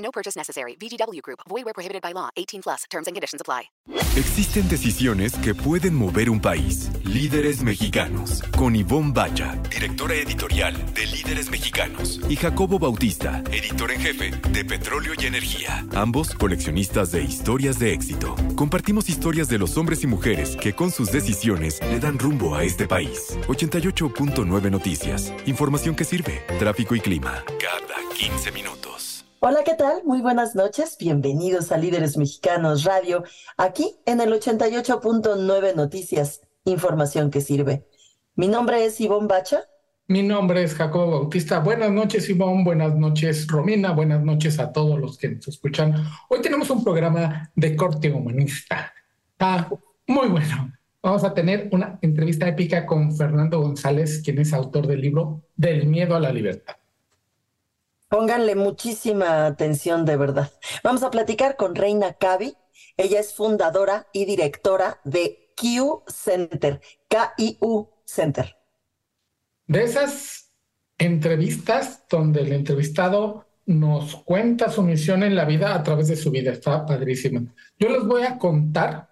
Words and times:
No 0.00 0.10
purchase 0.10 0.36
necessary. 0.36 0.76
VGW 0.76 1.22
Group. 1.22 1.40
Void 1.48 1.64
where 1.64 1.74
prohibited 1.74 2.02
by 2.02 2.12
law. 2.12 2.30
18 2.36 2.62
plus. 2.62 2.84
Terms 2.90 3.06
and 3.06 3.14
conditions 3.14 3.40
apply. 3.40 3.70
Existen 4.16 4.68
decisiones 4.68 5.34
que 5.34 5.54
pueden 5.54 5.94
mover 5.94 6.30
un 6.30 6.40
país. 6.40 6.90
Líderes 7.04 7.62
mexicanos. 7.62 8.42
Con 8.56 8.74
Ivonne 8.74 9.12
Bacha, 9.12 9.56
directora 9.70 10.14
editorial 10.14 10.74
de 10.94 11.06
Líderes 11.06 11.48
Mexicanos. 11.48 12.20
Y 12.28 12.36
Jacobo 12.36 12.78
Bautista, 12.78 13.42
editor 13.52 13.92
en 13.92 14.00
jefe 14.00 14.30
de 14.50 14.64
Petróleo 14.64 15.12
y 15.16 15.26
Energía. 15.26 15.86
Ambos 15.94 16.34
coleccionistas 16.34 17.12
de 17.12 17.22
historias 17.22 17.78
de 17.78 17.92
éxito. 17.92 18.34
Compartimos 18.56 19.08
historias 19.08 19.48
de 19.48 19.58
los 19.58 19.76
hombres 19.76 20.02
y 20.02 20.08
mujeres 20.08 20.56
que 20.56 20.74
con 20.74 20.90
sus 20.90 21.12
decisiones 21.12 21.80
le 21.82 22.00
dan 22.00 22.18
rumbo 22.18 22.56
a 22.56 22.64
este 22.64 22.88
país. 22.88 23.38
88.9 23.46 24.70
Noticias. 24.70 25.32
Información 25.46 25.94
que 25.94 26.04
sirve. 26.04 26.44
Tráfico 26.58 26.94
y 26.94 27.00
clima. 27.00 27.44
Cada 27.60 27.96
15 28.14 28.52
minutos. 28.52 29.09
Hola, 29.42 29.60
¿qué 29.64 29.72
tal? 29.72 30.04
Muy 30.04 30.20
buenas 30.20 30.54
noches. 30.54 30.98
Bienvenidos 31.00 31.72
a 31.72 31.78
Líderes 31.78 32.18
Mexicanos 32.18 32.84
Radio, 32.84 33.24
aquí 33.56 33.96
en 34.04 34.20
el 34.20 34.34
88.9 34.34 35.74
Noticias, 35.74 36.42
información 36.66 37.30
que 37.30 37.40
sirve. 37.40 37.86
Mi 38.34 38.48
nombre 38.48 38.84
es 38.84 39.00
Ivonne 39.00 39.28
Bacha. 39.28 39.62
Mi 40.08 40.22
nombre 40.22 40.62
es 40.62 40.74
Jacobo 40.74 41.12
Bautista. 41.12 41.60
Buenas 41.60 41.90
noches, 41.90 42.28
Ivonne. 42.28 42.64
Buenas 42.64 42.94
noches, 42.94 43.46
Romina. 43.46 43.92
Buenas 43.92 44.22
noches 44.22 44.58
a 44.58 44.72
todos 44.72 45.00
los 45.00 45.16
que 45.16 45.30
nos 45.30 45.48
escuchan. 45.48 45.94
Hoy 46.28 46.42
tenemos 46.42 46.68
un 46.68 46.84
programa 46.84 47.50
de 47.54 47.74
corte 47.74 48.12
humanista. 48.12 48.92
Está 49.32 49.70
muy 50.06 50.28
bueno. 50.28 50.70
Vamos 51.02 51.24
a 51.24 51.32
tener 51.32 51.70
una 51.72 51.98
entrevista 52.02 52.46
épica 52.46 52.84
con 52.84 53.16
Fernando 53.16 53.58
González, 53.62 54.20
quien 54.22 54.38
es 54.38 54.52
autor 54.52 54.86
del 54.86 55.00
libro 55.00 55.44
Del 55.56 55.86
miedo 55.86 56.14
a 56.14 56.20
la 56.20 56.30
libertad. 56.30 56.79
Pónganle 58.10 58.56
muchísima 58.56 59.46
atención 59.46 60.04
de 60.04 60.16
verdad. 60.16 60.50
Vamos 60.82 61.04
a 61.04 61.12
platicar 61.12 61.54
con 61.54 61.76
Reina 61.76 62.14
Cavi. 62.14 62.56
Ella 62.96 63.20
es 63.20 63.32
fundadora 63.34 64.08
y 64.12 64.24
directora 64.24 65.00
de 65.04 65.54
Q 65.56 66.02
Center, 66.08 66.80
K-I-U 67.08 67.88
Center. 68.04 68.56
De 69.68 69.84
esas 69.84 70.50
entrevistas 70.98 72.02
donde 72.10 72.40
el 72.40 72.52
entrevistado 72.52 73.46
nos 73.66 74.16
cuenta 74.16 74.70
su 74.70 74.82
misión 74.82 75.22
en 75.22 75.36
la 75.36 75.44
vida 75.44 75.72
a 75.72 75.82
través 75.84 76.08
de 76.08 76.16
su 76.16 76.32
vida. 76.32 76.50
Está 76.50 76.84
padrísima. 76.84 77.54
Yo 77.78 77.90
les 77.90 78.04
voy 78.04 78.24
a 78.24 78.38
contar 78.38 79.08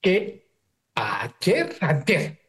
que 0.00 0.48
ayer, 0.94 1.74
ayer, 1.80 2.45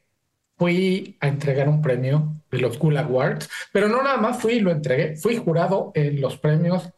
fui 0.57 1.17
a 1.19 1.27
entregar 1.27 1.69
un 1.69 1.81
premio 1.81 2.35
de 2.51 2.59
los 2.59 2.77
Cool 2.77 2.97
Awards, 2.97 3.49
pero 3.71 3.87
no 3.87 4.01
nada 4.01 4.17
más 4.17 4.41
fui 4.41 4.53
y 4.53 4.59
lo 4.59 4.71
entregué, 4.71 5.15
fui 5.15 5.37
jurado 5.37 5.91
en 5.95 6.19
los 6.19 6.37
premios. 6.37 6.89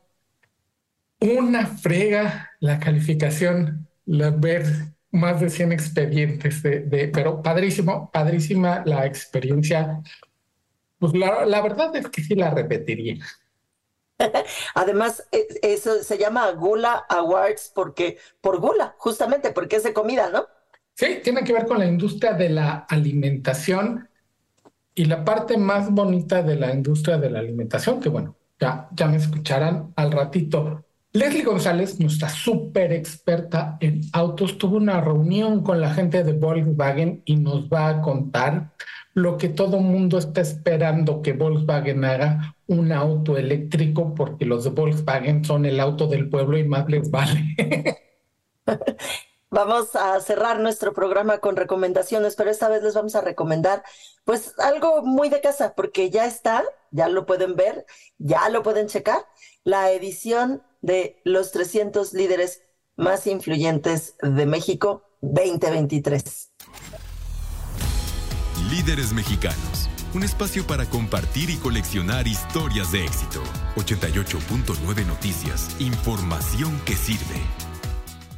Una 1.20 1.66
frega 1.66 2.52
la 2.62 2.80
calificación, 2.80 3.88
la, 4.06 4.30
ver 4.30 4.64
más 5.12 5.42
de 5.42 5.50
100 5.50 5.72
expedientes, 5.74 6.64
de, 6.64 7.10
pero 7.14 7.42
padrísimo, 7.42 8.10
padrísima 8.12 8.84
la 8.86 9.06
experiencia. 9.06 10.02
Pues 10.98 11.14
la, 11.14 11.46
la 11.46 11.62
verdad 11.62 11.96
es 11.96 12.08
que 12.08 12.24
sí 12.24 12.36
la 12.36 12.52
repetiría. 12.52 13.18
Además, 14.76 15.28
e, 15.32 15.48
eso 15.62 16.04
se 16.04 16.18
llama 16.18 16.52
Gula 16.52 17.06
Awards 17.10 17.72
porque, 17.74 18.18
por 18.42 18.60
gula, 18.60 18.96
justamente 18.98 19.52
porque 19.52 19.78
es 19.78 19.84
de 19.84 19.94
comida, 19.94 20.30
¿no? 20.30 20.48
Sí, 21.00 21.22
tiene 21.24 21.46
que 21.46 21.54
ver 21.54 21.66
con 21.66 21.80
la 21.80 21.86
industria 21.86 22.34
de 22.34 22.50
la 22.50 22.86
alimentación 22.90 24.10
y 24.94 25.06
la 25.06 25.24
parte 25.24 25.58
más 25.58 25.90
bonita 25.90 26.44
de 26.44 26.58
la 26.58 26.74
industria 26.74 27.18
de 27.18 27.30
la 27.30 27.40
alimentación, 27.40 28.02
que 28.02 28.10
bueno, 28.10 28.36
ya, 28.60 28.90
me 29.08 29.16
escucharán 29.16 29.94
al 29.96 30.12
ratito. 30.12 30.84
Leslie 31.14 31.46
González, 31.46 32.02
nuestra 32.02 32.28
súper 32.28 32.92
experta 32.92 33.78
en 33.80 34.02
autos, 34.12 34.58
tuvo 34.58 34.76
una 34.76 35.00
reunión 35.00 35.64
con 35.64 35.80
la 35.80 35.94
gente 35.94 36.22
de 36.26 36.34
Volkswagen 36.34 37.22
y 37.24 37.38
nos 37.38 37.70
va 37.70 37.88
a 37.88 38.02
contar 38.02 38.72
lo 39.14 39.38
que 39.38 39.48
todo 39.48 39.80
mundo 39.80 40.18
está 40.18 40.42
esperando 40.42 41.22
que 41.22 41.32
Volkswagen 41.32 42.04
haga, 42.04 42.58
un 42.68 42.92
auto 42.92 43.38
eléctrico, 43.38 44.14
porque 44.14 44.44
los 44.44 44.66
de 44.66 44.72
Volkswagen 44.72 45.46
son 45.46 45.64
el 45.64 45.80
auto 45.80 46.08
del 46.08 46.28
pueblo 46.28 46.58
y 46.58 46.66
más 46.66 46.90
les 46.90 47.10
vale. 47.10 47.56
Vamos 49.52 49.96
a 49.96 50.20
cerrar 50.22 50.60
nuestro 50.60 50.94
programa 50.94 51.40
con 51.40 51.56
recomendaciones, 51.56 52.36
pero 52.36 52.52
esta 52.52 52.70
vez 52.70 52.84
les 52.84 52.94
vamos 52.94 53.16
a 53.16 53.22
recomendar 53.22 53.84
pues 54.24 54.54
algo 54.60 55.02
muy 55.02 55.30
de 55.30 55.42
casa, 55.42 55.74
porque 55.76 56.12
ya 56.12 56.28
está, 56.28 56.64
ya 56.92 57.10
lo 57.10 57.26
pueden 57.26 57.56
ver, 57.56 57.88
ya 58.20 58.48
lo 58.50 58.62
pueden 58.62 58.88
checar, 58.88 59.26
la 59.64 59.92
edición 59.92 60.62
de 60.82 61.20
los 61.24 61.52
300 61.52 62.14
líderes 62.14 62.62
más 62.96 63.26
influyentes 63.26 64.16
de 64.22 64.46
México 64.46 65.04
2023. 65.22 66.52
Líderes 68.70 69.14
mexicanos, 69.14 69.90
un 70.14 70.22
espacio 70.22 70.68
para 70.68 70.86
compartir 70.86 71.50
y 71.50 71.56
coleccionar 71.56 72.28
historias 72.28 72.92
de 72.92 73.04
éxito. 73.04 73.42
88.9 73.78 75.08
Noticias, 75.08 75.76
información 75.80 76.80
que 76.86 76.96
sirve. 76.96 77.69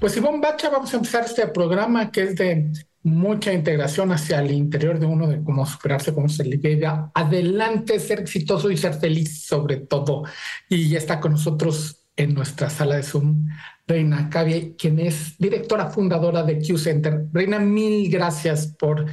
Pues 0.02 0.18
Ivonne 0.18 0.40
Bacha, 0.40 0.72
vamos 0.72 0.92
a 0.92 0.98
empezar 0.98 1.26
este 1.26 1.46
programa 1.50 2.12
que 2.12 2.24
es 2.24 2.36
de 2.36 2.72
mucha 3.04 3.54
integración 3.54 4.12
hacia 4.12 4.40
el 4.40 4.50
interior 4.50 4.98
de 4.98 5.06
uno, 5.06 5.28
de 5.28 5.44
cómo 5.44 5.64
superarse, 5.64 6.12
cómo 6.12 6.28
se 6.28 6.44
libera 6.44 7.12
adelante, 7.14 8.00
ser 8.00 8.20
exitoso 8.20 8.72
y 8.72 8.78
ser 8.78 8.96
feliz 8.96 9.46
sobre 9.46 9.78
todo. 9.78 10.24
Y 10.68 10.90
ya 10.90 10.98
está 10.98 11.20
con 11.20 11.34
nosotros 11.34 12.08
en 12.16 12.34
nuestra 12.34 12.72
sala 12.72 12.96
de 12.96 13.04
Zoom 13.04 13.48
Reina 13.86 14.28
Cavie, 14.28 14.76
quien 14.76 14.98
es 14.98 15.38
directora 15.38 15.92
fundadora 15.92 16.42
de 16.42 16.58
Q 16.58 16.80
Center. 16.80 17.28
Reina, 17.32 17.60
mil 17.60 18.10
gracias 18.10 18.66
por 18.66 19.06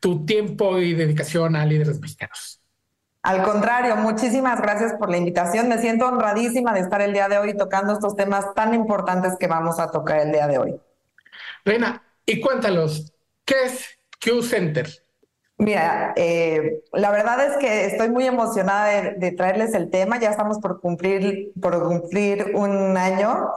tu 0.00 0.24
tiempo 0.24 0.78
y 0.78 0.94
dedicación 0.94 1.54
a 1.54 1.66
líderes 1.66 2.00
mexicanos. 2.00 2.59
Al 3.22 3.42
contrario, 3.42 3.96
muchísimas 3.96 4.60
gracias 4.62 4.94
por 4.94 5.10
la 5.10 5.18
invitación. 5.18 5.68
Me 5.68 5.78
siento 5.78 6.06
honradísima 6.06 6.72
de 6.72 6.80
estar 6.80 7.02
el 7.02 7.12
día 7.12 7.28
de 7.28 7.36
hoy 7.36 7.54
tocando 7.54 7.92
estos 7.92 8.16
temas 8.16 8.54
tan 8.54 8.72
importantes 8.72 9.36
que 9.38 9.46
vamos 9.46 9.78
a 9.78 9.90
tocar 9.90 10.20
el 10.20 10.32
día 10.32 10.46
de 10.46 10.58
hoy. 10.58 10.80
Reina, 11.64 12.02
y 12.24 12.40
cuéntanos, 12.40 13.12
¿qué 13.44 13.64
es 13.64 13.98
Q 14.24 14.42
Center? 14.42 14.88
Mira, 15.58 16.14
eh, 16.16 16.82
la 16.92 17.10
verdad 17.10 17.44
es 17.44 17.58
que 17.58 17.84
estoy 17.84 18.08
muy 18.08 18.26
emocionada 18.26 19.12
de, 19.12 19.32
traerles 19.32 19.74
el 19.74 19.90
tema. 19.90 20.18
Ya 20.18 20.30
estamos 20.30 20.58
por 20.58 20.80
cumplir, 20.80 21.52
por 21.60 21.86
cumplir 21.86 22.52
un 22.54 22.96
año. 22.96 23.50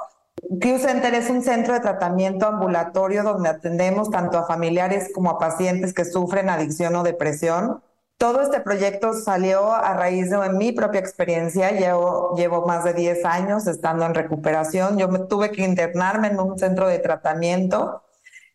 Q 0.62 0.80
Center 0.80 1.14
es 1.14 1.30
un 1.30 1.42
centro 1.42 1.74
de 1.74 1.80
tratamiento 1.80 2.48
ambulatorio 2.48 3.24
donde 3.24 3.48
atendemos 3.48 4.10
tanto 4.10 4.38
a 4.38 4.46
familiares 4.46 5.12
como 5.14 5.30
a 5.30 5.40
pacientes 5.40 5.94
que 5.94 6.04
sufren 6.04 6.50
adicción 6.50 6.94
o 6.98 7.04
depresión 7.04 7.82
todo 8.24 8.40
este 8.40 8.62
proyecto 8.62 9.12
salió 9.12 9.74
a 9.74 9.96
raíz 9.96 10.30
de 10.30 10.38
mi 10.52 10.72
propia 10.72 11.02
experiencia. 11.02 11.72
Llevo, 11.72 12.34
llevo 12.38 12.66
más 12.66 12.86
de 12.86 12.94
10 12.94 13.26
años 13.26 13.68
estando 13.68 14.06
en 14.06 14.14
recuperación. 14.14 14.98
Yo 14.98 15.10
me 15.10 15.20
tuve 15.20 15.52
que 15.52 15.66
internarme 15.66 16.30
en 16.30 16.40
un 16.40 16.58
centro 16.58 16.88
de 16.88 17.00
tratamiento 17.00 18.02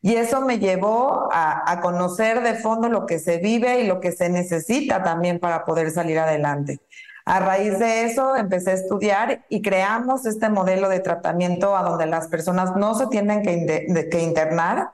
y 0.00 0.14
eso 0.14 0.40
me 0.40 0.58
llevó 0.58 1.28
a, 1.30 1.70
a 1.70 1.82
conocer 1.82 2.42
de 2.42 2.54
fondo 2.54 2.88
lo 2.88 3.04
que 3.04 3.18
se 3.18 3.36
vive 3.36 3.80
y 3.80 3.86
lo 3.86 4.00
que 4.00 4.10
se 4.10 4.30
necesita 4.30 5.02
también 5.02 5.38
para 5.38 5.66
poder 5.66 5.90
salir 5.90 6.18
adelante. 6.18 6.80
A 7.26 7.38
raíz 7.40 7.78
de 7.78 8.04
eso 8.06 8.36
empecé 8.36 8.70
a 8.70 8.74
estudiar 8.74 9.44
y 9.50 9.60
creamos 9.60 10.24
este 10.24 10.48
modelo 10.48 10.88
de 10.88 11.00
tratamiento 11.00 11.76
a 11.76 11.82
donde 11.82 12.06
las 12.06 12.28
personas 12.28 12.74
no 12.74 12.94
se 12.94 13.08
tienen 13.08 13.42
que, 13.42 14.08
que 14.10 14.22
internar, 14.22 14.92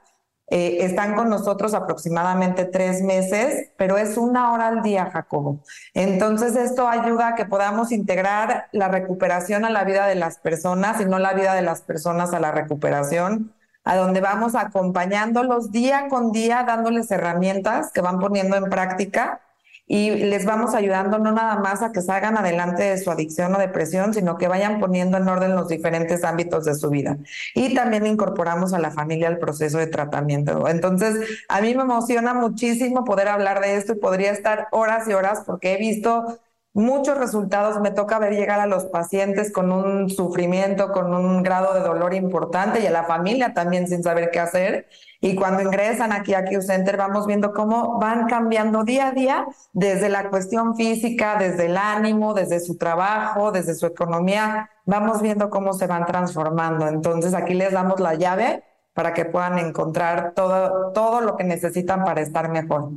eh, 0.57 0.85
están 0.85 1.17
con 1.17 1.29
nosotros 1.31 1.75
aproximadamente 1.75 2.65
tres 2.65 3.03
meses, 3.03 3.73
pero 3.77 3.99
es 3.99 4.17
una 4.17 4.53
hora 4.53 4.69
al 4.69 4.83
día, 4.83 5.11
Jacobo. 5.13 5.59
Entonces, 5.95 6.55
esto 6.55 6.87
ayuda 6.87 7.31
a 7.31 7.35
que 7.35 7.45
podamos 7.45 7.91
integrar 7.91 8.69
la 8.71 8.87
recuperación 8.87 9.65
a 9.65 9.71
la 9.71 9.83
vida 9.83 10.07
de 10.07 10.15
las 10.15 10.39
personas 10.39 11.01
y 11.01 11.07
no 11.07 11.19
la 11.19 11.35
vida 11.35 11.55
de 11.55 11.63
las 11.63 11.83
personas 11.83 12.33
a 12.35 12.39
la 12.39 12.53
recuperación, 12.53 13.53
a 13.83 13.97
donde 13.97 14.21
vamos 14.21 14.55
acompañándolos 14.55 15.73
día 15.73 16.07
con 16.09 16.31
día, 16.31 16.63
dándoles 16.63 17.11
herramientas 17.11 17.91
que 17.91 18.01
van 18.01 18.21
poniendo 18.21 18.55
en 18.55 18.71
práctica 18.71 19.41
y 19.87 20.11
les 20.11 20.47
vamos 20.47 20.75
ayudando 20.75 21.19
no 21.19 21.33
nada 21.33 21.57
más 21.57 21.83
a 21.83 21.93
que 21.93 22.01
salgan 22.01 22.39
adelante 22.39 22.85
de 22.85 22.99
su 22.99 23.11
adicción 23.11 23.55
o 23.55 23.59
depresión, 23.59 24.15
sino 24.15 24.39
que 24.39 24.49
vayan 24.49 24.81
poniendo 24.81 25.19
en 25.19 25.29
orden 25.29 25.55
los 25.55 25.69
diferentes 25.69 26.25
ámbitos 26.25 26.65
de 26.65 26.75
su 26.75 26.89
vida. 26.91 27.19
Y 27.55 27.75
también 27.75 28.07
incorporamos 28.07 28.73
a 28.73 28.79
la 28.79 28.91
familia 28.91 29.29
al 29.29 29.39
proceso 29.39 29.79
de 29.79 29.87
tratamiento. 29.87 30.69
Entonces, 30.69 31.29
a 31.49 31.61
mí 31.61 31.75
me 31.75 31.83
emociona 31.83 32.33
muchísimo 32.33 33.05
poder 33.05 33.29
hablar 33.29 33.61
de 33.61 33.77
esto 33.77 33.93
y 33.93 33.97
podría 33.97 34.33
estar 34.33 34.69
horas 34.73 35.07
y 35.09 35.13
horas 35.13 35.43
porque 35.45 35.75
he 35.75 35.79
visto 35.79 36.39
muchos 36.75 37.17
resultados. 37.17 37.81
Me 37.81 37.91
toca 37.91 38.19
ver 38.19 38.35
llegar 38.35 38.61
a 38.61 38.67
los 38.67 38.85
pacientes 38.85 39.51
con 39.51 39.73
un 39.73 40.11
sufrimiento, 40.11 40.93
con 40.93 41.15
un 41.15 41.43
grado 41.43 41.73
de 41.73 41.81
dolor 41.81 42.13
importante 42.13 42.81
y 42.81 42.87
a 42.87 42.91
la 42.91 43.05
familia 43.05 43.55
también 43.55 43.89
sin 43.89 44.03
saber 44.03 44.31
qué 44.31 44.41
hacer. 44.41 44.89
Y 45.21 45.37
cuando 45.37 45.63
ingresan 45.63 46.13
aquí 46.13 46.35
a 46.35 46.45
Q 46.45 46.61
Center 46.61 46.99
vamos 46.99 47.27
viendo 47.27 47.55
cómo 47.55 47.99
van 47.99 48.27
cambiando 48.27 48.85
día 48.85 49.09
a 49.09 49.13
día 49.13 49.47
desde 49.73 50.11
la 50.11 50.29
cuestión 50.29 50.77
física, 50.77 51.37
desde 51.39 51.67
el 51.67 51.79
ánimo, 51.79 52.35
desde 52.35 52.61
su 52.61 52.77
trabajo, 52.77 53.51
desde 53.51 53.75
su 53.75 53.87
economía. 53.87 54.69
Vamos 54.85 55.23
viendo 55.23 55.49
cómo 55.49 55.73
se 55.73 55.87
van 55.87 56.05
transformando. 56.05 56.89
Entonces 56.89 57.33
aquí 57.33 57.55
les 57.55 57.73
damos 57.73 58.01
la 58.01 58.15
llave 58.15 58.65
para 58.93 59.15
que 59.15 59.25
puedan 59.25 59.59
encontrar 59.59 60.33
todo, 60.35 60.93
todo 60.93 61.21
lo 61.21 61.37
que 61.37 61.45
necesitan 61.45 62.05
para 62.05 62.21
estar 62.21 62.51
mejor. 62.51 62.91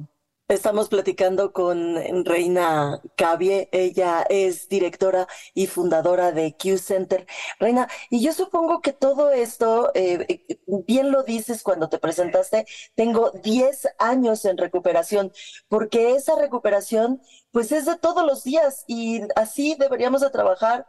Estamos 0.49 0.88
platicando 0.88 1.51
con 1.51 2.23
Reina 2.23 3.01
Cavie, 3.17 3.67
ella 3.73 4.25
es 4.29 4.69
directora 4.69 5.27
y 5.53 5.67
fundadora 5.67 6.31
de 6.31 6.55
Q 6.55 6.77
Center. 6.77 7.27
Reina, 7.59 7.89
y 8.09 8.23
yo 8.23 8.31
supongo 8.31 8.79
que 8.79 8.94
todo 8.94 9.31
esto, 9.31 9.91
eh, 9.94 10.45
bien 10.85 11.11
lo 11.11 11.23
dices 11.23 11.63
cuando 11.63 11.89
te 11.89 11.99
presentaste, 11.99 12.65
tengo 12.95 13.31
10 13.44 13.89
años 13.99 14.45
en 14.45 14.57
recuperación, 14.57 15.33
porque 15.67 16.15
esa 16.15 16.38
recuperación 16.38 17.21
pues 17.51 17.73
es 17.73 17.85
de 17.85 17.97
todos 17.97 18.25
los 18.25 18.45
días 18.45 18.85
y 18.88 19.23
así 19.35 19.75
deberíamos 19.77 20.21
de 20.21 20.29
trabajar 20.29 20.88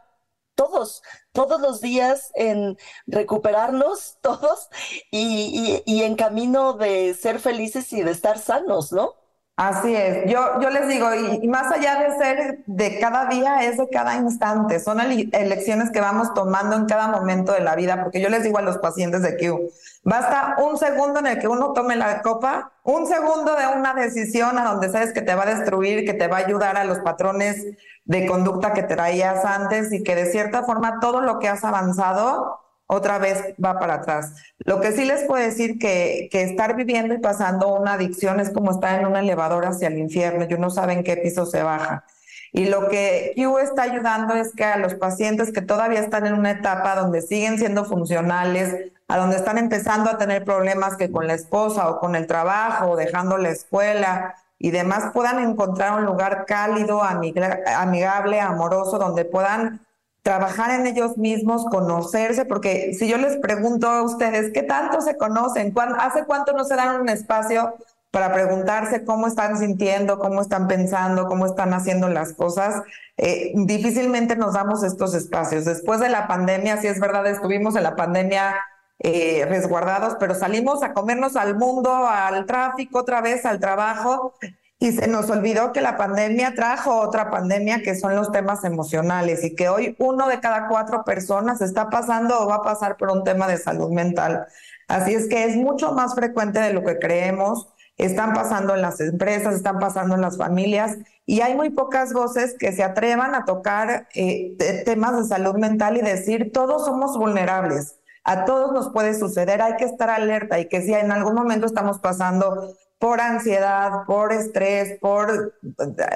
todos, 0.55 1.03
todos 1.33 1.59
los 1.59 1.81
días 1.81 2.31
en 2.35 2.77
recuperarnos 3.07 4.19
todos 4.21 4.69
y, 5.11 5.83
y 5.85 6.03
en 6.03 6.15
camino 6.15 6.73
de 6.73 7.13
ser 7.13 7.39
felices 7.39 7.91
y 7.91 8.03
de 8.03 8.11
estar 8.11 8.39
sanos, 8.39 8.93
¿no? 8.93 9.19
Así 9.59 9.93
es, 9.93 10.31
yo, 10.31 10.61
yo 10.61 10.69
les 10.69 10.87
digo, 10.87 11.13
y, 11.13 11.45
más 11.49 11.69
allá 11.69 11.99
de 11.99 12.17
ser 12.17 12.59
de 12.65 12.97
cada 12.97 13.25
día, 13.25 13.65
es 13.65 13.77
de 13.77 13.89
cada 13.89 14.15
instante, 14.15 14.79
son 14.79 15.01
elecciones 15.01 15.91
que 15.91 15.99
vamos 15.99 16.33
tomando 16.33 16.77
en 16.77 16.85
cada 16.85 17.09
momento 17.09 17.51
de 17.51 17.59
la 17.59 17.75
vida, 17.75 18.01
porque 18.01 18.21
yo 18.21 18.29
les 18.29 18.43
digo 18.43 18.57
a 18.57 18.61
los 18.61 18.77
pacientes 18.77 19.21
de 19.21 19.35
Q, 19.35 19.69
basta 20.05 20.55
un 20.59 20.77
segundo 20.77 21.19
en 21.19 21.27
el 21.27 21.39
que 21.39 21.49
uno 21.49 21.73
tome 21.73 21.97
la 21.97 22.21
copa, 22.21 22.71
un 22.85 23.05
segundo 23.05 23.53
de 23.57 23.67
una 23.77 23.93
decisión 23.93 24.57
a 24.57 24.63
donde 24.63 24.89
sabes 24.89 25.11
que 25.11 25.21
te 25.21 25.35
va 25.35 25.43
a 25.43 25.53
destruir, 25.53 26.05
que 26.05 26.13
te 26.13 26.29
va 26.29 26.37
a 26.37 26.45
ayudar 26.45 26.77
a 26.77 26.85
los 26.85 26.99
patrones 26.99 27.65
de 28.05 28.27
conducta 28.27 28.71
que 28.71 28.83
traías 28.83 29.43
antes 29.43 29.91
y 29.91 30.03
que 30.03 30.15
de 30.15 30.27
cierta 30.27 30.63
forma 30.63 31.01
todo 31.01 31.19
lo 31.19 31.39
que 31.39 31.49
has 31.49 31.65
avanzado 31.65 32.61
otra 32.91 33.19
vez 33.19 33.53
va 33.63 33.77
para 33.77 33.95
atrás. 33.95 34.33
Lo 34.57 34.81
que 34.81 34.91
sí 34.91 35.05
les 35.05 35.23
puedo 35.25 35.43
decir 35.43 35.77
que, 35.77 36.27
que 36.31 36.41
estar 36.41 36.75
viviendo 36.75 37.13
y 37.13 37.19
pasando 37.19 37.75
una 37.75 37.93
adicción 37.93 38.39
es 38.39 38.49
como 38.49 38.71
estar 38.71 38.99
en 38.99 39.05
un 39.05 39.15
elevador 39.15 39.67
hacia 39.67 39.89
el 39.89 39.99
infierno 39.99 40.47
y 40.49 40.53
uno 40.55 40.71
sabe 40.71 40.93
en 40.93 41.03
qué 41.03 41.15
piso 41.15 41.45
se 41.45 41.61
baja. 41.61 42.03
Y 42.51 42.65
lo 42.65 42.89
que 42.89 43.33
Q 43.35 43.59
está 43.59 43.83
ayudando 43.83 44.33
es 44.33 44.55
que 44.55 44.63
a 44.63 44.77
los 44.77 44.95
pacientes 44.95 45.53
que 45.53 45.61
todavía 45.61 45.99
están 45.99 46.25
en 46.25 46.33
una 46.33 46.49
etapa 46.49 46.95
donde 46.95 47.21
siguen 47.21 47.59
siendo 47.59 47.85
funcionales, 47.85 48.91
a 49.07 49.17
donde 49.17 49.35
están 49.35 49.59
empezando 49.59 50.09
a 50.09 50.17
tener 50.17 50.43
problemas 50.43 50.97
que 50.97 51.11
con 51.11 51.27
la 51.27 51.35
esposa 51.35 51.89
o 51.91 51.99
con 51.99 52.15
el 52.15 52.25
trabajo, 52.25 52.89
o 52.89 52.95
dejando 52.95 53.37
la 53.37 53.49
escuela 53.49 54.33
y 54.57 54.71
demás, 54.71 55.11
puedan 55.13 55.37
encontrar 55.39 55.99
un 55.99 56.05
lugar 56.05 56.45
cálido, 56.47 57.03
amigable, 57.03 58.41
amoroso, 58.41 58.97
donde 58.97 59.25
puedan 59.25 59.81
trabajar 60.21 60.71
en 60.71 60.87
ellos 60.87 61.17
mismos, 61.17 61.65
conocerse, 61.65 62.45
porque 62.45 62.93
si 62.93 63.07
yo 63.07 63.17
les 63.17 63.37
pregunto 63.37 63.87
a 63.87 64.03
ustedes, 64.03 64.51
¿qué 64.53 64.63
tanto 64.63 65.01
se 65.01 65.17
conocen? 65.17 65.73
¿Hace 65.99 66.25
cuánto 66.25 66.53
no 66.53 66.65
se 66.65 66.75
dan 66.75 67.01
un 67.01 67.09
espacio 67.09 67.73
para 68.11 68.33
preguntarse 68.33 69.05
cómo 69.05 69.27
están 69.27 69.57
sintiendo, 69.57 70.19
cómo 70.19 70.41
están 70.41 70.67
pensando, 70.67 71.27
cómo 71.27 71.45
están 71.45 71.73
haciendo 71.73 72.09
las 72.09 72.33
cosas? 72.33 72.83
Eh, 73.17 73.53
difícilmente 73.55 74.35
nos 74.35 74.53
damos 74.53 74.83
estos 74.83 75.13
espacios. 75.13 75.65
Después 75.65 75.99
de 75.99 76.09
la 76.09 76.27
pandemia, 76.27 76.77
si 76.77 76.87
es 76.87 76.99
verdad, 76.99 77.25
estuvimos 77.27 77.75
en 77.75 77.83
la 77.83 77.95
pandemia 77.95 78.55
eh, 78.99 79.45
resguardados, 79.47 80.17
pero 80.19 80.35
salimos 80.35 80.83
a 80.83 80.93
comernos 80.93 81.37
al 81.37 81.57
mundo, 81.57 82.07
al 82.07 82.45
tráfico 82.45 82.99
otra 82.99 83.21
vez, 83.21 83.45
al 83.45 83.59
trabajo, 83.59 84.33
y 84.81 84.93
se 84.93 85.07
nos 85.07 85.29
olvidó 85.29 85.73
que 85.73 85.81
la 85.81 85.97
pandemia 85.97 86.55
trajo 86.55 87.01
otra 87.01 87.29
pandemia 87.29 87.81
que 87.83 87.95
son 87.95 88.15
los 88.15 88.31
temas 88.31 88.63
emocionales 88.63 89.43
y 89.43 89.53
que 89.53 89.67
hoy 89.67 89.95
uno 89.99 90.29
de 90.29 90.39
cada 90.39 90.69
cuatro 90.69 91.03
personas 91.03 91.59
está 91.59 91.89
pasando 91.89 92.39
o 92.39 92.47
va 92.47 92.55
a 92.55 92.63
pasar 92.63 92.95
por 92.95 93.11
un 93.11 93.25
tema 93.25 93.49
de 93.49 93.57
salud 93.57 93.91
mental. 93.91 94.47
Así 94.87 95.13
es 95.13 95.27
que 95.27 95.43
es 95.43 95.57
mucho 95.57 95.91
más 95.91 96.15
frecuente 96.15 96.61
de 96.61 96.71
lo 96.71 96.85
que 96.85 96.97
creemos. 96.97 97.67
Están 97.97 98.33
pasando 98.33 98.73
en 98.73 98.81
las 98.81 99.01
empresas, 99.01 99.53
están 99.53 99.79
pasando 99.79 100.15
en 100.15 100.21
las 100.21 100.37
familias 100.37 100.97
y 101.25 101.41
hay 101.41 101.55
muy 101.55 101.71
pocas 101.71 102.13
voces 102.13 102.55
que 102.57 102.71
se 102.71 102.81
atrevan 102.81 103.35
a 103.35 103.43
tocar 103.43 104.07
eh, 104.15 104.55
temas 104.85 105.17
de 105.17 105.25
salud 105.25 105.55
mental 105.55 105.97
y 105.97 106.01
decir 106.01 106.53
todos 106.53 106.85
somos 106.85 107.17
vulnerables. 107.17 107.97
A 108.23 108.45
todos 108.45 108.71
nos 108.71 108.93
puede 108.93 109.13
suceder, 109.13 109.61
hay 109.61 109.75
que 109.75 109.83
estar 109.83 110.09
alerta 110.09 110.57
y 110.57 110.69
que 110.69 110.81
si 110.81 110.93
en 110.93 111.11
algún 111.11 111.33
momento 111.33 111.65
estamos 111.65 111.99
pasando 111.99 112.77
por 112.99 113.21
ansiedad, 113.21 114.03
por 114.05 114.33
estrés, 114.33 114.99
por 114.99 115.55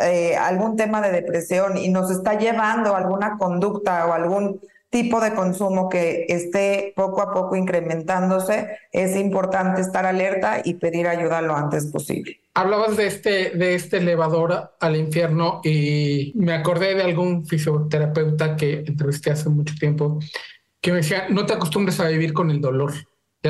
eh, 0.05 0.35
algún 0.35 0.75
tema 0.75 1.01
de 1.01 1.11
depresión 1.11 1.77
y 1.77 1.89
nos 1.89 2.11
está 2.11 2.37
llevando 2.37 2.95
alguna 2.95 3.37
conducta 3.37 4.05
o 4.05 4.13
algún 4.13 4.59
tipo 4.89 5.19
de 5.19 5.33
consumo 5.33 5.89
que 5.89 6.25
esté 6.29 6.93
poco 6.95 7.23
a 7.23 7.33
poco 7.33 7.55
incrementándose, 7.55 8.77
es 8.91 9.15
importante 9.15 9.81
estar 9.81 10.05
alerta 10.05 10.61
y 10.63 10.75
pedir 10.75 11.07
ayuda 11.07 11.41
lo 11.41 11.55
antes 11.55 11.87
posible. 11.87 12.41
Hablabas 12.53 12.95
de 12.95 13.07
este, 13.07 13.49
de 13.51 13.73
este 13.73 13.97
elevador 13.97 14.75
al 14.79 14.95
infierno 14.95 15.61
y 15.63 16.33
me 16.35 16.53
acordé 16.53 16.93
de 16.93 17.01
algún 17.01 17.47
fisioterapeuta 17.47 18.55
que 18.55 18.83
entrevisté 18.85 19.31
hace 19.31 19.49
mucho 19.49 19.73
tiempo 19.79 20.19
que 20.79 20.91
me 20.91 20.97
decía, 20.97 21.27
no 21.29 21.45
te 21.45 21.53
acostumbres 21.53 21.99
a 21.99 22.09
vivir 22.09 22.33
con 22.33 22.51
el 22.51 22.61
dolor 22.61 22.93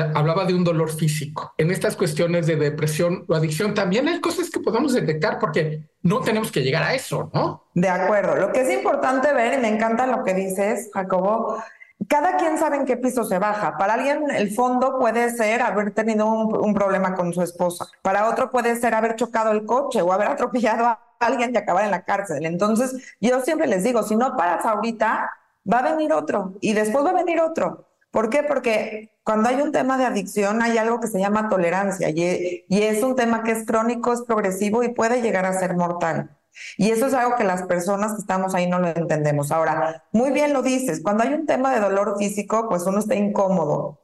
hablaba 0.00 0.44
de 0.44 0.54
un 0.54 0.64
dolor 0.64 0.90
físico. 0.90 1.54
En 1.56 1.70
estas 1.70 1.96
cuestiones 1.96 2.46
de 2.46 2.56
depresión 2.56 3.24
o 3.28 3.34
adicción 3.34 3.74
también 3.74 4.08
hay 4.08 4.20
cosas 4.20 4.50
que 4.50 4.60
podemos 4.60 4.92
detectar 4.92 5.38
porque 5.38 5.88
no 6.02 6.20
tenemos 6.20 6.50
que 6.50 6.62
llegar 6.62 6.82
a 6.82 6.94
eso, 6.94 7.30
¿no? 7.32 7.64
De 7.74 7.88
acuerdo. 7.88 8.36
Lo 8.36 8.52
que 8.52 8.62
es 8.62 8.72
importante 8.72 9.32
ver, 9.32 9.58
y 9.58 9.62
me 9.62 9.68
encanta 9.68 10.06
lo 10.06 10.24
que 10.24 10.34
dices, 10.34 10.90
Jacobo, 10.92 11.62
cada 12.08 12.36
quien 12.36 12.58
sabe 12.58 12.76
en 12.76 12.86
qué 12.86 12.96
piso 12.96 13.24
se 13.24 13.38
baja. 13.38 13.76
Para 13.78 13.94
alguien 13.94 14.30
el 14.30 14.50
fondo 14.50 14.98
puede 14.98 15.30
ser 15.30 15.62
haber 15.62 15.92
tenido 15.92 16.26
un, 16.26 16.74
problema 16.74 17.14
con 17.14 17.32
su 17.32 17.42
esposa. 17.42 17.86
Para 18.02 18.28
otro 18.28 18.50
puede 18.50 18.76
ser 18.76 18.94
haber 18.94 19.16
chocado 19.16 19.52
el 19.52 19.64
coche 19.64 20.02
o 20.02 20.12
haber 20.12 20.28
atropellado 20.28 20.86
a 20.86 21.00
alguien 21.20 21.52
y 21.54 21.56
acabar 21.56 21.84
en 21.84 21.92
la 21.92 22.04
cárcel. 22.04 22.44
Entonces, 22.44 23.16
yo 23.20 23.40
siempre 23.40 23.66
les 23.66 23.84
digo, 23.84 24.02
si 24.02 24.16
no 24.16 24.36
paras 24.36 24.64
ahorita, 24.66 25.30
va 25.72 25.78
a 25.78 25.94
venir 25.94 26.12
otro 26.12 26.54
y 26.60 26.72
después 26.72 27.04
va 27.04 27.10
a 27.10 27.14
venir 27.14 27.40
otro. 27.40 27.88
¿Por 28.10 28.28
qué? 28.28 28.42
Porque 28.42 29.13
cuando 29.24 29.48
hay 29.48 29.60
un 29.62 29.72
tema 29.72 29.96
de 29.96 30.04
adicción 30.04 30.62
hay 30.62 30.76
algo 30.76 31.00
que 31.00 31.08
se 31.08 31.18
llama 31.18 31.48
tolerancia 31.48 32.10
y, 32.10 32.64
es 32.68 33.02
un 33.02 33.16
tema 33.16 33.42
que 33.42 33.52
es 33.52 33.66
crónico, 33.66 34.12
es 34.12 34.22
progresivo 34.22 34.82
y 34.82 34.92
puede 34.92 35.22
llegar 35.22 35.46
a 35.46 35.58
ser 35.58 35.74
mortal. 35.76 36.36
Y 36.76 36.90
eso 36.90 37.06
es 37.06 37.14
algo 37.14 37.34
que 37.34 37.42
las 37.42 37.62
personas 37.64 38.12
que 38.12 38.20
estamos 38.20 38.54
ahí 38.54 38.68
no 38.68 38.78
lo 38.78 38.88
entendemos. 38.88 39.50
Ahora, 39.50 40.04
muy 40.12 40.30
bien 40.30 40.52
lo 40.52 40.62
dices, 40.62 41.00
cuando 41.02 41.24
hay 41.24 41.32
un 41.34 41.46
tema 41.46 41.72
de 41.74 41.80
dolor 41.80 42.16
físico, 42.18 42.68
pues 42.68 42.84
uno 42.84 42.98
está 42.98 43.14
incómodo. 43.16 44.00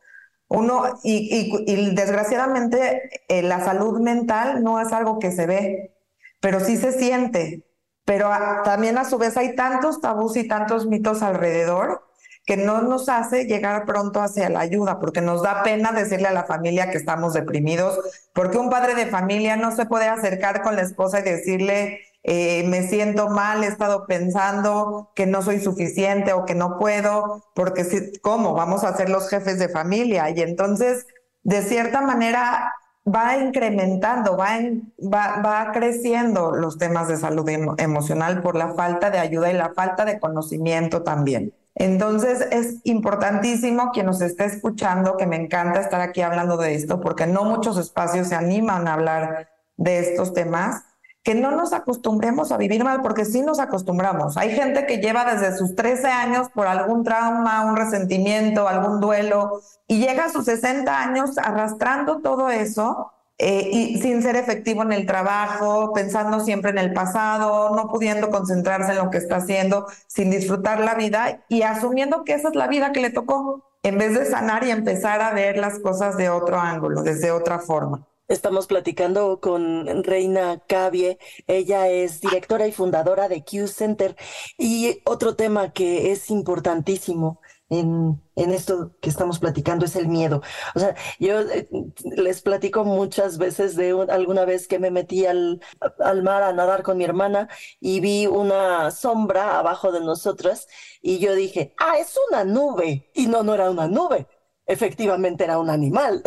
Uno, 0.49 0.99
y, 1.05 1.95
desgraciadamente 1.95 3.23
eh, 3.29 3.43
la 3.43 3.61
salud 3.65 4.00
mental 4.00 4.65
no 4.65 4.81
es 4.81 4.93
algo 4.93 5.21
que 5.21 5.31
se 5.31 5.47
ve, 5.47 5.95
pero 6.41 6.61
sí 6.61 6.77
se 6.77 6.93
siente. 6.93 7.67
Pero 8.05 8.31
también 8.65 8.99
a 8.99 9.05
su 9.05 9.19
vez 9.19 9.37
hay 9.37 9.55
tantos 9.55 10.00
tabús 10.00 10.37
y 10.37 10.49
tantos 10.49 10.87
mitos 10.87 11.23
alrededor 11.23 12.10
que 12.47 12.57
no 12.57 12.83
nos 12.83 13.09
hace 13.09 13.45
llegar 13.45 13.85
pronto 13.87 14.21
hacia 14.21 14.49
la 14.49 14.61
ayuda, 14.61 14.99
porque 14.99 15.21
nos 15.21 15.43
da 15.43 15.63
pena 15.63 15.93
decirle 15.93 16.29
a 16.29 16.33
la 16.33 16.45
familia 16.45 16.91
que 16.91 16.99
estamos 16.99 17.35
deprimidos, 17.35 17.99
porque 18.35 18.59
un 18.59 18.71
padre 18.71 18.95
de 18.95 19.07
familia 19.07 19.57
no 19.57 19.75
se 19.75 19.87
puede 19.87 20.09
acercar 20.09 20.63
con 20.63 20.77
la 20.77 20.83
esposa 20.83 21.21
y 21.21 21.23
decirle, 21.23 22.01
eh, 22.23 22.65
me 22.67 22.83
siento 22.83 23.29
mal, 23.29 23.65
he 23.65 23.67
estado 23.67 24.07
pensando 24.07 25.11
que 25.15 25.27
no 25.27 25.43
soy 25.43 25.61
suficiente 25.61 26.33
o 26.33 26.45
que 26.45 26.55
no 26.55 26.79
puedo, 26.79 27.45
porque 27.55 27.85
si, 27.85 28.13
¿cómo? 28.21 28.55
Vamos 28.55 28.85
a 28.85 28.97
ser 28.97 29.09
los 29.09 29.29
jefes 29.29 29.59
de 29.59 29.69
familia. 29.69 30.29
Y 30.31 30.41
entonces, 30.43 31.07
de 31.43 31.63
cierta 31.63 32.03
manera, 32.03 32.75
va 33.07 33.37
incrementando, 33.39 34.37
va, 34.37 34.59
va, 34.99 35.43
va, 35.43 35.73
creciendo 35.73 36.53
los 36.53 36.79
temas 36.79 37.09
de 37.09 37.17
salud 37.17 37.49
emocional 37.79 38.43
por 38.43 38.57
la 38.57 38.75
falta 38.75 39.11
de 39.11 39.19
ayuda 39.19 39.51
y 39.51 39.55
la 39.55 39.73
falta 39.73 40.05
de 40.05 40.21
conocimiento 40.21 41.03
también. 41.03 41.55
Entonces 41.81 42.47
es 42.51 42.77
importantísimo 42.85 43.91
quien 43.91 44.05
nos 44.05 44.21
esté 44.21 44.45
escuchando, 44.45 45.17
que 45.17 45.27
me 45.27 45.37
encanta 45.37 45.81
estar 45.81 46.03
aquí 46.03 46.21
hablando 46.21 46.59
de 46.59 46.75
esto, 46.75 47.01
porque 47.01 47.27
no 47.27 47.45
muchos 47.45 47.79
espacios 47.79 48.29
se 48.29 48.35
animan 48.35 48.87
a 48.87 48.93
hablar 48.93 49.49
de 49.79 49.99
estos 49.99 50.35
temas, 50.35 50.83
que 51.23 51.35
no 51.35 51.53
nos 51.53 51.73
acostumbremos 51.73 52.53
a 52.53 52.59
vivir 52.59 52.85
mal, 52.85 53.01
porque 53.01 53.25
sí 53.25 53.41
nos 53.41 53.61
acostumbramos. 53.61 54.37
Hay 54.37 54.51
gente 54.51 54.85
que 54.85 54.99
lleva 54.99 55.25
desde 55.25 55.57
sus 55.57 55.75
13 55.75 56.09
años 56.09 56.51
por 56.51 56.67
algún 56.67 57.03
trauma, 57.03 57.65
un 57.65 57.77
resentimiento, 57.77 58.69
algún 58.69 59.01
duelo, 59.01 59.63
y 59.87 60.01
llega 60.01 60.27
a 60.27 60.29
sus 60.29 60.45
60 60.45 61.01
años 61.01 61.39
arrastrando 61.39 62.21
todo 62.21 62.51
eso 62.51 63.11
eh, 63.43 63.71
y 63.73 63.99
sin 64.03 64.23
ser 64.23 64.37
efectivo 64.37 64.83
en 64.83 64.93
el 64.93 65.07
trabajo, 65.07 65.95
pensando 65.95 66.41
siempre 66.41 66.73
en 66.73 66.79
el 66.79 66.93
pasado, 66.93 67.75
no 67.75 67.89
pudiendo 67.89 68.29
concentrarse 68.29 68.93
en 68.93 68.99
lo 68.99 69.09
que 69.09 69.17
está 69.17 69.37
haciendo, 69.37 69.87
sin 70.07 70.31
disfrutar 70.31 70.81
la 70.81 70.95
vida 70.95 71.43
y 71.49 71.63
asumiendo 71.63 72.23
que 72.25 72.35
esa 72.35 72.49
es 72.49 72.55
la 72.55 72.67
vida 72.67 72.93
que 72.93 73.01
le 73.01 73.09
tocó, 73.09 73.65
en 73.83 73.97
vez 73.97 74.13
de 74.13 74.27
sanar 74.27 74.65
y 74.65 74.71
empezar 74.71 75.23
a 75.23 75.33
ver 75.33 75.57
las 75.57 75.79
cosas 75.79 76.19
de 76.19 76.29
otro 76.29 76.61
ángulo, 76.61 77.03
desde 77.03 77.31
otra 77.31 77.61
forma. 77.61 78.07
Estamos 78.29 78.67
platicando 78.67 79.41
con 79.41 80.05
Reina 80.05 80.63
Cavie. 80.69 81.19
Ella 81.49 81.89
es 81.89 82.21
directora 82.21 82.67
y 82.69 82.73
fundadora 82.73 83.29
de 83.29 83.43
Q 83.43 83.67
Center. 83.67 84.17
Y 84.57 85.01
otro 85.05 85.35
tema 85.35 85.73
que 85.73 86.13
es 86.13 86.31
importantísimo 86.31 87.41
en, 87.71 88.21
en, 88.37 88.50
esto 88.53 88.93
que 89.00 89.09
estamos 89.09 89.39
platicando 89.39 89.87
es 89.87 89.97
el 89.97 90.09
miedo. 90.09 90.43
O 90.75 90.81
sea, 90.81 90.95
yo 91.19 91.41
eh, 91.41 91.69
les 92.05 92.43
platico 92.43 92.85
muchas 92.85 93.39
veces 93.39 93.77
de 93.77 94.07
alguna 94.11 94.45
vez 94.45 94.69
que 94.69 94.79
me 94.79 94.91
metí 94.91 95.27
al, 95.27 95.61
al 96.00 96.23
mar 96.23 96.43
a 96.43 96.53
nadar 96.53 96.83
con 96.83 96.99
mi 96.99 97.05
hermana 97.05 97.49
y 97.81 98.00
vi 98.00 98.27
una 98.27 98.91
sombra 98.91 99.59
abajo 99.59 99.93
de 99.93 100.00
nosotras 100.00 100.69
y 101.00 101.19
yo 101.19 101.35
dije, 101.35 101.75
ah, 101.79 101.99
es 101.99 102.17
una 102.31 102.45
nube. 102.45 103.11
Y 103.15 103.27
no, 103.27 103.43
no 103.43 103.55
era 103.55 103.71
una 103.71 103.89
nube 103.89 104.27
efectivamente 104.71 105.45
era 105.45 105.59
un 105.59 105.69
animal. 105.69 106.23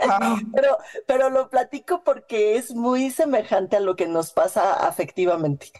Ah. 0.00 0.38
pero, 0.54 0.78
pero 1.06 1.30
lo 1.30 1.48
platico 1.48 2.02
porque 2.04 2.56
es 2.56 2.74
muy 2.74 3.10
semejante 3.10 3.76
a 3.76 3.80
lo 3.80 3.96
que 3.96 4.06
nos 4.06 4.32
pasa 4.32 4.86
afectivamente. 4.86 5.72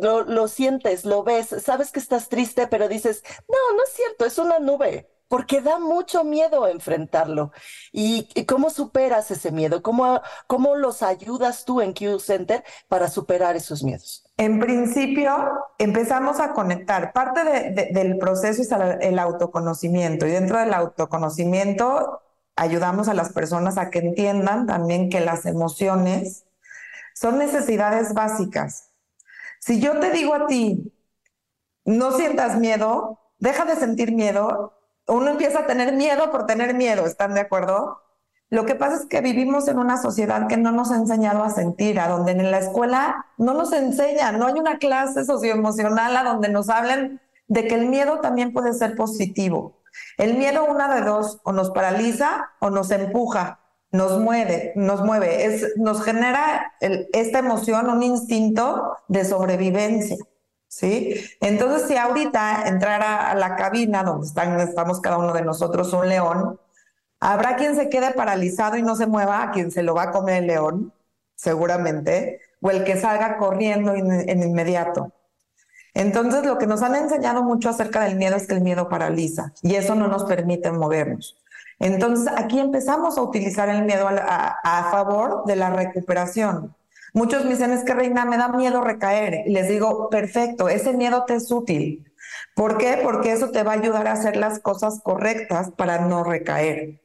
Lo, 0.00 0.48
sientes, 0.48 1.04
lo 1.04 1.22
ves, 1.22 1.54
sabes 1.62 1.92
que 1.92 2.00
estás 2.00 2.28
triste, 2.28 2.66
pero 2.66 2.88
dices, 2.88 3.22
no, 3.48 3.76
no 3.76 3.84
es 3.84 3.92
cierto, 3.92 4.24
es 4.24 4.38
una 4.38 4.58
nube 4.58 5.08
porque 5.28 5.60
da 5.60 5.78
mucho 5.78 6.22
miedo 6.22 6.68
enfrentarlo. 6.68 7.50
¿Y, 7.92 8.44
cómo 8.44 8.70
superas 8.70 9.30
ese 9.30 9.50
miedo? 9.50 9.82
¿Cómo, 9.82 10.20
¿Cómo 10.46 10.76
los 10.76 11.02
ayudas 11.02 11.64
tú 11.64 11.80
en 11.80 11.92
Q 11.92 12.20
Center 12.20 12.62
para 12.88 13.08
superar 13.08 13.56
esos 13.56 13.82
miedos? 13.82 14.24
En 14.36 14.60
principio, 14.60 15.50
empezamos 15.78 16.40
a 16.40 16.52
conectar. 16.52 17.12
Parte 17.12 17.42
del 17.92 18.18
proceso 18.18 18.62
es 18.62 18.70
el 19.00 19.18
autoconocimiento 19.18 20.26
y 20.26 20.30
dentro 20.30 20.58
del 20.58 20.74
autoconocimiento 20.74 22.20
ayudamos 22.56 23.08
a 23.08 23.14
las 23.14 23.32
personas 23.32 23.78
a 23.78 23.90
que 23.90 23.98
entiendan 23.98 24.66
también 24.66 25.10
que 25.10 25.20
las 25.20 25.46
emociones 25.46 26.44
son 27.14 27.38
necesidades 27.38 28.14
básicas. 28.14 28.93
Si 29.64 29.80
yo 29.80 29.98
te 29.98 30.10
digo 30.10 30.34
a 30.34 30.46
ti, 30.46 30.92
no 31.86 32.12
sientas 32.12 32.58
miedo, 32.58 33.18
deja 33.38 33.64
de 33.64 33.76
sentir 33.76 34.12
miedo, 34.12 34.74
uno 35.08 35.30
empieza 35.30 35.60
a 35.60 35.66
tener 35.66 35.94
miedo 35.94 36.30
por 36.30 36.44
tener 36.44 36.74
miedo, 36.74 37.06
¿están 37.06 37.32
de 37.32 37.40
acuerdo? 37.40 38.02
Lo 38.50 38.66
que 38.66 38.74
pasa 38.74 38.96
es 38.96 39.06
que 39.06 39.22
vivimos 39.22 39.66
en 39.68 39.78
una 39.78 39.96
sociedad 39.96 40.48
que 40.48 40.58
no 40.58 40.70
nos 40.70 40.90
ha 40.90 40.96
enseñado 40.96 41.42
a 41.42 41.48
sentir, 41.48 41.98
a 41.98 42.08
donde 42.08 42.32
en 42.32 42.50
la 42.50 42.58
escuela 42.58 43.24
no 43.38 43.54
nos 43.54 43.72
enseñan, 43.72 44.38
no 44.38 44.48
hay 44.48 44.52
una 44.52 44.76
clase 44.76 45.24
socioemocional 45.24 46.14
a 46.14 46.24
donde 46.24 46.50
nos 46.50 46.68
hablen 46.68 47.22
de 47.48 47.66
que 47.66 47.74
el 47.74 47.86
miedo 47.86 48.20
también 48.20 48.52
puede 48.52 48.74
ser 48.74 48.94
positivo. 48.94 49.80
El 50.18 50.36
miedo, 50.36 50.66
una 50.66 50.94
de 50.94 51.00
dos, 51.00 51.40
o 51.42 51.52
nos 51.52 51.70
paraliza 51.70 52.50
o 52.60 52.68
nos 52.68 52.90
empuja, 52.90 53.60
nos 53.94 54.18
mueve, 54.18 54.72
nos 54.74 55.04
mueve, 55.04 55.46
es, 55.46 55.76
nos 55.76 56.02
genera 56.02 56.74
esta 56.80 57.38
emoción, 57.38 57.88
un 57.88 58.02
instinto 58.02 58.96
de 59.06 59.24
sobrevivencia. 59.24 60.16
¿sí? 60.66 61.14
Entonces, 61.40 61.86
si 61.86 61.96
ahorita 61.96 62.66
entrara 62.66 63.30
a 63.30 63.36
la 63.36 63.54
cabina 63.54 64.02
donde 64.02 64.26
están, 64.26 64.58
estamos 64.58 65.00
cada 65.00 65.18
uno 65.18 65.32
de 65.32 65.42
nosotros 65.42 65.92
un 65.92 66.08
león, 66.08 66.58
habrá 67.20 67.54
quien 67.54 67.76
se 67.76 67.88
quede 67.88 68.12
paralizado 68.14 68.76
y 68.76 68.82
no 68.82 68.96
se 68.96 69.06
mueva, 69.06 69.44
a 69.44 69.50
quien 69.52 69.70
se 69.70 69.84
lo 69.84 69.94
va 69.94 70.02
a 70.02 70.10
comer 70.10 70.42
el 70.42 70.48
león, 70.48 70.92
seguramente, 71.36 72.40
o 72.60 72.70
el 72.70 72.82
que 72.82 73.00
salga 73.00 73.36
corriendo 73.36 73.94
en 73.94 74.42
inmediato. 74.42 75.12
Entonces, 75.94 76.44
lo 76.44 76.58
que 76.58 76.66
nos 76.66 76.82
han 76.82 76.96
enseñado 76.96 77.44
mucho 77.44 77.68
acerca 77.68 78.02
del 78.02 78.16
miedo 78.16 78.34
es 78.34 78.48
que 78.48 78.54
el 78.54 78.60
miedo 78.60 78.88
paraliza 78.88 79.52
y 79.62 79.76
eso 79.76 79.94
no 79.94 80.08
nos 80.08 80.24
permite 80.24 80.72
movernos. 80.72 81.36
Entonces, 81.84 82.32
aquí 82.34 82.58
empezamos 82.58 83.18
a 83.18 83.22
utilizar 83.22 83.68
el 83.68 83.84
miedo 83.84 84.08
a, 84.08 84.88
favor 84.90 85.44
de 85.44 85.54
la 85.54 85.68
recuperación. 85.68 86.74
Muchos 87.12 87.44
me 87.44 87.50
dicen, 87.50 87.72
es 87.72 87.84
que 87.84 87.92
Reina, 87.92 88.24
me 88.24 88.38
da 88.38 88.48
miedo 88.48 88.80
recaer. 88.80 89.42
Y 89.46 89.52
les 89.52 89.68
digo, 89.68 90.08
perfecto, 90.08 90.70
ese 90.70 90.94
miedo 90.94 91.26
te 91.26 91.34
es 91.34 91.52
útil. 91.52 92.10
¿Por 92.56 92.78
qué? 92.78 93.00
Porque 93.02 93.32
eso 93.32 93.50
te 93.50 93.62
va 93.62 93.72
a 93.72 93.74
ayudar 93.74 94.08
a 94.08 94.12
hacer 94.12 94.36
las 94.36 94.60
cosas 94.60 95.02
correctas 95.02 95.72
para 95.72 95.98
no 95.98 96.24
recaer. 96.24 97.02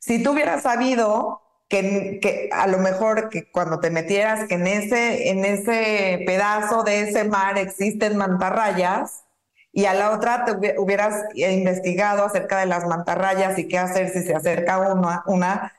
Si 0.00 0.20
tú 0.20 0.32
hubieras 0.32 0.64
sabido 0.64 1.42
que, 1.68 2.18
que, 2.20 2.50
a 2.52 2.66
lo 2.66 2.78
mejor 2.78 3.28
que 3.28 3.48
cuando 3.52 3.78
te 3.78 3.90
metieras 3.90 4.48
que 4.48 4.56
en 4.56 4.66
ese, 4.66 5.28
en 5.28 5.44
ese 5.44 6.24
pedazo 6.26 6.82
de 6.82 7.02
ese 7.02 7.22
mar 7.22 7.58
existen 7.58 8.16
mantarrayas 8.16 9.22
y 9.72 9.84
a 9.86 9.94
la 9.94 10.10
otra 10.10 10.44
te 10.44 10.78
hubieras 10.78 11.24
investigado 11.34 12.24
acerca 12.24 12.58
de 12.58 12.66
las 12.66 12.86
mantarrayas 12.86 13.58
y 13.58 13.68
qué 13.68 13.78
hacer 13.78 14.10
si 14.10 14.22
se 14.22 14.34
acerca 14.34 14.78
una, 14.78 15.22
una 15.26 15.72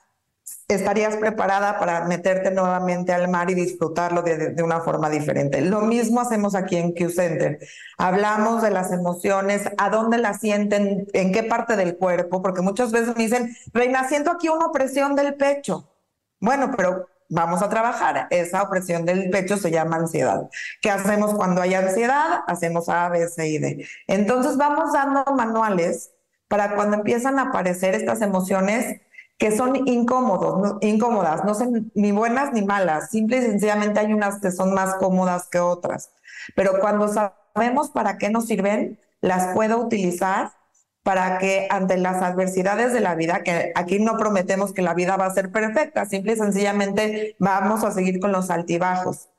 estarías 0.67 1.17
preparada 1.17 1.79
para 1.79 2.05
meterte 2.05 2.51
nuevamente 2.51 3.13
al 3.13 3.27
mar 3.27 3.49
y 3.49 3.53
disfrutarlo 3.53 4.21
de, 4.21 4.55
una 4.63 4.81
forma 4.81 5.09
diferente. 5.09 5.61
Lo 5.61 5.81
mismo 5.81 6.21
hacemos 6.21 6.55
aquí 6.55 6.77
en 6.77 6.93
Q 6.93 7.09
Center. 7.09 7.59
Hablamos 7.97 8.61
de 8.61 8.71
las 8.71 8.91
emociones, 8.91 9.63
a 9.77 9.89
dónde 9.89 10.17
las 10.17 10.39
sienten, 10.39 11.07
en 11.13 11.31
qué 11.31 11.43
parte 11.43 11.75
del 11.75 11.97
cuerpo, 11.97 12.41
porque 12.41 12.61
muchas 12.61 12.91
veces 12.91 13.15
me 13.15 13.23
dicen, 13.23 13.55
Reina, 13.73 14.07
siento 14.07 14.31
aquí 14.31 14.49
una 14.49 14.67
opresión 14.67 15.15
del 15.15 15.35
pecho. 15.35 15.89
Bueno, 16.39 16.71
pero 16.75 17.07
vamos 17.31 17.63
a 17.63 17.69
trabajar. 17.69 18.27
Esa 18.29 18.61
opresión 18.61 19.05
del 19.05 19.29
pecho 19.31 19.57
se 19.57 19.71
llama 19.71 19.95
ansiedad. 19.95 20.49
¿Qué 20.81 20.91
hacemos 20.91 21.33
cuando 21.33 21.61
hay 21.61 21.73
ansiedad? 21.73 22.41
Hacemos 22.45 22.89
A, 22.89 23.09
B, 23.09 23.27
C 23.27 23.47
y 23.47 23.57
D. 23.57 23.87
Entonces 24.05 24.57
vamos 24.57 24.93
dando 24.93 25.23
manuales 25.35 26.11
para 26.47 26.75
cuando 26.75 26.97
empiezan 26.97 27.39
a 27.39 27.43
aparecer 27.43 27.95
estas 27.95 28.21
emociones 28.21 29.01
que 29.37 29.55
son 29.55 29.87
incómodos, 29.87 30.77
incómodas, 30.81 31.43
no 31.45 31.55
son 31.55 31.91
ni 31.95 32.11
buenas 32.11 32.53
ni 32.53 32.61
malas, 32.61 33.09
simple 33.09 33.37
y 33.37 33.41
sencillamente 33.41 33.99
hay 33.99 34.13
unas 34.13 34.39
que 34.39 34.51
son 34.51 34.71
más 34.75 34.95
cómodas 34.95 35.47
que 35.49 35.59
otras. 35.59 36.11
Pero 36.55 36.79
cuando 36.79 37.07
sabemos 37.07 37.89
para 37.89 38.19
qué 38.19 38.29
nos 38.29 38.45
sirven, 38.45 38.99
las 39.21 39.55
puedo 39.55 39.79
utilizar 39.79 40.51
para 41.03 41.39
que 41.39 41.67
ante 41.69 41.97
las 41.97 42.21
adversidades 42.21 42.93
de 42.93 42.99
la 42.99 43.15
vida, 43.15 43.41
que 43.43 43.71
aquí 43.75 43.99
no 43.99 44.17
prometemos 44.17 44.73
que 44.73 44.81
la 44.81 44.93
vida 44.93 45.17
va 45.17 45.25
a 45.25 45.33
ser 45.33 45.51
perfecta, 45.51 46.05
simple 46.05 46.33
y 46.33 46.37
sencillamente 46.37 47.35
vamos 47.39 47.83
a 47.83 47.91
seguir 47.91 48.19
con 48.19 48.31
los 48.31 48.49
altibajos. 48.51 49.29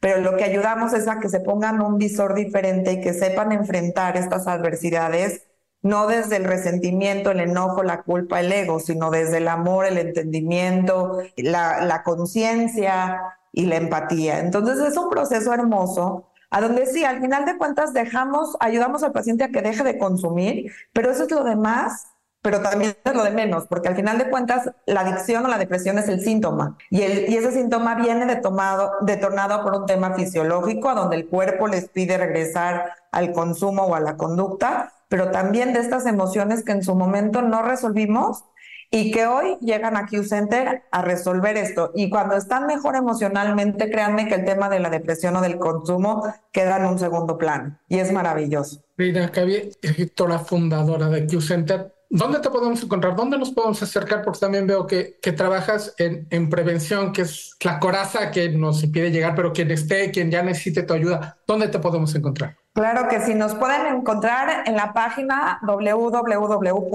Pero 0.00 0.20
lo 0.22 0.36
que 0.36 0.44
ayudamos 0.44 0.94
es 0.94 1.08
a 1.08 1.18
que 1.18 1.28
se 1.28 1.40
pongan 1.40 1.82
un 1.82 1.98
visor 1.98 2.34
diferente 2.34 2.92
y 2.92 3.00
que 3.02 3.12
sepan 3.12 3.52
enfrentar 3.52 4.16
estas 4.16 4.46
adversidades 4.46 5.46
no 5.82 6.06
desde 6.06 6.36
el 6.36 6.44
resentimiento, 6.44 7.30
el 7.30 7.40
enojo, 7.40 7.82
la 7.82 8.02
culpa, 8.02 8.40
el 8.40 8.52
ego, 8.52 8.80
sino 8.80 9.10
desde 9.10 9.38
el 9.38 9.48
amor, 9.48 9.86
el 9.86 9.98
entendimiento, 9.98 11.22
la, 11.36 11.82
la 11.84 12.02
conciencia 12.02 13.18
y 13.52 13.66
la 13.66 13.76
empatía. 13.76 14.40
Entonces 14.40 14.78
es 14.78 14.96
un 14.96 15.08
proceso 15.08 15.52
hermoso 15.54 16.29
a 16.50 16.60
donde 16.60 16.86
sí, 16.86 17.04
al 17.04 17.20
final 17.20 17.44
de 17.44 17.56
cuentas 17.56 17.92
dejamos, 17.92 18.56
ayudamos 18.60 19.02
al 19.02 19.12
paciente 19.12 19.44
a 19.44 19.50
que 19.50 19.62
deje 19.62 19.84
de 19.84 19.98
consumir, 19.98 20.72
pero 20.92 21.10
eso 21.10 21.24
es 21.24 21.30
lo 21.30 21.44
demás 21.44 22.06
pero 22.42 22.62
también 22.62 22.96
es 23.04 23.14
lo 23.14 23.22
de 23.22 23.30
menos, 23.32 23.66
porque 23.66 23.88
al 23.88 23.96
final 23.96 24.16
de 24.16 24.30
cuentas 24.30 24.70
la 24.86 25.00
adicción 25.00 25.44
o 25.44 25.48
la 25.48 25.58
depresión 25.58 25.98
es 25.98 26.08
el 26.08 26.22
síntoma 26.22 26.78
y, 26.88 27.02
el, 27.02 27.28
y 27.28 27.36
ese 27.36 27.52
síntoma 27.52 27.96
viene 27.96 28.24
detonado, 28.24 28.92
detonado 29.02 29.62
por 29.62 29.76
un 29.76 29.86
tema 29.86 30.14
fisiológico 30.14 30.88
a 30.88 30.94
donde 30.94 31.16
el 31.16 31.28
cuerpo 31.28 31.68
les 31.68 31.88
pide 31.88 32.16
regresar 32.16 32.94
al 33.12 33.32
consumo 33.32 33.82
o 33.84 33.94
a 33.94 34.00
la 34.00 34.16
conducta, 34.16 34.92
pero 35.08 35.30
también 35.30 35.74
de 35.74 35.80
estas 35.80 36.06
emociones 36.06 36.64
que 36.64 36.72
en 36.72 36.82
su 36.82 36.94
momento 36.94 37.42
no 37.42 37.62
resolvimos 37.62 38.44
y 38.90 39.12
que 39.12 39.26
hoy 39.26 39.56
llegan 39.60 39.96
a 39.96 40.06
Q 40.06 40.24
Center 40.24 40.82
a 40.90 41.02
resolver 41.02 41.56
esto. 41.56 41.92
Y 41.94 42.10
cuando 42.10 42.36
están 42.36 42.66
mejor 42.66 42.96
emocionalmente, 42.96 43.90
créanme 43.90 44.26
que 44.26 44.34
el 44.34 44.44
tema 44.44 44.68
de 44.68 44.80
la 44.80 44.90
depresión 44.90 45.36
o 45.36 45.40
del 45.40 45.58
consumo 45.58 46.24
queda 46.52 46.78
en 46.78 46.86
un 46.86 46.98
segundo 46.98 47.38
plano 47.38 47.78
y 47.88 47.98
es 47.98 48.12
maravilloso. 48.12 48.82
Mira, 48.96 49.30
Cavi, 49.30 49.70
directora 49.80 50.40
fundadora 50.40 51.08
de 51.08 51.26
Q 51.26 51.40
Center, 51.40 51.94
¿dónde 52.10 52.40
te 52.40 52.50
podemos 52.50 52.82
encontrar? 52.82 53.14
¿Dónde 53.14 53.38
nos 53.38 53.52
podemos 53.52 53.80
acercar? 53.82 54.22
Porque 54.24 54.40
también 54.40 54.66
veo 54.66 54.86
que, 54.86 55.18
que 55.22 55.32
trabajas 55.32 55.94
en, 55.98 56.26
en, 56.30 56.50
prevención, 56.50 57.12
que 57.12 57.22
es 57.22 57.56
la 57.62 57.78
coraza 57.78 58.30
que 58.32 58.48
nos 58.50 58.82
impide 58.82 59.10
llegar, 59.12 59.34
pero 59.36 59.52
quien 59.52 59.70
esté, 59.70 60.10
quien 60.10 60.30
ya 60.30 60.42
necesite 60.42 60.82
tu 60.82 60.94
ayuda, 60.94 61.38
¿dónde 61.46 61.68
te 61.68 61.78
podemos 61.78 62.14
encontrar? 62.14 62.56
Claro 62.72 63.08
que 63.08 63.20
sí, 63.20 63.34
nos 63.34 63.54
pueden 63.54 63.86
encontrar 63.86 64.62
en 64.66 64.76
la 64.76 64.92
página 64.92 65.60
www.qcenter, 65.66 66.90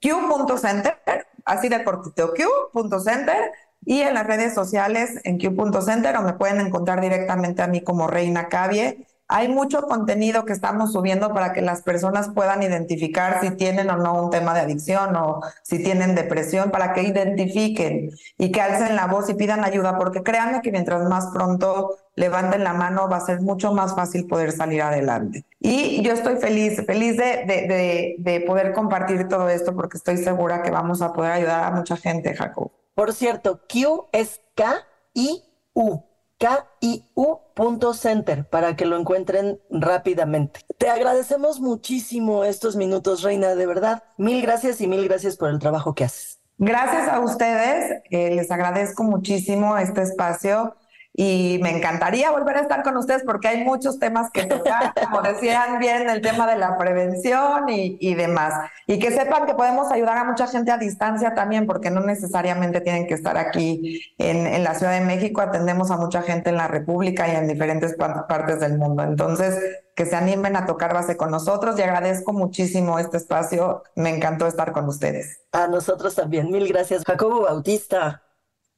q.center, 0.00 0.96
así 1.44 1.68
de 1.68 1.84
cortito, 1.84 2.32
q.center, 2.72 3.52
y 3.84 4.02
en 4.02 4.14
las 4.14 4.26
redes 4.26 4.54
sociales 4.54 5.20
en 5.24 5.38
Q.center 5.38 6.16
o 6.16 6.22
me 6.22 6.34
pueden 6.34 6.60
encontrar 6.60 7.00
directamente 7.00 7.62
a 7.62 7.66
mí 7.66 7.82
como 7.82 8.08
Reina 8.08 8.48
Cavie. 8.48 9.06
Hay 9.26 9.48
mucho 9.48 9.82
contenido 9.82 10.44
que 10.44 10.52
estamos 10.52 10.92
subiendo 10.92 11.32
para 11.32 11.52
que 11.52 11.62
las 11.62 11.82
personas 11.82 12.30
puedan 12.34 12.64
identificar 12.64 13.40
si 13.40 13.52
tienen 13.52 13.88
o 13.88 13.96
no 13.96 14.24
un 14.24 14.30
tema 14.30 14.54
de 14.54 14.60
adicción 14.60 15.14
o 15.14 15.40
si 15.62 15.82
tienen 15.82 16.16
depresión, 16.16 16.72
para 16.72 16.92
que 16.92 17.04
identifiquen 17.04 18.10
y 18.38 18.50
que 18.50 18.60
alcen 18.60 18.96
la 18.96 19.06
voz 19.06 19.30
y 19.30 19.34
pidan 19.34 19.64
ayuda, 19.64 19.96
porque 19.96 20.24
créanme 20.24 20.62
que 20.62 20.72
mientras 20.72 21.08
más 21.08 21.28
pronto 21.32 21.96
levanten 22.16 22.64
la 22.64 22.74
mano 22.74 23.08
va 23.08 23.18
a 23.18 23.26
ser 23.26 23.40
mucho 23.40 23.72
más 23.72 23.94
fácil 23.94 24.26
poder 24.26 24.50
salir 24.50 24.82
adelante. 24.82 25.46
Y 25.60 26.02
yo 26.02 26.14
estoy 26.14 26.36
feliz, 26.36 26.82
feliz 26.86 27.18
de, 27.18 27.44
de, 27.44 28.16
de, 28.18 28.40
poder 28.40 28.72
compartir 28.72 29.28
todo 29.28 29.50
esto 29.50 29.76
porque 29.76 29.98
estoy 29.98 30.16
segura 30.16 30.62
que 30.62 30.70
vamos 30.70 31.02
a 31.02 31.12
poder 31.12 31.32
ayudar 31.32 31.64
a 31.64 31.70
mucha 31.70 31.98
gente, 31.98 32.34
Jacob. 32.34 32.72
Por 32.94 33.12
cierto, 33.12 33.60
Q 33.68 34.06
es 34.12 34.40
K-I-U. 34.54 36.02
KIU.center 36.40 38.48
para 38.48 38.74
que 38.74 38.86
lo 38.86 38.96
encuentren 38.96 39.60
rápidamente. 39.68 40.60
Te 40.78 40.88
agradecemos 40.88 41.60
muchísimo 41.60 42.44
estos 42.44 42.76
minutos, 42.76 43.22
Reina, 43.22 43.54
de 43.54 43.66
verdad. 43.66 44.04
Mil 44.16 44.40
gracias 44.40 44.80
y 44.80 44.88
mil 44.88 45.06
gracias 45.06 45.36
por 45.36 45.50
el 45.50 45.58
trabajo 45.58 45.94
que 45.94 46.04
haces. 46.04 46.40
Gracias 46.56 47.08
a 47.08 47.20
ustedes, 47.20 48.02
eh, 48.10 48.34
les 48.34 48.50
agradezco 48.50 49.02
muchísimo 49.02 49.76
este 49.76 50.00
espacio 50.00 50.76
y 51.12 51.58
me 51.62 51.76
encantaría 51.76 52.30
volver 52.30 52.56
a 52.56 52.60
estar 52.60 52.82
con 52.82 52.96
ustedes 52.96 53.24
porque 53.24 53.48
hay 53.48 53.64
muchos 53.64 53.98
temas 53.98 54.30
que 54.30 54.44
tocar, 54.44 54.94
como 55.04 55.22
decían 55.22 55.78
bien, 55.78 56.08
el 56.08 56.20
tema 56.20 56.46
de 56.46 56.56
la 56.56 56.78
prevención 56.78 57.68
y, 57.68 57.98
y, 58.00 58.14
demás. 58.14 58.70
Y 58.86 58.98
que 58.98 59.10
sepan 59.10 59.46
que 59.46 59.54
podemos 59.54 59.90
ayudar 59.90 60.18
a 60.18 60.24
mucha 60.24 60.46
gente 60.46 60.70
a 60.70 60.78
distancia 60.78 61.34
también, 61.34 61.66
porque 61.66 61.90
no 61.90 62.00
necesariamente 62.00 62.80
tienen 62.80 63.06
que 63.06 63.14
estar 63.14 63.36
aquí 63.36 64.00
en, 64.18 64.46
en 64.46 64.62
la 64.62 64.74
Ciudad 64.74 64.92
de 64.92 65.04
México, 65.04 65.40
atendemos 65.40 65.90
a 65.90 65.96
mucha 65.96 66.22
gente 66.22 66.50
en 66.50 66.56
la 66.56 66.68
República 66.68 67.28
y 67.28 67.36
en 67.36 67.48
diferentes 67.48 67.96
partes 67.96 68.60
del 68.60 68.78
mundo. 68.78 69.02
Entonces, 69.02 69.58
que 69.94 70.06
se 70.06 70.16
animen 70.16 70.56
a 70.56 70.64
tocar 70.64 70.94
base 70.94 71.16
con 71.16 71.30
nosotros 71.30 71.78
y 71.78 71.82
agradezco 71.82 72.32
muchísimo 72.32 72.98
este 72.98 73.16
espacio. 73.16 73.82
Me 73.96 74.08
encantó 74.08 74.46
estar 74.46 74.72
con 74.72 74.86
ustedes. 74.88 75.42
A 75.52 75.66
nosotros 75.66 76.14
también. 76.14 76.50
Mil 76.50 76.68
gracias, 76.68 77.04
Jacobo 77.04 77.42
Bautista. 77.42 78.22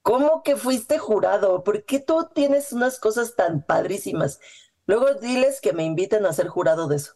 ¿Cómo 0.02 0.42
que 0.42 0.56
fuiste 0.56 0.98
jurado? 0.98 1.62
¿Por 1.62 1.84
qué 1.84 2.00
tú 2.00 2.28
tienes 2.34 2.72
unas 2.72 2.98
cosas 2.98 3.36
tan 3.36 3.62
padrísimas? 3.64 4.40
Luego 4.86 5.14
diles 5.14 5.60
que 5.60 5.72
me 5.72 5.84
inviten 5.84 6.26
a 6.26 6.32
ser 6.32 6.48
jurado 6.48 6.88
de 6.88 6.96
eso. 6.96 7.12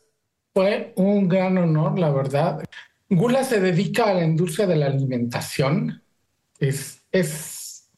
Fue 0.54 0.92
un 0.96 1.28
gran 1.28 1.58
honor, 1.58 1.98
la 1.98 2.10
verdad. 2.10 2.62
Gula 3.10 3.44
se 3.44 3.60
dedica 3.60 4.04
a 4.04 4.14
la 4.14 4.24
industria 4.24 4.66
de 4.66 4.76
la 4.76 4.86
alimentación. 4.86 6.02
Es, 6.60 7.02
es, 7.10 7.90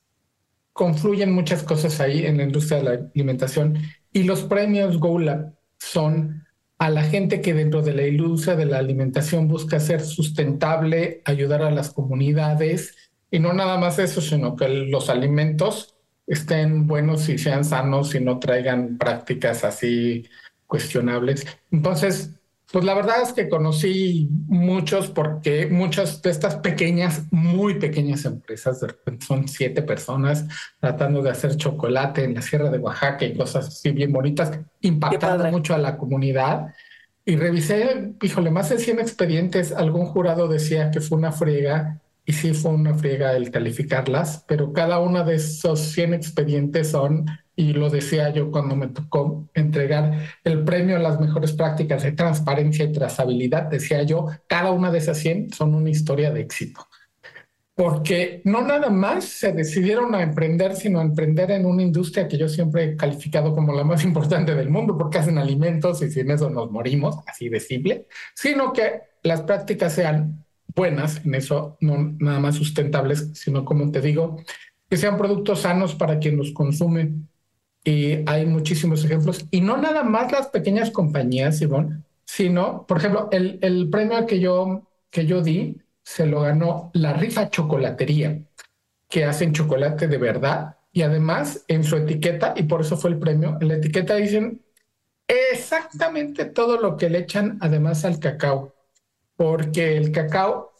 confluyen 0.72 1.32
muchas 1.32 1.62
cosas 1.62 2.00
ahí 2.00 2.24
en 2.24 2.38
la 2.38 2.44
industria 2.44 2.78
de 2.78 2.84
la 2.84 3.10
alimentación 3.14 3.78
y 4.12 4.22
los 4.24 4.42
premios 4.42 4.98
Gula 4.98 5.54
son 5.78 6.44
a 6.78 6.90
la 6.90 7.02
gente 7.02 7.40
que 7.40 7.54
dentro 7.54 7.82
de 7.82 7.94
la 7.94 8.06
industria 8.06 8.56
de 8.56 8.64
la 8.64 8.78
alimentación 8.78 9.48
busca 9.48 9.80
ser 9.80 10.00
sustentable, 10.00 11.22
ayudar 11.24 11.62
a 11.62 11.70
las 11.70 11.90
comunidades 11.90 12.94
y 13.30 13.38
no 13.38 13.52
nada 13.52 13.76
más 13.78 13.98
eso, 13.98 14.20
sino 14.20 14.56
que 14.56 14.68
los 14.68 15.10
alimentos 15.10 15.96
estén 16.26 16.86
buenos 16.86 17.28
y 17.28 17.38
sean 17.38 17.64
sanos 17.64 18.14
y 18.14 18.20
no 18.20 18.38
traigan 18.38 18.98
prácticas 18.98 19.64
así 19.64 20.26
cuestionables. 20.66 21.46
Entonces, 21.70 22.38
pues 22.70 22.84
la 22.84 22.92
verdad 22.92 23.22
es 23.22 23.32
que 23.32 23.48
conocí 23.48 24.28
muchos 24.46 25.08
porque 25.08 25.66
muchas 25.66 26.20
de 26.20 26.30
estas 26.30 26.56
pequeñas, 26.56 27.22
muy 27.30 27.78
pequeñas 27.78 28.26
empresas, 28.26 28.80
de 28.80 28.88
repente 28.88 29.24
son 29.24 29.48
siete 29.48 29.80
personas 29.80 30.44
tratando 30.78 31.22
de 31.22 31.30
hacer 31.30 31.56
chocolate 31.56 32.24
en 32.24 32.34
la 32.34 32.42
Sierra 32.42 32.70
de 32.70 32.78
Oaxaca 32.78 33.24
y 33.24 33.34
cosas 33.34 33.68
así 33.68 33.90
bien 33.92 34.12
bonitas, 34.12 34.58
impactando 34.82 35.50
mucho 35.50 35.74
a 35.74 35.78
la 35.78 35.96
comunidad. 35.96 36.74
Y 37.24 37.36
revisé, 37.36 38.14
híjole, 38.22 38.50
más 38.50 38.68
de 38.68 38.78
100 38.78 39.00
expedientes, 39.00 39.72
algún 39.72 40.06
jurado 40.06 40.48
decía 40.48 40.90
que 40.90 41.00
fue 41.00 41.18
una 41.18 41.32
friega 41.32 42.00
y 42.28 42.34
sí 42.34 42.52
fue 42.52 42.72
una 42.72 42.92
friega 42.92 43.34
el 43.34 43.50
calificarlas, 43.50 44.44
pero 44.46 44.74
cada 44.74 44.98
uno 44.98 45.24
de 45.24 45.36
esos 45.36 45.80
100 45.80 46.12
expedientes 46.12 46.90
son, 46.90 47.24
y 47.56 47.72
lo 47.72 47.88
decía 47.88 48.28
yo 48.28 48.50
cuando 48.50 48.76
me 48.76 48.88
tocó 48.88 49.48
entregar 49.54 50.12
el 50.44 50.62
premio 50.62 50.96
a 50.96 50.98
las 50.98 51.18
mejores 51.18 51.52
prácticas 51.52 52.02
de 52.02 52.12
transparencia 52.12 52.84
y 52.84 52.92
trazabilidad, 52.92 53.70
decía 53.70 54.02
yo, 54.02 54.26
cada 54.46 54.72
una 54.72 54.90
de 54.90 54.98
esas 54.98 55.16
100 55.16 55.54
son 55.54 55.74
una 55.74 55.88
historia 55.88 56.30
de 56.30 56.42
éxito. 56.42 56.86
Porque 57.74 58.42
no 58.44 58.60
nada 58.60 58.90
más 58.90 59.24
se 59.24 59.54
decidieron 59.54 60.14
a 60.14 60.20
emprender, 60.20 60.76
sino 60.76 60.98
a 60.98 61.04
emprender 61.04 61.50
en 61.52 61.64
una 61.64 61.80
industria 61.80 62.28
que 62.28 62.36
yo 62.36 62.50
siempre 62.50 62.84
he 62.84 62.96
calificado 62.96 63.54
como 63.54 63.72
la 63.72 63.84
más 63.84 64.04
importante 64.10 64.54
del 64.54 64.68
mundo, 64.68 64.98
porque 64.98 65.16
hacen 65.16 65.38
alimentos 65.38 66.02
y 66.02 66.10
sin 66.10 66.30
eso 66.30 66.50
nos 66.50 66.70
morimos, 66.70 67.16
así 67.26 67.48
de 67.48 67.60
simple, 67.60 68.06
sino 68.34 68.74
que 68.74 69.00
las 69.22 69.40
prácticas 69.40 69.94
sean 69.94 70.44
buenas 70.78 71.26
en 71.26 71.34
eso, 71.34 71.76
no 71.80 72.14
nada 72.20 72.38
más 72.38 72.54
sustentables, 72.54 73.30
sino 73.34 73.64
como 73.64 73.90
te 73.90 74.00
digo, 74.00 74.42
que 74.88 74.96
sean 74.96 75.18
productos 75.18 75.62
sanos 75.62 75.96
para 75.96 76.20
quien 76.20 76.36
los 76.36 76.52
consume. 76.52 77.14
Y 77.84 78.22
hay 78.26 78.46
muchísimos 78.46 79.04
ejemplos. 79.04 79.44
Y 79.50 79.60
no 79.60 79.76
nada 79.76 80.04
más 80.04 80.30
las 80.30 80.46
pequeñas 80.46 80.90
compañías, 80.90 81.60
Ivonne, 81.60 82.02
sino, 82.24 82.86
por 82.86 82.98
ejemplo, 82.98 83.28
el, 83.32 83.58
el 83.60 83.90
premio 83.90 84.24
que 84.24 84.38
yo, 84.38 84.88
que 85.10 85.26
yo 85.26 85.42
di 85.42 85.80
se 86.02 86.26
lo 86.26 86.42
ganó 86.42 86.90
la 86.94 87.12
rifa 87.12 87.50
chocolatería, 87.50 88.40
que 89.08 89.24
hacen 89.24 89.52
chocolate 89.52 90.06
de 90.06 90.18
verdad. 90.18 90.76
Y 90.92 91.02
además 91.02 91.64
en 91.68 91.82
su 91.82 91.96
etiqueta, 91.96 92.54
y 92.56 92.62
por 92.62 92.82
eso 92.82 92.96
fue 92.96 93.10
el 93.10 93.18
premio, 93.18 93.58
en 93.60 93.68
la 93.68 93.74
etiqueta 93.74 94.14
dicen 94.14 94.62
exactamente 95.26 96.44
todo 96.46 96.80
lo 96.80 96.96
que 96.96 97.10
le 97.10 97.18
echan 97.18 97.58
además 97.60 98.04
al 98.04 98.18
cacao 98.18 98.77
porque 99.38 99.96
el 99.96 100.10
cacao, 100.10 100.72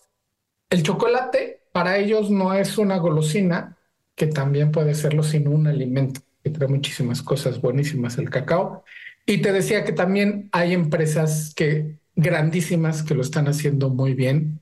el 0.69 0.83
chocolate 0.83 1.63
para 1.71 1.97
ellos 1.97 2.29
no 2.29 2.55
es 2.55 2.77
una 2.77 2.99
golosina, 2.99 3.79
que 4.17 4.27
también 4.27 4.73
puede 4.73 4.97
serlo 4.97 5.23
sin 5.23 5.47
un 5.47 5.69
alimento, 5.69 6.21
que 6.43 6.51
trae 6.51 6.69
muchísimas 6.69 7.23
cosas 7.23 7.61
buenísimas 7.61 8.19
el 8.19 8.31
cacao. 8.31 8.83
Y 9.25 9.39
te 9.43 9.53
decía 9.53 9.85
que 9.85 9.93
también 9.93 10.49
hay 10.51 10.75
empresas 10.75 11.55
que 11.55 11.99
grandísimas 12.17 13.05
que 13.05 13.15
lo 13.15 13.23
están 13.23 13.47
haciendo 13.47 13.91
muy 13.91 14.15
bien. 14.15 14.61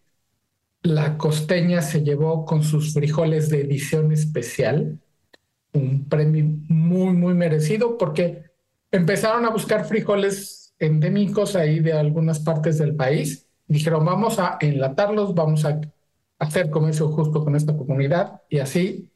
La 0.83 1.17
costeña 1.17 1.81
se 1.81 2.03
llevó 2.03 2.45
con 2.45 2.65
sus 2.65 2.93
frijoles 2.93 3.49
de 3.49 3.63
edición 3.63 4.13
especial 4.13 4.99
un 5.73 6.07
premio 6.07 6.45
muy, 6.69 7.15
muy 7.15 7.33
merecido 7.33 7.97
porque 7.97 8.43
empezaron 8.91 9.47
a 9.47 9.51
buscar 9.51 9.87
frijoles 9.87 10.75
endémicos 10.79 11.57
ahí 11.57 11.81
de 11.81 11.95
algunas 11.95 12.41
partes 12.41 12.77
del 12.77 12.95
país 12.95 13.46
dijeron, 13.69 14.05
vamos 14.05 14.39
a 14.39 14.59
enlatarlos, 14.61 15.35
vamos 15.35 15.65
a 15.65 15.81
hacer 16.39 16.71
comercio 16.71 17.09
justo 17.09 17.45
con 17.45 17.57
esta 17.57 17.77
comunidad 17.77 18.43
y 18.49 18.59
así 18.59 19.11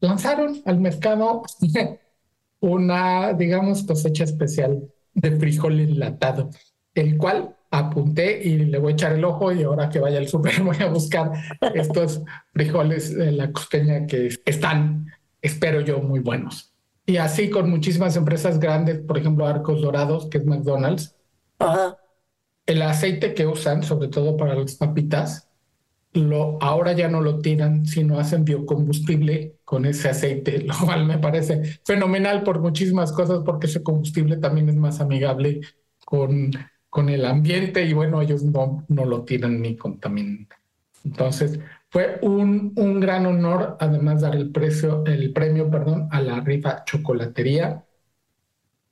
lanzaron 0.00 0.62
al 0.64 0.80
mercado 0.80 1.42
una, 2.60 3.32
digamos, 3.32 3.84
cosecha 3.84 4.24
especial 4.24 4.88
de 5.14 5.36
frijol 5.38 5.80
enlatado, 5.80 6.50
el 6.94 7.16
cual 7.16 7.56
apunté 7.70 8.42
y 8.42 8.58
le 8.58 8.78
voy 8.78 8.92
a 8.92 8.94
echar 8.94 9.12
el 9.12 9.24
ojo 9.24 9.52
y 9.52 9.62
ahora 9.62 9.88
que 9.88 9.98
vaya 9.98 10.18
al 10.18 10.28
súper 10.28 10.62
voy 10.62 10.76
a 10.80 10.88
buscar 10.88 11.32
estos 11.74 12.22
frijoles 12.52 13.14
de 13.14 13.32
la 13.32 13.52
costeña 13.52 14.06
que 14.06 14.30
están, 14.44 15.06
espero 15.42 15.80
yo, 15.80 16.00
muy 16.00 16.20
buenos. 16.20 16.72
Y 17.04 17.18
así 17.18 17.50
con 17.50 17.70
muchísimas 17.70 18.16
empresas 18.16 18.58
grandes, 18.58 18.98
por 18.98 19.16
ejemplo, 19.18 19.46
Arcos 19.46 19.80
Dorados, 19.80 20.26
que 20.26 20.38
es 20.38 20.44
McDonald's, 20.44 21.14
Ajá 21.58 21.96
el 22.66 22.82
aceite 22.82 23.34
que 23.34 23.46
usan, 23.46 23.82
sobre 23.82 24.08
todo 24.08 24.36
para 24.36 24.54
las 24.54 24.74
papitas, 24.76 25.48
lo, 26.12 26.58
ahora 26.62 26.92
ya 26.92 27.08
no 27.08 27.20
lo 27.20 27.40
tiran, 27.40 27.86
sino 27.86 28.18
hacen 28.18 28.44
biocombustible 28.44 29.58
con 29.64 29.84
ese 29.86 30.08
aceite, 30.10 30.60
lo 30.64 30.74
cual 30.84 31.06
me 31.06 31.18
parece 31.18 31.80
fenomenal 31.84 32.42
por 32.42 32.60
muchísimas 32.60 33.12
cosas, 33.12 33.40
porque 33.44 33.66
ese 33.66 33.82
combustible 33.82 34.36
también 34.38 34.68
es 34.68 34.76
más 34.76 35.00
amigable 35.00 35.60
con, 36.04 36.50
con 36.90 37.08
el 37.08 37.24
ambiente 37.24 37.84
y 37.84 37.92
bueno, 37.92 38.22
ellos 38.22 38.42
no, 38.42 38.84
no 38.88 39.04
lo 39.04 39.24
tiran 39.24 39.60
ni 39.60 39.76
contaminan. 39.76 40.48
Entonces, 41.04 41.60
fue 41.90 42.18
un, 42.22 42.72
un 42.76 43.00
gran 43.00 43.26
honor, 43.26 43.76
además, 43.80 44.22
dar 44.22 44.34
el, 44.34 44.50
precio, 44.50 45.04
el 45.06 45.32
premio 45.32 45.70
perdón, 45.70 46.08
a 46.10 46.20
la 46.20 46.40
rifa 46.40 46.84
chocolatería 46.84 47.85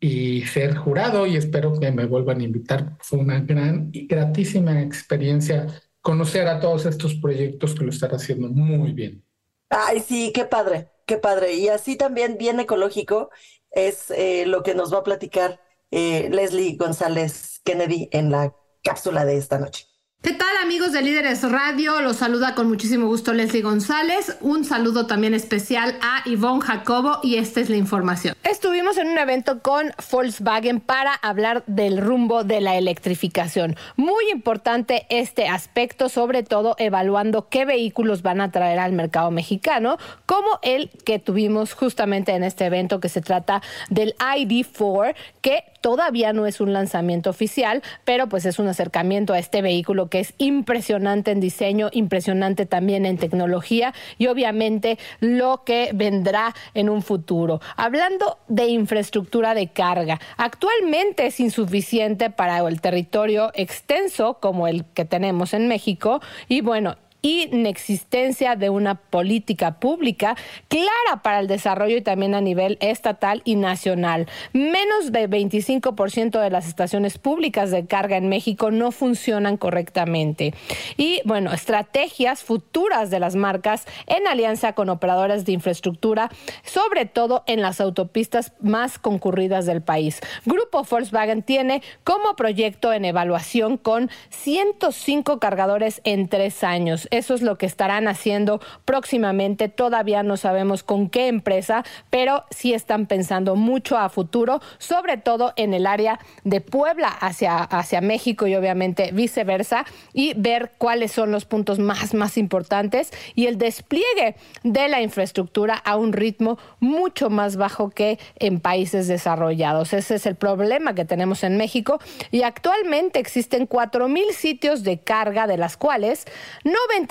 y 0.04 0.42
ser 0.42 0.76
jurado 0.76 1.26
y 1.26 1.34
espero 1.34 1.80
que 1.80 1.90
me 1.90 2.04
vuelvan 2.04 2.40
a 2.40 2.44
invitar. 2.44 2.94
Fue 3.00 3.18
una 3.18 3.40
gran 3.40 3.88
y 3.90 4.06
gratísima 4.06 4.82
experiencia 4.82 5.66
conocer 6.02 6.46
a 6.46 6.60
todos 6.60 6.84
estos 6.84 7.14
proyectos 7.14 7.74
que 7.74 7.84
lo 7.84 7.90
están 7.90 8.10
haciendo 8.10 8.48
muy 8.48 8.92
bien. 8.92 9.24
Ay, 9.70 10.00
sí, 10.06 10.30
qué 10.34 10.44
padre, 10.44 10.90
qué 11.06 11.16
padre. 11.16 11.54
Y 11.54 11.68
así 11.68 11.96
también 11.96 12.36
bien 12.36 12.60
ecológico 12.60 13.30
es 13.70 14.10
eh, 14.10 14.44
lo 14.46 14.62
que 14.62 14.74
nos 14.74 14.92
va 14.92 14.98
a 14.98 15.04
platicar 15.04 15.58
eh, 15.90 16.28
Leslie 16.30 16.76
González 16.76 17.62
Kennedy 17.64 18.10
en 18.12 18.30
la 18.30 18.54
cápsula 18.82 19.24
de 19.24 19.38
esta 19.38 19.58
noche. 19.58 19.86
¿Qué 20.20 20.32
tal 20.32 20.54
amigos 20.62 20.92
de 20.92 21.00
Líderes 21.00 21.50
Radio? 21.50 22.02
Los 22.02 22.16
saluda 22.16 22.54
con 22.54 22.68
muchísimo 22.68 23.06
gusto 23.06 23.32
Leslie 23.32 23.62
González. 23.62 24.36
Un 24.42 24.66
saludo 24.66 25.06
también 25.06 25.32
especial 25.32 25.98
a 26.02 26.28
Ivonne 26.28 26.60
Jacobo 26.60 27.20
y 27.22 27.36
esta 27.36 27.60
es 27.60 27.70
la 27.70 27.76
información. 27.76 28.33
Estuvimos 28.44 28.98
en 28.98 29.08
un 29.08 29.16
evento 29.16 29.62
con 29.62 29.90
Volkswagen 30.12 30.78
para 30.78 31.14
hablar 31.14 31.64
del 31.66 31.96
rumbo 31.96 32.44
de 32.44 32.60
la 32.60 32.76
electrificación. 32.76 33.74
Muy 33.96 34.30
importante 34.30 35.06
este 35.08 35.48
aspecto, 35.48 36.10
sobre 36.10 36.42
todo 36.42 36.76
evaluando 36.78 37.48
qué 37.48 37.64
vehículos 37.64 38.20
van 38.20 38.42
a 38.42 38.50
traer 38.50 38.80
al 38.80 38.92
mercado 38.92 39.30
mexicano, 39.30 39.96
como 40.26 40.58
el 40.60 40.90
que 41.06 41.18
tuvimos 41.18 41.72
justamente 41.72 42.32
en 42.32 42.44
este 42.44 42.66
evento 42.66 43.00
que 43.00 43.08
se 43.08 43.22
trata 43.22 43.62
del 43.88 44.14
ID4, 44.18 45.14
que 45.40 45.64
todavía 45.84 46.32
no 46.32 46.46
es 46.46 46.62
un 46.62 46.72
lanzamiento 46.72 47.28
oficial, 47.28 47.82
pero 48.06 48.26
pues 48.26 48.46
es 48.46 48.58
un 48.58 48.68
acercamiento 48.68 49.34
a 49.34 49.38
este 49.38 49.60
vehículo 49.60 50.08
que 50.08 50.20
es 50.20 50.32
impresionante 50.38 51.30
en 51.30 51.40
diseño, 51.40 51.90
impresionante 51.92 52.64
también 52.64 53.04
en 53.04 53.18
tecnología 53.18 53.92
y 54.16 54.28
obviamente 54.28 54.98
lo 55.20 55.62
que 55.66 55.90
vendrá 55.92 56.54
en 56.72 56.88
un 56.88 57.02
futuro. 57.02 57.60
Hablando 57.76 58.38
de 58.48 58.68
infraestructura 58.68 59.52
de 59.52 59.72
carga, 59.72 60.18
actualmente 60.38 61.26
es 61.26 61.38
insuficiente 61.38 62.30
para 62.30 62.66
el 62.66 62.80
territorio 62.80 63.50
extenso 63.52 64.38
como 64.40 64.66
el 64.68 64.86
que 64.86 65.04
tenemos 65.04 65.52
en 65.52 65.68
México 65.68 66.22
y 66.48 66.62
bueno, 66.62 66.96
inexistencia 67.24 68.54
de 68.54 68.68
una 68.68 68.96
política 68.96 69.80
pública 69.80 70.36
clara 70.68 71.22
para 71.22 71.40
el 71.40 71.46
desarrollo 71.46 71.96
y 71.96 72.02
también 72.02 72.34
a 72.34 72.42
nivel 72.42 72.76
estatal 72.80 73.40
y 73.46 73.56
nacional. 73.56 74.28
Menos 74.52 75.10
de 75.10 75.28
25% 75.28 76.38
de 76.38 76.50
las 76.50 76.68
estaciones 76.68 77.16
públicas 77.16 77.70
de 77.70 77.86
carga 77.86 78.18
en 78.18 78.28
México 78.28 78.70
no 78.70 78.92
funcionan 78.92 79.56
correctamente. 79.56 80.52
Y 80.98 81.22
bueno, 81.24 81.52
estrategias 81.52 82.44
futuras 82.44 83.10
de 83.10 83.20
las 83.20 83.36
marcas 83.36 83.86
en 84.06 84.26
alianza 84.26 84.74
con 84.74 84.90
operadores 84.90 85.46
de 85.46 85.52
infraestructura, 85.52 86.30
sobre 86.62 87.06
todo 87.06 87.42
en 87.46 87.62
las 87.62 87.80
autopistas 87.80 88.52
más 88.60 88.98
concurridas 88.98 89.64
del 89.64 89.80
país. 89.80 90.20
Grupo 90.44 90.84
Volkswagen 90.84 91.42
tiene 91.42 91.82
como 92.04 92.36
proyecto 92.36 92.92
en 92.92 93.06
evaluación 93.06 93.78
con 93.78 94.10
105 94.28 95.38
cargadores 95.38 96.02
en 96.04 96.28
tres 96.28 96.62
años. 96.62 97.08
Eso 97.14 97.34
es 97.34 97.42
lo 97.42 97.58
que 97.58 97.66
estarán 97.66 98.08
haciendo 98.08 98.60
próximamente. 98.84 99.68
Todavía 99.68 100.24
no 100.24 100.36
sabemos 100.36 100.82
con 100.82 101.08
qué 101.08 101.28
empresa, 101.28 101.84
pero 102.10 102.42
sí 102.50 102.74
están 102.74 103.06
pensando 103.06 103.54
mucho 103.54 103.96
a 103.96 104.08
futuro, 104.08 104.60
sobre 104.78 105.16
todo 105.16 105.52
en 105.54 105.74
el 105.74 105.86
área 105.86 106.18
de 106.42 106.60
Puebla 106.60 107.06
hacia, 107.06 107.58
hacia 107.58 108.00
México 108.00 108.48
y 108.48 108.56
obviamente 108.56 109.10
viceversa, 109.12 109.84
y 110.12 110.34
ver 110.34 110.72
cuáles 110.76 111.12
son 111.12 111.30
los 111.30 111.44
puntos 111.44 111.78
más, 111.78 112.14
más 112.14 112.36
importantes 112.36 113.12
y 113.36 113.46
el 113.46 113.58
despliegue 113.58 114.34
de 114.64 114.88
la 114.88 115.00
infraestructura 115.00 115.74
a 115.76 115.96
un 115.96 116.12
ritmo 116.12 116.58
mucho 116.80 117.30
más 117.30 117.56
bajo 117.56 117.90
que 117.90 118.18
en 118.40 118.58
países 118.58 119.06
desarrollados. 119.06 119.92
Ese 119.92 120.16
es 120.16 120.26
el 120.26 120.34
problema 120.34 120.96
que 120.96 121.04
tenemos 121.04 121.44
en 121.44 121.56
México 121.58 122.00
y 122.32 122.42
actualmente 122.42 123.20
existen 123.20 123.68
4.000 123.68 124.32
sitios 124.32 124.82
de 124.82 124.98
carga, 124.98 125.46
de 125.46 125.58
las 125.58 125.76
cuales 125.76 126.24
90 126.64 127.03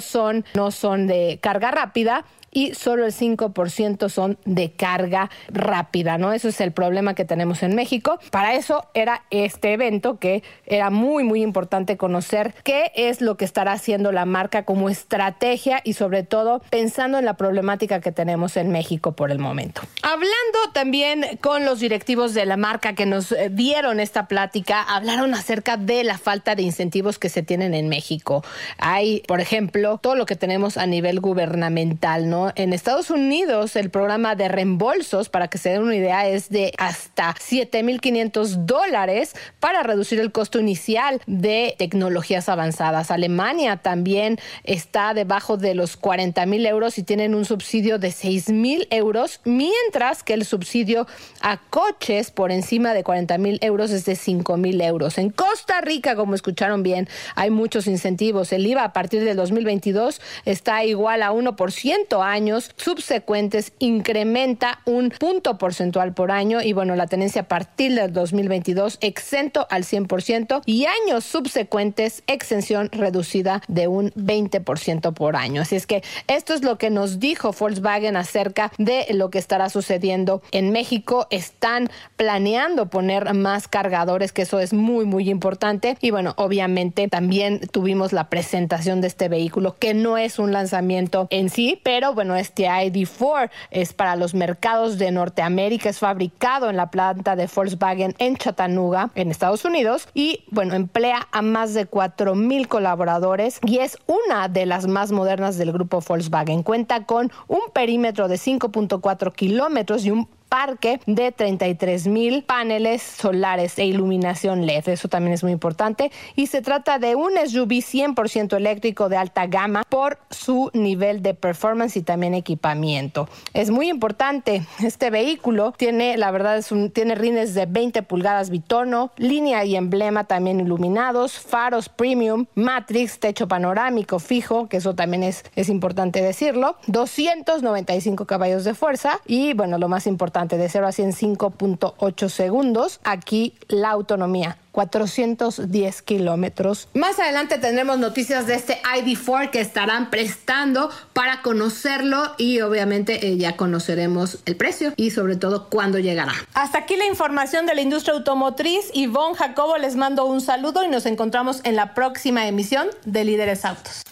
son, 0.00 0.44
no 0.54 0.70
son 0.70 1.06
de 1.06 1.38
carga 1.42 1.70
rápida 1.70 2.24
y 2.52 2.74
solo 2.74 3.06
el 3.06 3.12
5% 3.12 4.08
son 4.08 4.38
de 4.44 4.72
carga 4.72 5.30
rápida, 5.48 6.18
¿no? 6.18 6.32
Eso 6.32 6.48
es 6.48 6.60
el 6.60 6.72
problema 6.72 7.14
que 7.14 7.24
tenemos 7.24 7.62
en 7.62 7.74
México. 7.74 8.18
Para 8.30 8.54
eso 8.54 8.86
era 8.94 9.24
este 9.30 9.72
evento 9.72 10.18
que 10.18 10.42
era 10.66 10.90
muy, 10.90 11.24
muy 11.24 11.42
importante 11.42 11.96
conocer 11.96 12.54
qué 12.64 12.92
es 12.94 13.20
lo 13.20 13.36
que 13.36 13.44
estará 13.44 13.72
haciendo 13.72 14.12
la 14.12 14.24
marca 14.24 14.64
como 14.64 14.88
estrategia 14.88 15.80
y 15.84 15.94
sobre 15.94 16.22
todo 16.22 16.60
pensando 16.70 17.18
en 17.18 17.24
la 17.24 17.34
problemática 17.34 18.00
que 18.00 18.12
tenemos 18.12 18.56
en 18.56 18.70
México 18.70 19.12
por 19.12 19.30
el 19.30 19.38
momento. 19.38 19.82
Hablando 20.02 20.58
también 20.72 21.38
con 21.40 21.64
los 21.64 21.80
directivos 21.80 22.34
de 22.34 22.46
la 22.46 22.56
marca 22.56 22.94
que 22.94 23.06
nos 23.06 23.32
eh, 23.32 23.48
dieron 23.50 24.00
esta 24.00 24.26
plática, 24.26 24.82
hablaron 24.82 25.34
acerca 25.34 25.76
de 25.76 26.04
la 26.04 26.18
falta 26.18 26.54
de 26.54 26.62
incentivos 26.62 27.18
que 27.18 27.28
se 27.28 27.42
tienen 27.42 27.74
en 27.74 27.88
México. 27.88 28.44
Hay, 28.78 29.22
por 29.26 29.40
ejemplo, 29.40 29.98
todo 29.98 30.14
lo 30.14 30.26
que 30.26 30.36
tenemos 30.36 30.76
a 30.76 30.86
nivel 30.86 31.20
gubernamental, 31.20 32.28
¿no? 32.28 32.39
En 32.56 32.72
Estados 32.72 33.10
Unidos, 33.10 33.76
el 33.76 33.90
programa 33.90 34.34
de 34.34 34.48
reembolsos, 34.48 35.28
para 35.28 35.48
que 35.48 35.58
se 35.58 35.70
den 35.70 35.82
una 35.82 35.96
idea, 35.96 36.26
es 36.28 36.48
de 36.48 36.72
hasta 36.78 37.34
7.500 37.34 38.64
dólares 38.64 39.34
para 39.58 39.82
reducir 39.82 40.20
el 40.20 40.32
costo 40.32 40.58
inicial 40.58 41.20
de 41.26 41.74
tecnologías 41.78 42.48
avanzadas. 42.48 43.10
Alemania 43.10 43.76
también 43.76 44.38
está 44.64 45.14
debajo 45.14 45.56
de 45.56 45.74
los 45.74 46.00
40.000 46.00 46.66
euros 46.66 46.98
y 46.98 47.02
tienen 47.02 47.34
un 47.34 47.44
subsidio 47.44 47.98
de 47.98 48.08
6.000 48.08 48.86
euros, 48.90 49.40
mientras 49.44 50.22
que 50.22 50.34
el 50.34 50.44
subsidio 50.44 51.06
a 51.40 51.58
coches 51.70 52.30
por 52.30 52.52
encima 52.52 52.94
de 52.94 53.04
40.000 53.04 53.58
euros 53.62 53.90
es 53.90 54.04
de 54.04 54.14
5.000 54.14 54.82
euros. 54.84 55.18
En 55.18 55.30
Costa 55.30 55.80
Rica, 55.80 56.16
como 56.16 56.34
escucharon 56.34 56.82
bien, 56.82 57.08
hay 57.34 57.50
muchos 57.50 57.86
incentivos. 57.86 58.52
El 58.52 58.66
IVA 58.66 58.84
a 58.84 58.92
partir 58.92 59.24
del 59.24 59.36
2022 59.36 60.20
está 60.44 60.84
igual 60.84 61.22
a 61.22 61.32
1% 61.32 62.22
años 62.32 62.70
subsecuentes 62.76 63.72
incrementa 63.78 64.80
un 64.84 65.10
punto 65.10 65.58
porcentual 65.58 66.14
por 66.14 66.30
año 66.30 66.60
y 66.62 66.72
bueno, 66.72 66.96
la 66.96 67.06
tenencia 67.06 67.42
a 67.42 67.48
partir 67.48 67.94
del 67.94 68.12
2022 68.12 68.98
exento 69.00 69.66
al 69.70 69.84
100% 69.84 70.62
y 70.66 70.86
años 70.86 71.24
subsecuentes 71.24 72.22
exención 72.26 72.88
reducida 72.92 73.62
de 73.68 73.88
un 73.88 74.10
20% 74.12 75.12
por 75.14 75.36
año. 75.36 75.62
Así 75.62 75.76
es 75.76 75.86
que 75.86 76.02
esto 76.26 76.54
es 76.54 76.62
lo 76.62 76.78
que 76.78 76.90
nos 76.90 77.20
dijo 77.20 77.52
Volkswagen 77.52 78.16
acerca 78.16 78.72
de 78.78 79.06
lo 79.10 79.30
que 79.30 79.38
estará 79.38 79.68
sucediendo 79.68 80.42
en 80.52 80.70
México. 80.70 81.26
Están 81.30 81.90
planeando 82.16 82.90
poner 82.90 83.32
más 83.34 83.68
cargadores, 83.68 84.32
que 84.32 84.42
eso 84.42 84.60
es 84.60 84.72
muy, 84.72 85.04
muy 85.04 85.28
importante. 85.30 85.96
Y 86.00 86.10
bueno, 86.10 86.34
obviamente 86.36 87.08
también 87.08 87.60
tuvimos 87.72 88.12
la 88.12 88.28
presentación 88.28 89.00
de 89.00 89.08
este 89.08 89.28
vehículo, 89.28 89.76
que 89.78 89.94
no 89.94 90.18
es 90.18 90.38
un 90.38 90.52
lanzamiento 90.52 91.26
en 91.30 91.48
sí, 91.48 91.80
pero 91.82 92.14
bueno, 92.20 92.36
este 92.36 92.66
ID4 92.66 93.48
es 93.70 93.94
para 93.94 94.14
los 94.14 94.34
mercados 94.34 94.98
de 94.98 95.10
Norteamérica, 95.10 95.88
es 95.88 96.00
fabricado 96.00 96.68
en 96.68 96.76
la 96.76 96.90
planta 96.90 97.34
de 97.34 97.48
Volkswagen 97.48 98.14
en 98.18 98.36
Chattanooga, 98.36 99.08
en 99.14 99.30
Estados 99.30 99.64
Unidos, 99.64 100.06
y 100.12 100.44
bueno, 100.50 100.74
emplea 100.74 101.28
a 101.32 101.40
más 101.40 101.72
de 101.72 101.86
4 101.86 102.34
mil 102.34 102.68
colaboradores 102.68 103.58
y 103.64 103.78
es 103.78 103.96
una 104.06 104.48
de 104.48 104.66
las 104.66 104.86
más 104.86 105.12
modernas 105.12 105.56
del 105.56 105.72
grupo 105.72 106.02
Volkswagen. 106.06 106.62
Cuenta 106.62 107.06
con 107.06 107.32
un 107.48 107.60
perímetro 107.72 108.28
de 108.28 108.34
5.4 108.34 109.32
kilómetros 109.32 110.04
y 110.04 110.10
un 110.10 110.28
parque 110.50 111.00
de 111.06 111.32
33 111.32 112.08
mil 112.08 112.42
paneles 112.42 113.00
solares 113.02 113.78
e 113.78 113.86
iluminación 113.86 114.66
LED. 114.66 114.88
Eso 114.88 115.08
también 115.08 115.32
es 115.32 115.42
muy 115.42 115.52
importante. 115.52 116.10
Y 116.36 116.48
se 116.48 116.60
trata 116.60 116.98
de 116.98 117.14
un 117.14 117.32
SUV 117.32 117.80
100% 117.80 118.56
eléctrico 118.56 119.08
de 119.08 119.16
alta 119.16 119.46
gama 119.46 119.84
por 119.88 120.18
su 120.28 120.70
nivel 120.74 121.22
de 121.22 121.34
performance 121.34 121.96
y 121.96 122.02
también 122.02 122.34
equipamiento. 122.34 123.28
Es 123.54 123.70
muy 123.70 123.88
importante. 123.88 124.66
Este 124.82 125.10
vehículo 125.10 125.72
tiene, 125.76 126.16
la 126.18 126.30
verdad, 126.32 126.58
es 126.58 126.70
tiene 126.92 127.14
rines 127.14 127.54
de 127.54 127.66
20 127.66 128.02
pulgadas 128.02 128.50
bitono, 128.50 129.12
línea 129.16 129.64
y 129.64 129.76
emblema 129.76 130.24
también 130.24 130.58
iluminados, 130.60 131.38
faros 131.38 131.88
premium, 131.88 132.46
matrix, 132.54 133.20
techo 133.20 133.46
panorámico 133.46 134.18
fijo, 134.18 134.68
que 134.68 134.78
eso 134.78 134.94
también 134.94 135.22
es, 135.22 135.44
es 135.54 135.68
importante 135.68 136.20
decirlo, 136.20 136.76
295 136.88 138.26
caballos 138.26 138.64
de 138.64 138.74
fuerza 138.74 139.20
y, 139.26 139.52
bueno, 139.54 139.78
lo 139.78 139.88
más 139.88 140.06
importante, 140.06 140.39
de 140.48 140.68
0 140.68 140.86
a 140.86 140.92
100 140.92 141.10
5.8 141.12 142.28
segundos. 142.28 143.00
Aquí 143.04 143.54
la 143.68 143.90
autonomía 143.90 144.56
410 144.72 146.02
kilómetros. 146.02 146.88
Más 146.94 147.18
adelante 147.18 147.58
tendremos 147.58 147.98
noticias 147.98 148.46
de 148.46 148.54
este 148.54 148.80
ID4 148.82 149.50
que 149.50 149.60
estarán 149.60 150.10
prestando 150.10 150.90
para 151.12 151.42
conocerlo 151.42 152.34
y 152.38 152.60
obviamente 152.60 153.26
eh, 153.26 153.36
ya 153.36 153.56
conoceremos 153.56 154.38
el 154.46 154.56
precio 154.56 154.92
y 154.96 155.10
sobre 155.10 155.36
todo 155.36 155.68
cuándo 155.68 155.98
llegará. 155.98 156.32
Hasta 156.54 156.78
aquí 156.78 156.96
la 156.96 157.06
información 157.06 157.66
de 157.66 157.74
la 157.74 157.80
industria 157.80 158.14
automotriz. 158.14 158.90
Ivonne 158.94 159.34
Jacobo 159.34 159.76
les 159.76 159.96
mando 159.96 160.24
un 160.24 160.40
saludo 160.40 160.84
y 160.84 160.88
nos 160.88 161.06
encontramos 161.06 161.60
en 161.64 161.76
la 161.76 161.94
próxima 161.94 162.46
emisión 162.46 162.88
de 163.04 163.24
Líderes 163.24 163.64
Autos. 163.64 164.02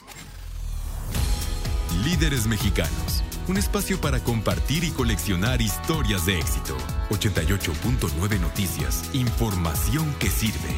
Líderes 2.04 2.46
Mexicanos 2.46 3.07
un 3.48 3.56
espacio 3.56 4.00
para 4.00 4.20
compartir 4.20 4.84
y 4.84 4.90
coleccionar 4.90 5.62
historias 5.62 6.26
de 6.26 6.38
éxito. 6.38 6.76
88.9 7.10 8.40
Noticias, 8.40 9.10
información 9.14 10.14
que 10.18 10.28
sirve. 10.28 10.74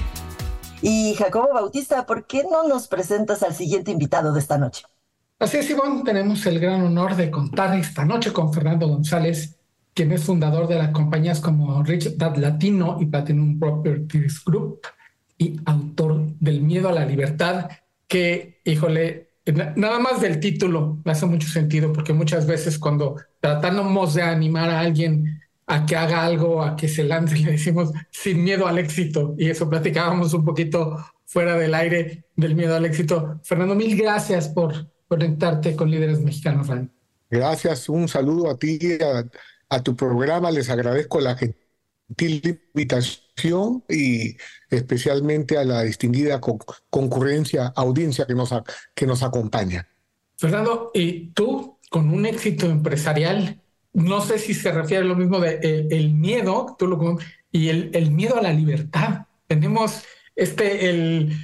Y 0.80 1.14
Jacobo 1.14 1.52
Bautista, 1.52 2.06
¿por 2.06 2.26
qué 2.26 2.44
no 2.50 2.66
nos 2.68 2.87
presentas 2.87 3.42
al 3.42 3.54
siguiente 3.54 3.90
invitado 3.90 4.33
de 4.33 4.40
esta 4.40 4.56
noche? 4.56 4.85
Así 5.38 5.56
es, 5.56 5.70
Ivonne, 5.70 6.02
tenemos 6.04 6.44
el 6.46 6.61
gran 6.61 6.83
honor 6.83 7.16
de 7.16 7.30
contar 7.30 7.76
esta 7.78 8.04
noche 8.04 8.33
con 8.33 8.52
Fernando 8.52 8.87
González, 8.87 9.59
quien 9.92 10.12
es 10.12 10.22
fundador 10.22 10.68
de 10.68 10.76
las 10.76 10.90
compañías 10.90 11.40
como 11.40 11.83
Rich 11.83 12.16
Dad 12.16 12.37
Latino 12.37 12.98
y 13.00 13.06
Platinum 13.06 13.59
Properties 13.59 14.44
Group, 14.44 14.80
y 15.37 15.59
autor 15.64 16.26
del 16.38 16.61
miedo 16.61 16.88
a 16.88 16.92
la 16.92 17.04
libertad, 17.04 17.68
que, 18.06 18.61
híjole, 18.64 19.29
nada 19.52 19.98
más 19.98 20.20
del 20.20 20.40
título 20.40 20.98
me 21.04 21.12
hace 21.12 21.26
mucho 21.26 21.48
sentido, 21.48 21.92
porque 21.92 22.12
muchas 22.12 22.46
veces 22.46 22.78
cuando 22.78 23.16
tratamos 23.40 24.14
de 24.14 24.22
animar 24.22 24.70
a 24.70 24.80
alguien 24.80 25.40
a 25.66 25.86
que 25.86 25.96
haga 25.96 26.24
algo, 26.24 26.62
a 26.62 26.76
que 26.76 26.88
se 26.88 27.04
lance, 27.04 27.36
le 27.38 27.52
decimos 27.52 27.92
sin 28.10 28.42
miedo 28.42 28.66
al 28.66 28.78
éxito. 28.78 29.34
Y 29.38 29.48
eso 29.48 29.68
platicábamos 29.68 30.34
un 30.34 30.44
poquito 30.44 30.96
fuera 31.24 31.56
del 31.56 31.74
aire 31.74 32.24
del 32.36 32.54
miedo 32.54 32.74
al 32.74 32.84
éxito. 32.84 33.40
Fernando, 33.44 33.74
mil 33.74 33.96
gracias 33.96 34.48
por 34.48 34.90
conectarte 35.06 35.76
con 35.76 35.90
Líderes 35.90 36.20
Mexicanos 36.20 36.68
Gracias, 37.28 37.88
un 37.88 38.08
saludo 38.08 38.50
a 38.50 38.58
ti, 38.58 38.78
a, 39.00 39.24
a 39.68 39.82
tu 39.82 39.94
programa. 39.94 40.50
Les 40.50 40.68
agradezco 40.68 41.20
la 41.20 41.36
gentil 41.36 42.60
invitación 42.74 43.29
y 43.88 44.37
especialmente 44.68 45.59
a 45.59 45.64
la 45.64 45.83
distinguida 45.83 46.40
concurrencia, 46.90 47.72
audiencia 47.74 48.26
que 48.26 48.35
nos, 48.35 48.50
que 48.94 49.07
nos 49.07 49.22
acompaña. 49.22 49.87
Fernando, 50.37 50.90
y 50.94 51.29
tú 51.29 51.79
con 51.90 52.11
un 52.11 52.24
éxito 52.24 52.66
empresarial, 52.66 53.61
no 53.92 54.20
sé 54.20 54.38
si 54.38 54.55
se 54.55 54.70
refiere 54.72 55.05
a 55.05 55.07
lo 55.07 55.16
mismo 55.16 55.40
de 55.40 55.59
eh, 55.62 55.88
el 55.90 56.14
miedo, 56.14 56.76
tú 56.79 56.87
lo, 56.87 57.18
y 57.53 57.68
el, 57.68 58.11
miedo 58.11 58.38
a 58.38 58.42
la 58.42 58.53
libertad. 58.53 59.26
Tenemos 59.46 60.05
este, 60.37 60.88
el, 60.88 61.37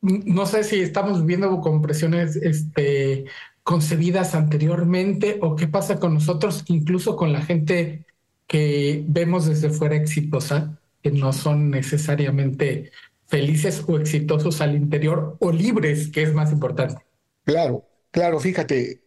no 0.00 0.46
sé 0.46 0.64
si 0.64 0.80
estamos 0.80 1.20
viviendo 1.20 1.60
con 1.60 1.82
presiones 1.82 2.36
este, 2.36 3.26
concebidas 3.62 4.34
anteriormente 4.34 5.38
o 5.42 5.56
qué 5.56 5.66
pasa 5.68 5.98
con 5.98 6.14
nosotros, 6.14 6.64
incluso 6.68 7.16
con 7.16 7.32
la 7.32 7.42
gente 7.42 8.06
que 8.46 9.04
vemos 9.06 9.46
desde 9.46 9.70
fuera 9.70 9.96
exitosa, 9.96 10.79
que 11.02 11.10
no 11.10 11.32
son 11.32 11.70
necesariamente 11.70 12.92
felices 13.26 13.84
o 13.86 13.98
exitosos 13.98 14.60
al 14.60 14.74
interior 14.74 15.36
o 15.40 15.52
libres, 15.52 16.08
que 16.08 16.22
es 16.22 16.34
más 16.34 16.52
importante. 16.52 17.02
Claro, 17.44 17.86
claro, 18.10 18.40
fíjate, 18.40 19.02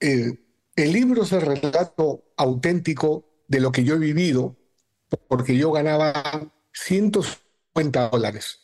eh, 0.00 0.32
el 0.76 0.92
libro 0.92 1.22
es 1.22 1.32
el 1.32 1.42
relato 1.42 2.24
auténtico 2.36 3.24
de 3.48 3.60
lo 3.60 3.72
que 3.72 3.84
yo 3.84 3.94
he 3.94 3.98
vivido, 3.98 4.56
porque 5.28 5.56
yo 5.56 5.72
ganaba 5.72 6.52
150 6.72 8.10
dólares. 8.10 8.60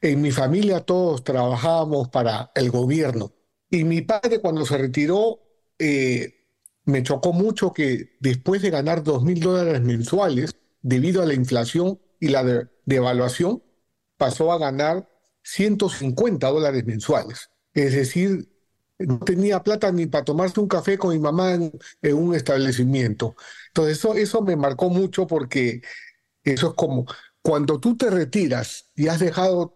En 0.00 0.20
mi 0.22 0.30
familia 0.30 0.80
todos 0.80 1.24
trabajábamos 1.24 2.08
para 2.08 2.50
el 2.54 2.70
gobierno 2.70 3.32
y 3.70 3.84
mi 3.84 4.02
padre 4.02 4.40
cuando 4.40 4.64
se 4.64 4.78
retiró 4.78 5.40
eh, 5.78 6.34
me 6.84 7.02
chocó 7.02 7.32
mucho 7.32 7.72
que 7.72 8.16
después 8.20 8.62
de 8.62 8.70
ganar 8.70 9.02
dos 9.02 9.22
mil 9.22 9.40
dólares 9.40 9.82
mensuales, 9.82 10.54
debido 10.82 11.22
a 11.22 11.26
la 11.26 11.34
inflación 11.34 11.98
y 12.20 12.28
la 12.28 12.68
devaluación, 12.84 13.62
pasó 14.16 14.52
a 14.52 14.58
ganar 14.58 15.08
150 15.42 16.48
dólares 16.48 16.84
mensuales. 16.84 17.50
Es 17.74 17.92
decir, 17.94 18.48
no 18.98 19.18
tenía 19.18 19.62
plata 19.62 19.92
ni 19.92 20.06
para 20.06 20.24
tomarse 20.24 20.58
un 20.60 20.68
café 20.68 20.96
con 20.98 21.10
mi 21.10 21.18
mamá 21.18 21.54
en, 21.54 21.72
un 22.14 22.34
establecimiento. 22.34 23.36
Entonces 23.68 23.98
eso, 23.98 24.14
eso 24.14 24.42
me 24.42 24.56
marcó 24.56 24.88
mucho 24.88 25.26
porque 25.26 25.82
eso 26.42 26.68
es 26.68 26.74
como 26.74 27.06
cuando 27.42 27.78
tú 27.78 27.96
te 27.96 28.10
retiras 28.10 28.90
y 28.96 29.08
has 29.08 29.20
dejado 29.20 29.74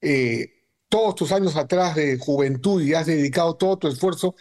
eh, 0.00 0.58
todos 0.88 1.14
tus 1.14 1.32
años 1.32 1.56
atrás 1.56 1.94
de 1.94 2.18
juventud 2.18 2.82
y 2.82 2.94
has 2.94 3.06
dedicado 3.06 3.56
todo 3.56 3.78
tu 3.78 3.88
esfuerzo 3.88 4.34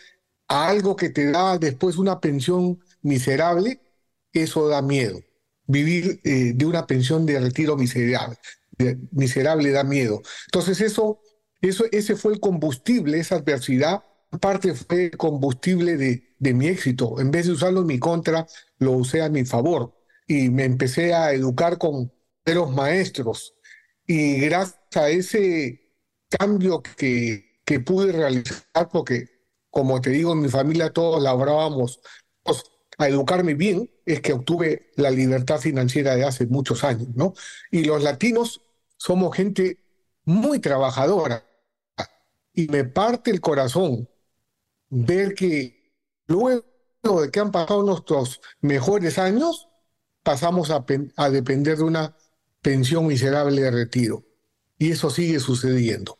a 0.47 0.67
algo 0.69 0.95
que 0.95 1.09
te 1.09 1.31
da 1.31 1.57
después 1.57 1.97
una 1.97 2.19
pensión 2.19 2.79
miserable, 3.01 3.81
eso 4.33 4.67
da 4.67 4.81
miedo. 4.81 5.19
Vivir 5.67 6.21
eh, 6.23 6.53
de 6.55 6.65
una 6.65 6.87
pensión 6.87 7.25
de 7.25 7.39
retiro 7.39 7.75
miserable, 7.75 8.37
miserable 9.11 9.71
da 9.71 9.83
miedo. 9.83 10.21
Entonces 10.45 10.81
eso, 10.81 11.19
eso, 11.61 11.85
ese 11.91 12.15
fue 12.15 12.33
el 12.33 12.39
combustible, 12.39 13.19
esa 13.19 13.35
adversidad, 13.35 14.03
parte 14.41 14.73
fue 14.73 15.05
el 15.05 15.17
combustible 15.17 15.97
de, 15.97 16.35
de 16.39 16.53
mi 16.53 16.67
éxito. 16.67 17.19
En 17.19 17.31
vez 17.31 17.47
de 17.47 17.53
usarlo 17.53 17.81
en 17.81 17.87
mi 17.87 17.99
contra, 17.99 18.47
lo 18.79 18.93
usé 18.93 19.21
a 19.21 19.29
mi 19.29 19.45
favor. 19.45 19.93
Y 20.27 20.49
me 20.49 20.65
empecé 20.65 21.13
a 21.13 21.31
educar 21.33 21.77
con 21.77 22.11
los 22.45 22.71
maestros. 22.73 23.55
Y 24.05 24.39
gracias 24.39 24.79
a 24.95 25.09
ese 25.09 25.81
cambio 26.29 26.81
que, 26.81 27.59
que 27.65 27.79
pude 27.79 28.11
realizar, 28.11 28.89
porque 28.91 29.27
como 29.69 30.01
te 30.01 30.09
digo, 30.09 30.33
en 30.33 30.41
mi 30.41 30.49
familia 30.49 30.91
todos 30.91 31.21
labrábamos 31.21 31.99
a 32.97 33.07
educarme 33.07 33.53
bien, 33.53 33.89
es 34.07 34.21
que 34.21 34.33
obtuve 34.33 34.91
la 34.95 35.11
libertad 35.11 35.59
financiera 35.59 36.15
de 36.15 36.23
hace 36.23 36.47
muchos 36.47 36.85
años, 36.85 37.09
¿no? 37.13 37.33
Y 37.69 37.83
los 37.83 38.01
latinos 38.01 38.61
somos 38.95 39.35
gente 39.35 39.79
muy 40.23 40.59
trabajadora 40.59 41.45
y 42.53 42.67
me 42.69 42.85
parte 42.85 43.31
el 43.31 43.41
corazón 43.41 44.09
ver 44.89 45.33
que 45.35 45.93
luego 46.27 46.63
de 47.21 47.31
que 47.31 47.39
han 47.41 47.51
pasado 47.51 47.83
nuestros 47.83 48.39
mejores 48.61 49.19
años, 49.19 49.67
pasamos 50.23 50.71
a, 50.71 50.85
a 51.17 51.29
depender 51.29 51.77
de 51.77 51.83
una 51.83 52.17
pensión 52.61 53.07
miserable 53.07 53.61
de 53.61 53.71
retiro. 53.71 54.23
Y 54.77 54.91
eso 54.91 55.09
sigue 55.09 55.39
sucediendo. 55.39 56.17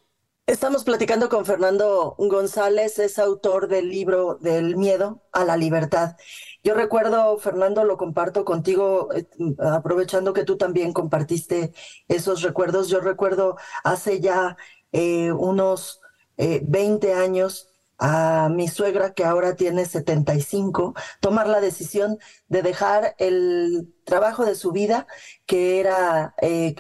Estamos 0.47 0.85
platicando 0.85 1.27
con 1.27 1.45
Fernando 1.45 2.15
González, 2.17 2.99
es 2.99 3.19
autor 3.19 3.67
del 3.67 3.89
libro 3.89 4.35
del 4.35 4.77
miedo 4.77 5.21
a 5.33 5.43
la 5.43 5.57
libertad. 5.57 6.15
Yo 6.63 6.73
recuerdo, 6.73 7.37
Fernando, 7.37 7.83
lo 7.83 7.97
comparto 7.97 8.45
contigo, 8.45 9.09
eh, 9.13 9.27
aprovechando 9.59 10.31
que 10.31 10.45
tú 10.45 10.55
también 10.55 10.93
compartiste 10.93 11.73
esos 12.07 12.43
recuerdos. 12.43 12.87
Yo 12.87 13.01
recuerdo 13.01 13.57
hace 13.83 14.21
ya 14.21 14.55
eh, 14.93 15.33
unos 15.33 15.99
20 16.37 17.09
eh, 17.09 17.13
años 17.13 17.67
a 17.97 18.49
mi 18.49 18.67
suegra, 18.67 19.13
que 19.13 19.25
ahora 19.25 19.55
tiene 19.55 19.85
75, 19.85 20.93
tomar 21.19 21.47
la 21.47 21.61
decisión 21.61 22.19
de 22.47 22.61
dejar 22.61 23.15
el 23.17 23.93
trabajo 24.05 24.45
de 24.45 24.55
su 24.55 24.71
vida, 24.71 25.07
que 25.45 25.79
era 25.79 26.35
eh, 26.41 26.75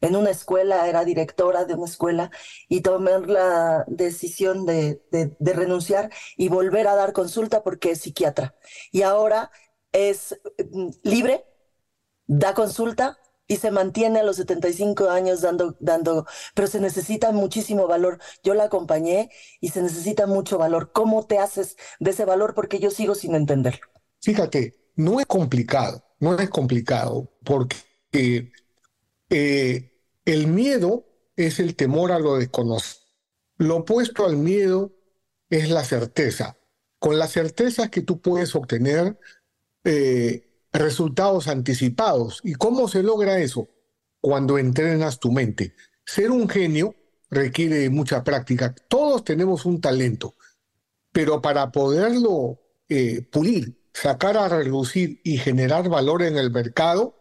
en 0.00 0.16
una 0.16 0.30
escuela, 0.30 0.88
era 0.88 1.04
directora 1.04 1.64
de 1.64 1.74
una 1.74 1.86
escuela, 1.86 2.30
y 2.68 2.80
tomar 2.80 3.28
la 3.28 3.84
decisión 3.86 4.66
de, 4.66 5.02
de, 5.10 5.52
renunciar 5.52 6.10
y 6.36 6.48
volver 6.48 6.88
a 6.88 6.94
dar 6.94 7.12
consulta 7.12 7.62
porque 7.62 7.92
es 7.92 8.00
psiquiatra. 8.00 8.54
Y 8.92 9.02
ahora 9.02 9.50
es 9.92 10.38
mm, 10.72 10.88
libre, 11.02 11.44
da 12.26 12.54
consulta, 12.54 13.18
y 13.48 13.56
se 13.56 13.70
mantiene 13.70 14.20
a 14.20 14.22
los 14.22 14.36
75 14.36 15.10
años 15.10 15.40
dando, 15.40 15.76
dando, 15.80 16.26
pero 16.54 16.68
se 16.68 16.80
necesita 16.80 17.32
muchísimo 17.32 17.86
valor. 17.86 18.18
Yo 18.42 18.54
la 18.54 18.64
acompañé 18.64 19.30
y 19.60 19.68
se 19.68 19.82
necesita 19.82 20.26
mucho 20.26 20.58
valor. 20.58 20.90
¿Cómo 20.92 21.26
te 21.26 21.38
haces 21.38 21.76
de 22.00 22.10
ese 22.10 22.24
valor? 22.24 22.54
Porque 22.54 22.78
yo 22.78 22.90
sigo 22.90 23.14
sin 23.14 23.34
entenderlo. 23.34 23.86
Fíjate, 24.20 24.74
no 24.96 25.20
es 25.20 25.26
complicado, 25.26 26.04
no 26.18 26.38
es 26.38 26.50
complicado, 26.50 27.30
porque 27.44 28.52
eh, 29.30 29.92
el 30.24 30.46
miedo 30.48 31.06
es 31.36 31.60
el 31.60 31.76
temor 31.76 32.12
a 32.12 32.18
lo 32.18 32.36
desconocido. 32.36 33.06
Lo 33.58 33.76
opuesto 33.76 34.26
al 34.26 34.36
miedo 34.36 34.92
es 35.50 35.70
la 35.70 35.84
certeza. 35.84 36.58
Con 36.98 37.18
la 37.18 37.28
certeza 37.28 37.90
que 37.90 38.02
tú 38.02 38.20
puedes 38.20 38.54
obtener 38.54 39.18
eh, 39.84 40.45
resultados 40.78 41.48
anticipados. 41.48 42.40
¿Y 42.44 42.54
cómo 42.54 42.88
se 42.88 43.02
logra 43.02 43.38
eso? 43.38 43.68
Cuando 44.20 44.58
entrenas 44.58 45.18
tu 45.18 45.32
mente. 45.32 45.74
Ser 46.04 46.30
un 46.30 46.48
genio 46.48 46.94
requiere 47.30 47.90
mucha 47.90 48.22
práctica. 48.22 48.74
Todos 48.88 49.24
tenemos 49.24 49.64
un 49.64 49.80
talento, 49.80 50.34
pero 51.12 51.40
para 51.42 51.72
poderlo 51.72 52.60
eh, 52.88 53.22
pulir, 53.30 53.88
sacar 53.92 54.36
a 54.36 54.48
relucir 54.48 55.20
y 55.24 55.38
generar 55.38 55.88
valor 55.88 56.22
en 56.22 56.36
el 56.36 56.50
mercado, 56.50 57.14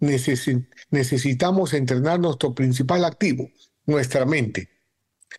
necesitamos 0.00 1.72
entrenar 1.72 2.20
nuestro 2.20 2.54
principal 2.54 3.04
activo, 3.04 3.48
nuestra 3.86 4.26
mente. 4.26 4.68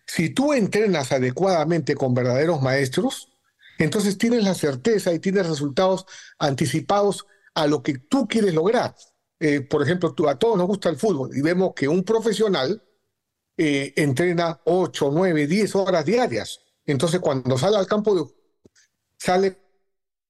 Si 0.06 0.30
tú 0.30 0.52
entrenas 0.52 1.12
adecuadamente 1.12 1.94
con 1.94 2.14
verdaderos 2.14 2.62
maestros, 2.62 3.32
entonces 3.78 4.18
tienes 4.18 4.44
la 4.44 4.54
certeza 4.54 5.12
y 5.12 5.18
tienes 5.18 5.46
resultados 5.46 6.06
anticipados 6.38 7.26
a 7.56 7.66
lo 7.66 7.82
que 7.82 7.98
tú 7.98 8.28
quieres 8.28 8.54
lograr. 8.54 8.94
Eh, 9.40 9.62
por 9.62 9.82
ejemplo, 9.82 10.14
tú, 10.14 10.28
a 10.28 10.38
todos 10.38 10.56
nos 10.56 10.66
gusta 10.66 10.90
el 10.90 10.96
fútbol 10.96 11.30
y 11.34 11.40
vemos 11.40 11.72
que 11.74 11.88
un 11.88 12.04
profesional 12.04 12.82
eh, 13.56 13.94
entrena 13.96 14.60
8, 14.64 15.10
9, 15.12 15.46
10 15.46 15.74
horas 15.76 16.04
diarias. 16.04 16.60
Entonces, 16.84 17.18
cuando 17.20 17.56
sale 17.56 17.78
al 17.78 17.86
campo, 17.86 18.30
sale 19.18 19.58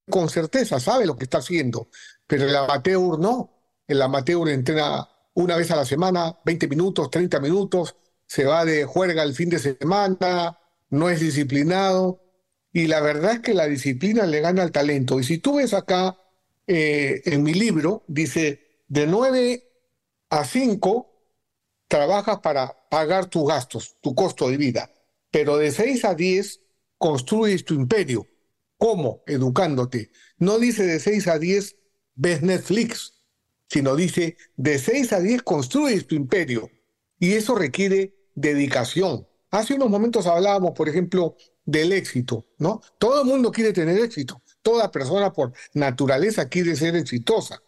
con 0.08 0.28
certeza, 0.28 0.78
sabe 0.78 1.04
lo 1.04 1.16
que 1.16 1.24
está 1.24 1.38
haciendo. 1.38 1.88
Pero 2.26 2.44
el 2.44 2.54
amateur 2.54 3.18
no. 3.18 3.52
El 3.88 4.00
amateur 4.02 4.48
entrena 4.48 5.08
una 5.34 5.56
vez 5.56 5.70
a 5.72 5.76
la 5.76 5.84
semana, 5.84 6.38
20 6.44 6.68
minutos, 6.68 7.10
30 7.10 7.40
minutos, 7.40 7.96
se 8.26 8.44
va 8.44 8.64
de 8.64 8.84
juerga 8.84 9.22
el 9.24 9.34
fin 9.34 9.50
de 9.50 9.58
semana, 9.58 10.58
no 10.90 11.10
es 11.10 11.20
disciplinado. 11.20 12.22
Y 12.72 12.86
la 12.86 13.00
verdad 13.00 13.32
es 13.32 13.40
que 13.40 13.54
la 13.54 13.66
disciplina 13.66 14.26
le 14.26 14.40
gana 14.40 14.62
al 14.62 14.70
talento. 14.70 15.18
Y 15.18 15.24
si 15.24 15.38
tú 15.38 15.56
ves 15.56 15.74
acá 15.74 16.16
eh, 16.66 17.22
en 17.24 17.42
mi 17.42 17.54
libro, 17.54 18.04
dice, 18.08 18.82
de 18.88 19.06
9 19.06 19.70
a 20.30 20.44
5 20.44 21.12
trabajas 21.88 22.40
para 22.40 22.76
pagar 22.90 23.26
tus 23.26 23.46
gastos, 23.46 23.96
tu 24.00 24.14
costo 24.14 24.50
de 24.50 24.56
vida, 24.56 24.90
pero 25.30 25.56
de 25.56 25.70
6 25.70 26.04
a 26.04 26.14
10 26.14 26.60
construyes 26.98 27.64
tu 27.64 27.74
imperio. 27.74 28.26
¿Cómo? 28.78 29.22
Educándote. 29.26 30.10
No 30.38 30.58
dice 30.58 30.84
de 30.84 31.00
6 31.00 31.28
a 31.28 31.38
10 31.38 31.76
ves 32.14 32.42
Netflix, 32.42 33.22
sino 33.68 33.96
dice 33.96 34.36
de 34.56 34.78
6 34.78 35.12
a 35.12 35.20
10 35.20 35.42
construyes 35.42 36.06
tu 36.06 36.14
imperio. 36.14 36.70
Y 37.18 37.32
eso 37.32 37.54
requiere 37.54 38.14
dedicación. 38.34 39.26
Hace 39.50 39.74
unos 39.74 39.88
momentos 39.88 40.26
hablábamos, 40.26 40.72
por 40.72 40.88
ejemplo, 40.88 41.36
del 41.64 41.92
éxito, 41.92 42.46
¿no? 42.58 42.80
Todo 42.98 43.22
el 43.22 43.26
mundo 43.26 43.50
quiere 43.50 43.72
tener 43.72 43.98
éxito. 43.98 44.42
Toda 44.66 44.90
persona 44.90 45.32
por 45.32 45.52
naturaleza 45.74 46.48
quiere 46.48 46.74
ser 46.74 46.96
exitosa, 46.96 47.62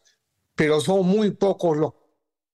pero 0.57 0.81
son 0.81 1.07
muy 1.07 1.31
pocos 1.31 1.77
los 1.77 1.93
que 1.93 1.99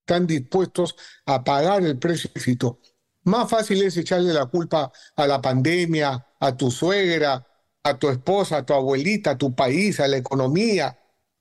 están 0.01 0.27
dispuestos 0.27 0.97
a 1.25 1.43
pagar 1.43 1.83
el 1.83 1.99
precio 1.99 2.29
del 2.29 2.43
éxito. 2.43 2.79
Más 3.23 3.49
fácil 3.49 3.81
es 3.83 3.97
echarle 3.97 4.35
la 4.35 4.45
culpa 4.45 4.93
a 5.17 5.27
la 5.27 5.41
pandemia, 5.41 6.27
a 6.39 6.57
tu 6.59 6.71
suegra, 6.71 7.47
a 7.85 7.99
tu 7.99 8.11
esposa, 8.11 8.59
a 8.59 8.67
tu 8.67 8.75
abuelita, 8.75 9.31
a 9.31 9.39
tu 9.39 9.55
país, 9.55 9.99
a 9.99 10.09
la 10.09 10.19
economía, 10.19 10.99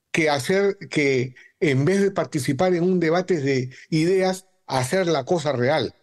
que 0.10 0.30
hacer 0.30 0.78
que 0.90 1.36
en 1.60 1.84
vez 1.84 2.02
de 2.02 2.12
participar 2.12 2.74
en 2.74 2.86
un 2.86 3.02
debate 3.02 3.42
de 3.42 3.70
ideas, 3.90 4.46
hacer 4.66 5.08
la 5.08 5.26
cosa 5.26 5.52
real. 5.52 5.94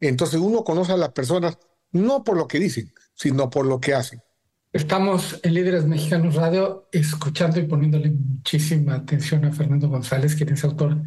Entonces 0.00 0.40
uno 0.40 0.64
conoce 0.64 0.92
a 0.92 0.96
las 0.96 1.10
personas 1.10 1.58
no 1.90 2.24
por 2.24 2.38
lo 2.38 2.48
que 2.48 2.60
dicen, 2.60 2.94
sino 3.14 3.50
por 3.50 3.66
lo 3.66 3.78
que 3.78 3.92
hacen. 3.92 4.22
Estamos 4.72 5.40
en 5.42 5.54
Líderes 5.54 5.86
Mexicanos 5.86 6.34
Radio 6.34 6.88
escuchando 6.92 7.58
y 7.58 7.64
poniéndole 7.64 8.10
muchísima 8.10 8.96
atención 8.96 9.44
a 9.44 9.52
Fernando 9.52 9.88
González, 9.88 10.34
quien 10.34 10.50
es 10.50 10.64
autor 10.64 10.98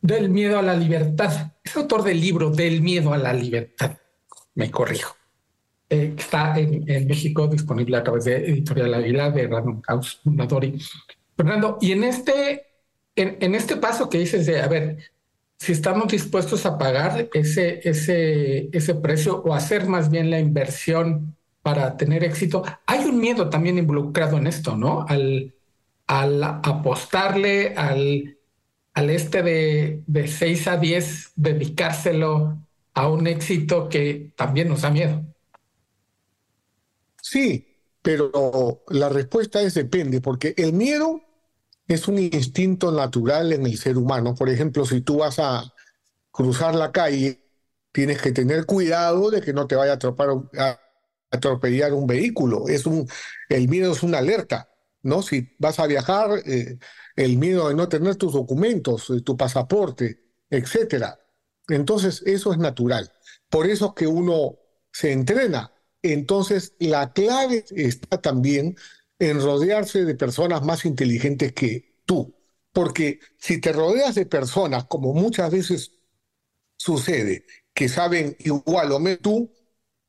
del 0.00 0.30
miedo 0.30 0.58
a 0.58 0.62
la 0.62 0.74
libertad. 0.74 1.52
Es 1.62 1.76
autor 1.76 2.02
del 2.02 2.20
libro 2.20 2.50
Del 2.50 2.82
miedo 2.82 3.12
a 3.12 3.18
la 3.18 3.32
libertad. 3.32 3.96
Me 4.54 4.70
corrijo. 4.70 5.16
Eh, 5.88 6.14
está 6.18 6.58
en, 6.58 6.84
México 7.06 7.46
disponible 7.46 7.96
a 7.96 8.02
través 8.02 8.24
de 8.24 8.36
Editorial 8.36 8.94
Aguilar 8.94 9.32
de 9.32 9.46
Random 9.46 9.80
House 9.82 10.20
Fundadori. 10.22 10.78
Fernando, 11.36 11.78
y 11.80 11.92
en 11.92 12.04
este, 12.04 12.66
en, 13.14 13.36
en 13.40 13.54
este 13.54 13.76
paso 13.76 14.08
que 14.08 14.18
dices 14.18 14.46
de, 14.46 14.60
a 14.60 14.66
ver, 14.66 14.98
si 15.58 15.72
estamos 15.72 16.08
dispuestos 16.08 16.66
a 16.66 16.76
pagar 16.78 17.28
ese, 17.32 17.80
ese, 17.88 18.68
ese 18.72 18.94
precio 18.96 19.42
o 19.42 19.54
hacer 19.54 19.86
más 19.86 20.10
bien 20.10 20.30
la 20.30 20.40
inversión 20.40 21.36
para 21.64 21.96
tener 21.96 22.22
éxito, 22.24 22.62
hay 22.84 23.06
un 23.06 23.18
miedo 23.18 23.48
también 23.48 23.78
involucrado 23.78 24.36
en 24.36 24.46
esto, 24.46 24.76
¿no? 24.76 25.06
Al, 25.08 25.54
apostarle, 26.06 27.74
al, 27.74 28.36
al 28.92 29.08
este 29.08 29.42
de, 29.42 30.02
de 30.06 30.28
6 30.28 30.68
a 30.68 30.76
10, 30.76 31.32
dedicárselo 31.36 32.58
a 32.92 33.08
un 33.08 33.26
éxito 33.26 33.88
que 33.88 34.34
también 34.36 34.68
nos 34.68 34.82
da 34.82 34.90
miedo. 34.90 35.24
Sí, 37.22 37.66
pero 38.02 38.82
la 38.88 39.08
respuesta 39.08 39.62
es 39.62 39.72
depende, 39.72 40.20
porque 40.20 40.52
el 40.58 40.74
miedo 40.74 41.22
es 41.88 42.08
un 42.08 42.18
instinto 42.18 42.92
natural 42.92 43.54
en 43.54 43.64
el 43.64 43.78
ser 43.78 43.96
humano. 43.96 44.34
Por 44.34 44.50
ejemplo, 44.50 44.84
si 44.84 45.00
tú 45.00 45.20
vas 45.20 45.38
a 45.38 45.72
cruzar 46.30 46.74
la 46.74 46.92
calle, 46.92 47.40
tienes 47.90 48.20
que 48.20 48.32
tener 48.32 48.66
cuidado 48.66 49.30
de 49.30 49.40
que 49.40 49.54
no 49.54 49.66
te 49.66 49.76
vaya 49.76 49.94
a, 49.94 50.80
atropellar 51.34 51.92
un 51.92 52.06
vehículo. 52.06 52.68
Es 52.68 52.86
un, 52.86 53.08
el 53.48 53.68
miedo 53.68 53.92
es 53.92 54.02
una 54.02 54.18
alerta, 54.18 54.68
¿no? 55.02 55.22
Si 55.22 55.54
vas 55.58 55.78
a 55.78 55.86
viajar, 55.86 56.42
eh, 56.46 56.78
el 57.16 57.38
miedo 57.38 57.68
de 57.68 57.74
no 57.74 57.88
tener 57.88 58.16
tus 58.16 58.32
documentos, 58.32 59.10
eh, 59.10 59.20
tu 59.22 59.36
pasaporte, 59.36 60.20
etcétera. 60.50 61.18
Entonces, 61.68 62.22
eso 62.26 62.52
es 62.52 62.58
natural. 62.58 63.10
Por 63.48 63.66
eso 63.66 63.88
es 63.88 63.92
que 63.94 64.06
uno 64.06 64.58
se 64.92 65.12
entrena. 65.12 65.72
Entonces, 66.02 66.74
la 66.78 67.12
clave 67.12 67.64
está 67.70 68.20
también 68.20 68.76
en 69.18 69.40
rodearse 69.40 70.04
de 70.04 70.14
personas 70.14 70.62
más 70.64 70.84
inteligentes 70.84 71.52
que 71.52 72.00
tú. 72.04 72.34
Porque 72.72 73.20
si 73.38 73.60
te 73.60 73.72
rodeas 73.72 74.14
de 74.14 74.26
personas, 74.26 74.84
como 74.86 75.14
muchas 75.14 75.50
veces 75.50 75.92
sucede, 76.76 77.46
que 77.72 77.88
saben 77.88 78.36
igual 78.40 78.92
o 78.92 78.98
menos 79.00 79.20
tú, 79.22 79.52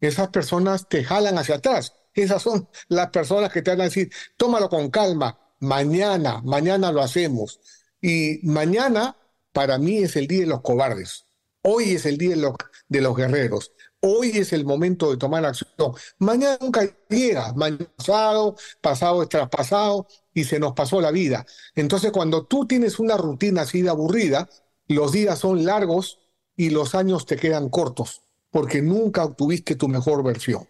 esas 0.07 0.29
personas 0.29 0.87
te 0.87 1.03
jalan 1.03 1.37
hacia 1.37 1.55
atrás. 1.55 1.93
Esas 2.13 2.41
son 2.41 2.69
las 2.87 3.09
personas 3.09 3.51
que 3.51 3.61
te 3.61 3.71
van 3.71 3.81
a 3.81 3.85
decir, 3.85 4.11
tómalo 4.37 4.69
con 4.69 4.89
calma, 4.89 5.37
mañana, 5.59 6.41
mañana 6.43 6.91
lo 6.91 7.01
hacemos. 7.01 7.59
Y 8.01 8.39
mañana 8.43 9.17
para 9.51 9.77
mí 9.77 9.97
es 9.97 10.15
el 10.15 10.27
día 10.27 10.41
de 10.41 10.47
los 10.47 10.61
cobardes. 10.61 11.25
Hoy 11.61 11.91
es 11.91 12.05
el 12.05 12.17
día 12.17 12.31
de 12.31 12.35
los, 12.37 12.55
de 12.87 13.01
los 13.01 13.15
guerreros. 13.15 13.71
Hoy 14.01 14.31
es 14.35 14.53
el 14.53 14.65
momento 14.65 15.09
de 15.09 15.17
tomar 15.17 15.45
acción. 15.45 15.93
Mañana 16.19 16.57
nunca 16.61 16.87
llega, 17.09 17.53
mañana 17.53 17.85
pasado, 17.97 18.55
pasado 18.81 19.23
es 19.23 19.29
traspasado 19.29 20.07
y 20.33 20.43
se 20.43 20.59
nos 20.59 20.73
pasó 20.73 21.01
la 21.01 21.09
vida. 21.09 21.45
Entonces, 21.73 22.11
cuando 22.11 22.45
tú 22.45 22.67
tienes 22.67 22.99
una 22.99 23.17
rutina 23.17 23.63
así 23.63 23.81
de 23.81 23.89
aburrida, 23.89 24.47
los 24.87 25.11
días 25.11 25.39
son 25.39 25.65
largos 25.65 26.19
y 26.55 26.69
los 26.69 26.93
años 26.93 27.25
te 27.25 27.35
quedan 27.35 27.69
cortos, 27.69 28.21
porque 28.55 28.81
nunca 28.81 29.25
obtuviste 29.25 29.75
tu 29.75 29.89
mejor 29.89 30.23
versión. 30.23 30.65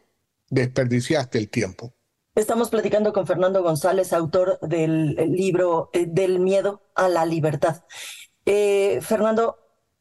Desperdiciaste 0.49 1.37
el 1.37 1.51
tiempo. 1.51 1.93
Estamos 2.33 2.71
platicando 2.71 3.13
con 3.13 3.27
Fernando 3.27 3.61
González, 3.61 4.11
autor 4.11 4.57
del 4.61 5.13
libro 5.13 5.91
eh, 5.93 6.07
Del 6.07 6.39
miedo 6.39 6.81
a 6.95 7.09
la 7.09 7.27
libertad. 7.27 7.83
Eh, 8.43 9.01
Fernando, 9.03 9.59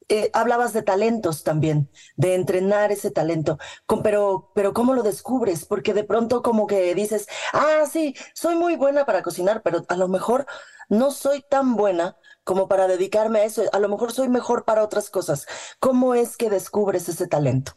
eh, 0.09 0.31
hablabas 0.33 0.73
de 0.73 0.81
talentos 0.81 1.45
también, 1.45 1.91
de 2.17 2.35
entrenar 2.35 2.91
ese 2.91 3.11
talento, 3.11 3.59
pero, 4.03 4.51
pero 4.55 4.73
¿cómo 4.73 4.95
lo 4.95 5.03
descubres? 5.03 5.67
Porque 5.67 5.93
de 5.93 6.05
pronto 6.05 6.41
como 6.41 6.67
que 6.67 6.95
dices, 6.95 7.27
ah, 7.53 7.85
sí, 7.93 8.15
soy 8.33 8.57
muy 8.57 8.77
buena 8.77 9.05
para 9.05 9.23
cocinar, 9.23 9.61
pero 9.63 9.85
a 9.89 9.97
lo 9.97 10.09
mejor 10.09 10.47
no 10.89 11.11
soy 11.11 11.45
tan 11.51 11.77
buena 11.77 12.17
como 12.45 12.69
para 12.69 12.87
dedicarme 12.87 13.41
a 13.41 13.45
eso, 13.45 13.63
a 13.73 13.79
lo 13.79 13.89
mejor 13.89 14.13
soy 14.13 14.29
mejor 14.29 14.65
para 14.65 14.85
otras 14.85 15.11
cosas. 15.11 15.47
¿Cómo 15.81 16.15
es 16.15 16.37
que 16.37 16.51
descubres 16.51 17.09
ese 17.09 17.27
talento? 17.27 17.73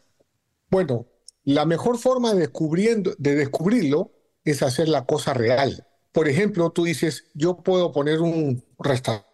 Bueno, 0.70 1.06
la 1.44 1.64
mejor 1.64 1.98
forma 1.98 2.34
de, 2.34 2.40
descubriendo, 2.40 3.14
de 3.18 3.34
descubrirlo 3.34 4.12
es 4.44 4.62
hacer 4.62 4.88
la 4.88 5.06
cosa 5.06 5.34
real. 5.34 5.86
Por 6.12 6.28
ejemplo, 6.28 6.70
tú 6.70 6.84
dices, 6.84 7.24
yo 7.34 7.56
puedo 7.56 7.92
poner 7.92 8.20
un 8.20 8.64
restaurante 8.78 9.28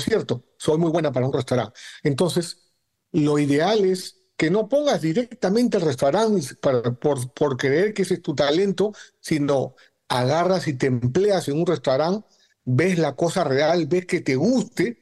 cierto, 0.00 0.44
soy 0.58 0.78
muy 0.78 0.90
buena 0.90 1.12
para 1.12 1.26
un 1.26 1.32
restaurante. 1.32 1.78
Entonces, 2.02 2.72
lo 3.12 3.38
ideal 3.38 3.84
es 3.84 4.16
que 4.36 4.50
no 4.50 4.68
pongas 4.68 5.00
directamente 5.00 5.78
el 5.78 5.82
restaurante 5.84 6.54
por, 6.54 7.32
por 7.32 7.56
creer 7.56 7.92
que 7.92 8.02
ese 8.02 8.14
es 8.14 8.22
tu 8.22 8.34
talento, 8.34 8.92
sino 9.20 9.74
agarras 10.08 10.68
y 10.68 10.74
te 10.74 10.86
empleas 10.86 11.48
en 11.48 11.58
un 11.58 11.66
restaurante, 11.66 12.26
ves 12.70 12.98
la 12.98 13.16
cosa 13.16 13.44
real, 13.44 13.86
ves 13.86 14.04
que 14.04 14.20
te 14.20 14.36
guste, 14.36 14.98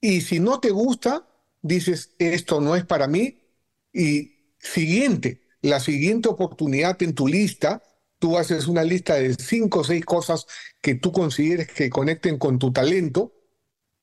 y 0.00 0.22
si 0.22 0.40
no 0.40 0.60
te 0.60 0.70
gusta, 0.70 1.28
dices, 1.60 2.14
esto 2.18 2.60
no 2.60 2.74
es 2.74 2.86
para 2.86 3.06
mí, 3.06 3.38
y 3.92 4.54
siguiente, 4.58 5.42
la 5.60 5.78
siguiente 5.78 6.30
oportunidad 6.30 7.00
en 7.02 7.14
tu 7.14 7.28
lista, 7.28 7.82
tú 8.18 8.38
haces 8.38 8.66
una 8.66 8.82
lista 8.82 9.16
de 9.16 9.34
cinco 9.34 9.80
o 9.80 9.84
seis 9.84 10.04
cosas 10.06 10.46
que 10.80 10.94
tú 10.94 11.12
consideres 11.12 11.68
que 11.68 11.90
conecten 11.90 12.38
con 12.38 12.58
tu 12.58 12.72
talento, 12.72 13.34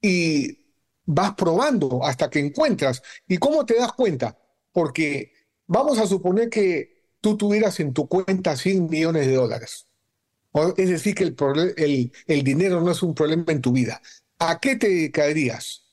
y 0.01 0.75
vas 1.05 1.33
probando 1.33 2.05
hasta 2.05 2.29
que 2.29 2.39
encuentras. 2.39 3.01
¿Y 3.27 3.37
cómo 3.37 3.65
te 3.65 3.75
das 3.75 3.91
cuenta? 3.93 4.37
Porque 4.71 5.33
vamos 5.65 5.97
a 5.97 6.05
suponer 6.05 6.49
que 6.49 7.09
tú 7.21 7.35
tuvieras 7.35 7.79
en 7.79 7.91
tu 7.91 8.07
cuenta 8.07 8.55
100 8.55 8.85
millones 8.87 9.25
de 9.25 9.33
dólares. 9.33 9.88
Es 10.77 10.89
decir, 10.89 11.15
que 11.15 11.23
el, 11.23 11.35
el, 11.77 12.11
el 12.27 12.43
dinero 12.43 12.81
no 12.81 12.91
es 12.91 13.03
un 13.03 13.13
problema 13.13 13.45
en 13.49 13.61
tu 13.61 13.71
vida. 13.71 14.01
¿A 14.39 14.59
qué 14.59 14.75
te 14.75 14.89
dedicarías? 14.89 15.83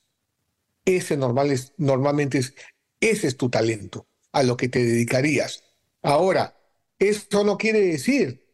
Ese 0.85 1.17
normal 1.17 1.51
es, 1.51 1.73
normalmente 1.77 2.39
es, 2.39 2.53
ese 2.99 3.27
es 3.27 3.37
tu 3.37 3.49
talento, 3.49 4.07
a 4.31 4.43
lo 4.43 4.57
que 4.57 4.69
te 4.69 4.83
dedicarías. 4.83 5.63
Ahora, 6.01 6.57
eso 6.97 7.43
no 7.43 7.57
quiere 7.57 7.81
decir 7.81 8.45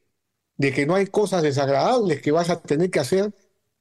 de 0.58 0.72
que 0.72 0.86
no 0.86 0.96
hay 0.96 1.08
cosas 1.08 1.44
desagradables 1.44 2.22
que 2.22 2.32
vas 2.32 2.50
a 2.50 2.62
tener 2.62 2.90
que 2.90 3.00
hacer 3.00 3.34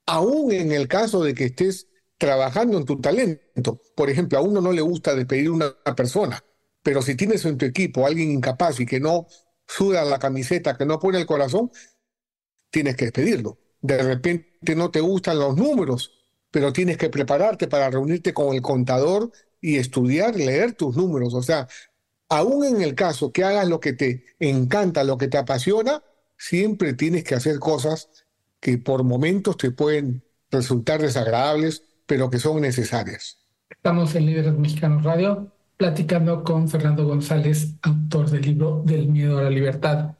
aún 0.07 0.53
en 0.53 0.73
el 0.73 0.89
caso 0.89 1.23
de 1.23 1.35
que 1.35 1.45
estés 1.47 1.89
trabajando 2.19 2.79
en 2.79 2.85
tu 2.85 3.01
talento. 3.01 3.81
Por 3.97 4.11
ejemplo, 4.11 4.39
a 4.39 4.43
uno 4.43 4.61
no 4.61 4.73
le 4.73 4.83
gusta 4.83 5.15
despedir 5.15 5.49
a 5.49 5.53
una 5.53 5.75
persona, 5.97 6.45
pero 6.83 7.03
si 7.03 7.15
tienes 7.17 7.45
en 7.45 7.59
tu 7.59 7.65
equipo 7.65 8.07
alguien 8.07 8.31
incapaz 8.31 8.81
y 8.81 8.87
que 8.87 9.01
no 9.01 9.27
suda 9.67 10.05
la 10.05 10.19
camiseta, 10.19 10.77
que 10.77 10.87
no 10.87 10.99
pone 10.99 11.19
el 11.19 11.27
corazón, 11.27 11.71
tienes 12.73 12.97
que 12.97 13.05
despedirlo. 13.05 13.59
De 13.81 14.03
repente 14.03 14.75
no 14.75 14.91
te 14.91 15.01
gustan 15.01 15.39
los 15.39 15.57
números, 15.57 16.11
pero 16.51 16.73
tienes 16.73 16.97
que 16.97 17.11
prepararte 17.11 17.69
para 17.69 17.91
reunirte 17.91 18.35
con 18.35 18.55
el 18.55 18.63
contador 18.63 19.31
y 19.61 19.77
estudiar, 19.77 20.35
leer 20.35 20.73
tus 20.73 20.97
números. 20.97 21.35
O 21.35 21.43
sea, 21.43 21.69
aún 22.29 22.65
en 22.65 22.83
el 22.83 22.97
caso 22.97 23.31
que 23.31 23.45
hagas 23.45 23.69
lo 23.69 23.79
que 23.79 23.93
te 23.93 24.25
encanta, 24.41 25.05
lo 25.05 25.19
que 25.19 25.29
te 25.29 25.39
apasiona, 25.39 26.03
siempre 26.37 26.95
tienes 26.95 27.23
que 27.23 27.37
hacer 27.37 27.59
cosas 27.61 28.09
que 28.59 28.79
por 28.79 29.05
momentos 29.05 29.57
te 29.57 29.71
pueden 29.71 30.25
resultar 30.51 31.01
desagradables, 31.01 31.85
pero 32.07 32.31
que 32.31 32.39
son 32.39 32.61
necesarias. 32.61 33.39
Estamos 33.71 34.15
en 34.15 34.27
Líderes 34.27 34.55
Mexicanos 34.55 35.03
Radio 35.05 35.53
platicando 35.77 36.45
con 36.45 36.69
Fernando 36.69 37.05
González, 37.05 37.75
autor 37.83 38.31
del 38.31 38.43
libro 38.43 38.83
Del 38.85 39.09
miedo 39.09 39.39
a 39.39 39.43
la 39.43 39.51
libertad. 39.51 40.17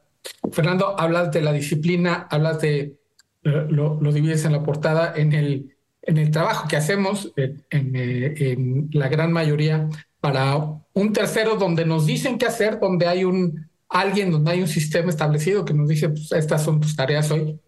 Fernando, 0.51 0.99
hablas 0.99 1.31
de 1.31 1.41
la 1.41 1.51
disciplina, 1.51 2.27
hablas 2.29 2.61
de, 2.61 2.95
lo, 3.43 3.99
lo 4.01 4.11
divides 4.11 4.45
en 4.45 4.53
la 4.53 4.63
portada, 4.63 5.13
en 5.15 5.33
el, 5.33 5.75
en 6.01 6.17
el 6.17 6.31
trabajo 6.31 6.67
que 6.67 6.75
hacemos, 6.75 7.31
en, 7.35 7.63
en, 7.71 8.89
la 8.91 9.07
gran 9.07 9.31
mayoría, 9.31 9.89
para 10.19 10.57
un 10.93 11.13
tercero 11.13 11.55
donde 11.55 11.85
nos 11.85 12.05
dicen 12.05 12.37
qué 12.37 12.45
hacer, 12.45 12.79
donde 12.79 13.07
hay 13.07 13.23
un 13.23 13.67
alguien, 13.89 14.31
donde 14.31 14.51
hay 14.51 14.61
un 14.61 14.67
sistema 14.67 15.09
establecido 15.09 15.65
que 15.65 15.73
nos 15.73 15.87
dice, 15.87 16.09
pues 16.09 16.31
estas 16.31 16.63
son 16.63 16.81
tus 16.81 16.95
tareas 16.95 17.29
hoy. 17.31 17.59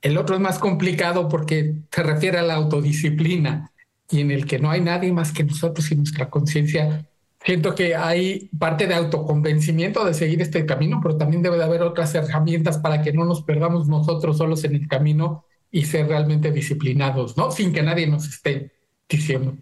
El 0.00 0.16
otro 0.16 0.34
es 0.34 0.40
más 0.40 0.58
complicado 0.58 1.28
porque 1.28 1.74
se 1.90 2.02
refiere 2.02 2.38
a 2.38 2.42
la 2.42 2.54
autodisciplina 2.54 3.70
y 4.10 4.20
en 4.20 4.30
el 4.30 4.46
que 4.46 4.58
no 4.58 4.70
hay 4.70 4.80
nadie 4.80 5.12
más 5.12 5.32
que 5.32 5.44
nosotros 5.44 5.90
y 5.90 5.96
nuestra 5.96 6.30
conciencia. 6.30 7.06
Siento 7.44 7.74
que 7.74 7.94
hay 7.94 8.48
parte 8.58 8.86
de 8.86 8.94
autoconvencimiento 8.94 10.02
de 10.04 10.14
seguir 10.14 10.40
este 10.40 10.64
camino, 10.64 11.00
pero 11.02 11.18
también 11.18 11.42
debe 11.42 11.58
de 11.58 11.64
haber 11.64 11.82
otras 11.82 12.14
herramientas 12.14 12.78
para 12.78 13.02
que 13.02 13.12
no 13.12 13.26
nos 13.26 13.42
perdamos 13.42 13.86
nosotros 13.86 14.38
solos 14.38 14.64
en 14.64 14.74
el 14.74 14.88
camino 14.88 15.44
y 15.70 15.84
ser 15.84 16.08
realmente 16.08 16.52
disciplinados, 16.52 17.36
¿no? 17.36 17.50
Sin 17.50 17.74
que 17.74 17.82
nadie 17.82 18.06
nos 18.06 18.26
esté 18.26 18.72
diciendo. 19.06 19.58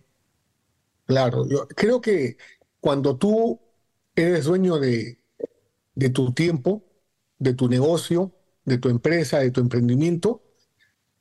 Claro, 1.06 1.44
yo 1.48 1.66
creo 1.68 2.00
que 2.00 2.36
cuando 2.78 3.16
tú 3.16 3.60
eres 4.14 4.44
dueño 4.44 4.78
de, 4.78 5.18
tu 6.12 6.32
tiempo, 6.32 6.84
de 7.38 7.54
tu 7.54 7.68
negocio, 7.68 8.32
de 8.64 8.78
tu 8.78 8.90
empresa, 8.90 9.40
de 9.40 9.50
tu 9.50 9.60
emprendimiento, 9.60 10.42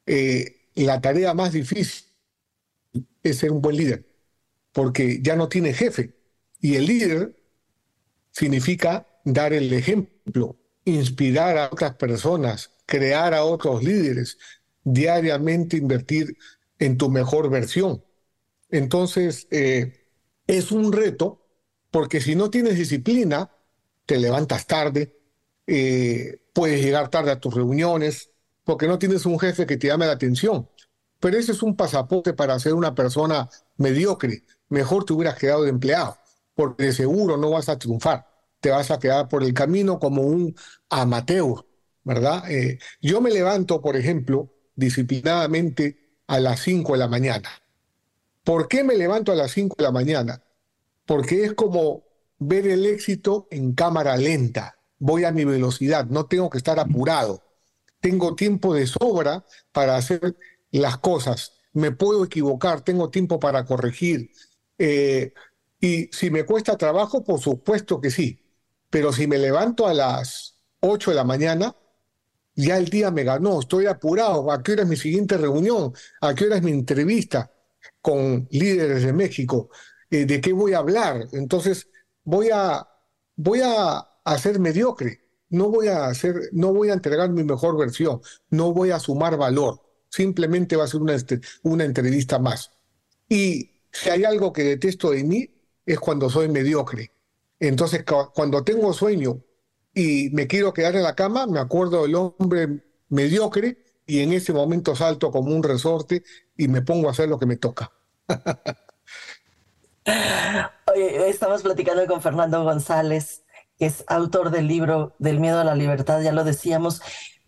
eh, 0.05 0.67
la 0.75 1.01
tarea 1.01 1.33
más 1.33 1.53
difícil 1.53 2.05
es 3.23 3.37
ser 3.37 3.51
un 3.51 3.61
buen 3.61 3.77
líder, 3.77 4.05
porque 4.71 5.21
ya 5.23 5.35
no 5.35 5.49
tiene 5.49 5.73
jefe. 5.73 6.20
Y 6.61 6.75
el 6.75 6.85
líder 6.85 7.35
significa 8.31 9.07
dar 9.25 9.51
el 9.53 9.73
ejemplo, 9.73 10.57
inspirar 10.85 11.57
a 11.57 11.69
otras 11.71 11.95
personas, 11.95 12.71
crear 12.85 13.33
a 13.33 13.43
otros 13.43 13.83
líderes, 13.83 14.37
diariamente 14.83 15.77
invertir 15.77 16.37
en 16.79 16.97
tu 16.97 17.09
mejor 17.09 17.49
versión. 17.49 18.03
Entonces, 18.69 19.47
eh, 19.51 20.07
es 20.47 20.71
un 20.71 20.91
reto, 20.91 21.45
porque 21.91 22.21
si 22.21 22.35
no 22.35 22.49
tienes 22.49 22.77
disciplina, 22.77 23.51
te 24.05 24.17
levantas 24.17 24.65
tarde, 24.65 25.17
eh, 25.67 26.41
puedes 26.53 26.81
llegar 26.81 27.09
tarde 27.09 27.31
a 27.31 27.39
tus 27.39 27.53
reuniones, 27.53 28.31
porque 28.63 28.87
no 28.87 28.99
tienes 28.99 29.25
un 29.25 29.39
jefe 29.39 29.65
que 29.65 29.77
te 29.77 29.87
llame 29.87 30.05
la 30.05 30.13
atención. 30.13 30.69
Pero 31.19 31.37
ese 31.37 31.51
es 31.51 31.61
un 31.61 31.75
pasaporte 31.75 32.33
para 32.33 32.59
ser 32.59 32.73
una 32.73 32.95
persona 32.95 33.49
mediocre. 33.77 34.43
Mejor 34.69 35.05
te 35.05 35.13
hubieras 35.13 35.37
quedado 35.37 35.63
de 35.63 35.69
empleado, 35.69 36.17
porque 36.61 36.83
de 36.83 36.93
seguro 36.93 37.37
no 37.37 37.49
vas 37.49 37.69
a 37.69 37.79
triunfar. 37.79 38.27
Te 38.59 38.69
vas 38.69 38.91
a 38.91 38.99
quedar 38.99 39.27
por 39.27 39.41
el 39.41 39.51
camino 39.51 39.97
como 39.97 40.21
un 40.21 40.55
amateur, 40.91 41.65
¿verdad? 42.03 42.51
Eh, 42.51 42.77
yo 43.01 43.19
me 43.19 43.31
levanto, 43.31 43.81
por 43.81 43.95
ejemplo, 43.95 44.53
disciplinadamente 44.75 46.19
a 46.27 46.39
las 46.39 46.59
5 46.59 46.93
de 46.93 46.99
la 46.99 47.07
mañana. 47.07 47.49
¿Por 48.43 48.67
qué 48.67 48.83
me 48.83 48.95
levanto 48.95 49.31
a 49.31 49.35
las 49.35 49.49
5 49.49 49.75
de 49.75 49.83
la 49.83 49.91
mañana? 49.91 50.43
Porque 51.07 51.45
es 51.45 51.53
como 51.53 52.03
ver 52.37 52.67
el 52.67 52.85
éxito 52.85 53.47
en 53.49 53.73
cámara 53.73 54.15
lenta. 54.15 54.77
Voy 54.99 55.23
a 55.23 55.31
mi 55.31 55.45
velocidad, 55.45 56.05
no 56.05 56.27
tengo 56.27 56.51
que 56.51 56.59
estar 56.59 56.79
apurado. 56.79 57.41
Tengo 58.01 58.35
tiempo 58.35 58.75
de 58.75 58.85
sobra 58.85 59.43
para 59.71 59.95
hacer 59.95 60.37
las 60.69 60.99
cosas. 60.99 61.53
Me 61.73 61.89
puedo 61.89 62.23
equivocar, 62.23 62.81
tengo 62.81 63.09
tiempo 63.09 63.39
para 63.39 63.65
corregir. 63.65 64.29
Eh, 64.77 65.33
y 65.81 66.09
si 66.13 66.29
me 66.29 66.45
cuesta 66.45 66.77
trabajo, 66.77 67.23
por 67.23 67.39
supuesto 67.39 67.99
que 67.99 68.11
sí. 68.11 68.39
Pero 68.89 69.11
si 69.11 69.27
me 69.27 69.39
levanto 69.39 69.87
a 69.87 69.93
las 69.93 70.61
8 70.79 71.11
de 71.11 71.15
la 71.15 71.23
mañana, 71.23 71.75
ya 72.55 72.77
el 72.77 72.85
día 72.85 73.09
me 73.09 73.23
ganó, 73.23 73.59
estoy 73.59 73.87
apurado. 73.87 74.51
¿A 74.51 74.61
qué 74.61 74.73
hora 74.73 74.83
es 74.83 74.87
mi 74.87 74.95
siguiente 74.95 75.37
reunión? 75.37 75.93
¿A 76.21 76.35
qué 76.35 76.45
hora 76.45 76.57
es 76.57 76.63
mi 76.63 76.71
entrevista 76.71 77.51
con 77.99 78.47
líderes 78.51 79.03
de 79.03 79.13
México? 79.13 79.69
Eh, 80.11 80.25
¿De 80.25 80.39
qué 80.39 80.53
voy 80.53 80.73
a 80.73 80.79
hablar? 80.79 81.27
Entonces, 81.31 81.87
voy 82.23 82.49
a, 82.53 82.87
voy 83.35 83.61
a, 83.63 84.07
ser 84.37 84.59
mediocre. 84.59 85.21
No 85.49 85.69
voy 85.69 85.87
a 85.87 86.05
hacer, 86.05 86.35
no 86.53 86.73
voy 86.73 86.89
a 86.89 86.93
entregar 86.93 87.29
mi 87.31 87.43
mejor 87.43 87.77
versión, 87.77 88.21
no 88.49 88.71
voy 88.71 88.91
a 88.91 88.99
sumar 88.99 89.35
valor 89.35 89.81
simplemente 90.11 90.75
va 90.75 90.83
a 90.83 90.87
ser 90.87 91.01
una, 91.01 91.15
este, 91.15 91.39
una 91.63 91.85
entrevista 91.85 92.37
más. 92.37 92.71
Y 93.29 93.71
si 93.91 94.09
hay 94.09 94.25
algo 94.25 94.51
que 94.51 94.63
detesto 94.63 95.11
de 95.11 95.23
mí 95.23 95.60
es 95.93 95.99
cuando 95.99 96.29
soy 96.29 96.47
mediocre. 96.47 97.11
Entonces, 97.59 98.03
cuando 98.33 98.63
tengo 98.63 98.93
sueño 98.93 99.41
y 99.93 100.29
me 100.31 100.47
quiero 100.47 100.73
quedar 100.73 100.95
en 100.95 101.03
la 101.03 101.15
cama, 101.15 101.45
me 101.45 101.59
acuerdo 101.59 102.03
del 102.03 102.15
hombre 102.15 102.83
mediocre 103.09 103.77
y 104.05 104.21
en 104.21 104.33
ese 104.33 104.53
momento 104.53 104.95
salto 104.95 105.31
como 105.31 105.53
un 105.53 105.63
resorte 105.63 106.23
y 106.57 106.67
me 106.67 106.81
pongo 106.81 107.07
a 107.07 107.11
hacer 107.11 107.29
lo 107.29 107.37
que 107.37 107.45
me 107.45 107.57
toca. 107.57 107.91
Estamos 111.27 111.61
platicando 111.61 112.05
con 112.07 112.21
Fernando 112.21 112.63
González, 112.63 113.43
que 113.77 113.85
es 113.85 114.03
autor 114.07 114.49
del 114.49 114.67
libro 114.67 115.15
Del 115.19 115.39
miedo 115.39 115.59
a 115.59 115.63
la 115.63 115.75
libertad, 115.75 116.21
ya 116.21 116.31
lo 116.31 116.43
decíamos, 116.43 117.01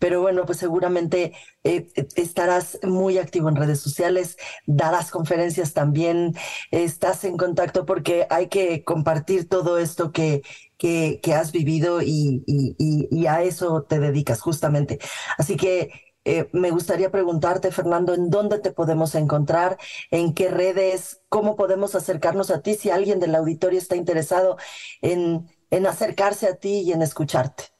pero 0.04 0.20
bueno, 0.20 0.44
pues 0.44 0.58
seguramente 0.58 1.32
eh, 1.62 1.88
estarás 2.14 2.78
muy 2.82 3.16
activo 3.16 3.48
en 3.48 3.56
redes 3.56 3.80
sociales, 3.80 4.36
darás 4.66 5.10
conferencias 5.10 5.72
también, 5.72 6.34
estás 6.70 7.24
en 7.24 7.38
contacto 7.38 7.86
porque 7.86 8.26
hay 8.28 8.48
que 8.48 8.84
compartir 8.84 9.48
todo 9.48 9.78
esto 9.78 10.12
que, 10.12 10.42
que, 10.76 11.20
has 11.34 11.52
vivido 11.52 12.02
y, 12.02 12.44
y, 12.46 13.26
a 13.26 13.40
eso 13.44 13.84
te 13.84 13.98
dedicas 13.98 14.42
justamente. 14.42 14.98
Así 15.38 15.56
que 15.56 15.90
eh, 16.26 16.50
me 16.52 16.70
gustaría 16.70 17.10
preguntarte, 17.10 17.72
Fernando, 17.72 18.12
¿en 18.12 18.28
dónde 18.28 18.58
te 18.58 18.72
podemos 18.72 19.14
encontrar? 19.14 19.78
¿En 20.10 20.34
qué 20.34 20.50
redes? 20.50 21.22
¿Cómo 21.30 21.56
podemos 21.56 21.94
acercarnos 21.94 22.50
a 22.50 22.60
ti 22.60 22.74
si 22.74 22.90
alguien 22.90 23.20
del 23.20 23.34
auditorio 23.34 23.78
está 23.78 23.96
interesado 23.96 24.58
en, 25.00 25.48
en 25.70 25.86
acercarse 25.86 26.46
a 26.46 26.56
ti 26.56 26.82
y 26.82 26.92
en 26.92 27.00
escucharte? 27.00 27.73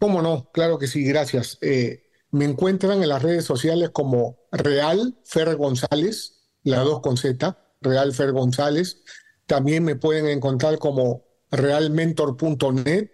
¿Cómo 0.00 0.22
no? 0.22 0.50
Claro 0.52 0.78
que 0.78 0.86
sí, 0.86 1.04
gracias. 1.04 1.58
Eh, 1.60 2.04
me 2.30 2.46
encuentran 2.46 3.02
en 3.02 3.10
las 3.10 3.22
redes 3.22 3.44
sociales 3.44 3.90
como 3.90 4.38
Real 4.50 5.18
Fer 5.24 5.56
González, 5.56 6.40
la 6.62 6.78
2 6.78 7.00
con 7.00 7.18
Z, 7.18 7.58
Real 7.82 8.14
Fer 8.14 8.32
González. 8.32 9.02
También 9.44 9.84
me 9.84 9.96
pueden 9.96 10.26
encontrar 10.26 10.78
como 10.78 11.26
realmentor.net 11.50 13.10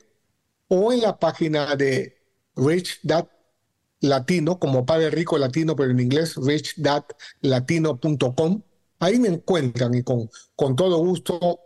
o 0.68 0.92
en 0.92 1.00
la 1.00 1.18
página 1.18 1.74
de 1.74 2.18
Rich 2.54 3.00
Dad 3.02 3.26
Latino, 3.98 4.60
como 4.60 4.86
Padre 4.86 5.10
Rico 5.10 5.38
Latino, 5.38 5.74
pero 5.74 5.90
en 5.90 5.98
inglés, 5.98 6.36
richdadlatino.com. 6.36 8.62
Ahí 9.00 9.18
me 9.18 9.26
encuentran 9.26 9.92
y 9.92 10.04
con, 10.04 10.30
con 10.54 10.76
todo 10.76 10.98
gusto 10.98 11.58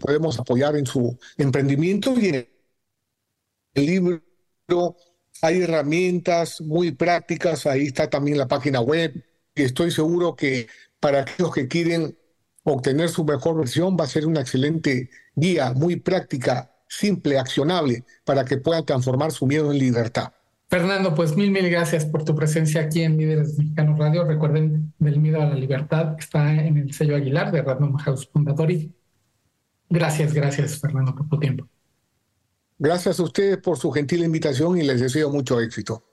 podemos 0.00 0.38
apoyar 0.38 0.74
en 0.76 0.86
su 0.86 1.18
emprendimiento 1.36 2.18
y 2.18 2.28
en 2.28 2.53
el 3.74 3.86
libro 3.86 4.22
hay 5.42 5.62
herramientas 5.62 6.60
muy 6.60 6.92
prácticas, 6.92 7.66
ahí 7.66 7.86
está 7.86 8.08
también 8.08 8.38
la 8.38 8.48
página 8.48 8.80
web, 8.80 9.12
y 9.54 9.62
estoy 9.62 9.90
seguro 9.90 10.36
que 10.36 10.68
para 11.00 11.20
aquellos 11.20 11.52
que 11.52 11.68
quieren 11.68 12.16
obtener 12.62 13.08
su 13.10 13.24
mejor 13.24 13.58
versión 13.58 13.96
va 13.98 14.04
a 14.04 14.08
ser 14.08 14.26
una 14.26 14.40
excelente 14.40 15.10
guía, 15.34 15.72
muy 15.74 15.96
práctica, 15.96 16.72
simple, 16.88 17.38
accionable, 17.38 18.04
para 18.24 18.44
que 18.44 18.56
puedan 18.56 18.86
transformar 18.86 19.32
su 19.32 19.46
miedo 19.46 19.70
en 19.70 19.78
libertad. 19.78 20.32
Fernando, 20.68 21.14
pues 21.14 21.36
mil, 21.36 21.50
mil 21.50 21.68
gracias 21.68 22.06
por 22.06 22.24
tu 22.24 22.34
presencia 22.34 22.80
aquí 22.80 23.02
en 23.02 23.18
Líderes 23.18 23.58
Mexicanos 23.58 23.98
Radio. 23.98 24.24
Recuerden, 24.24 24.92
del 24.98 25.20
miedo 25.20 25.40
a 25.40 25.46
la 25.46 25.54
libertad 25.54 26.16
está 26.18 26.52
en 26.52 26.78
el 26.78 26.92
sello 26.92 27.16
Aguilar 27.16 27.52
de 27.52 27.62
Random 27.62 27.96
House 27.98 28.28
Fundatori. 28.32 28.92
Gracias, 29.90 30.32
gracias, 30.32 30.80
Fernando, 30.80 31.14
por 31.14 31.28
tu 31.28 31.38
tiempo. 31.38 31.68
Gracias 32.78 33.20
a 33.20 33.22
ustedes 33.22 33.58
por 33.58 33.78
su 33.78 33.90
gentil 33.92 34.24
invitación 34.24 34.78
y 34.78 34.82
les 34.82 35.00
deseo 35.00 35.30
mucho 35.30 35.60
éxito. 35.60 36.04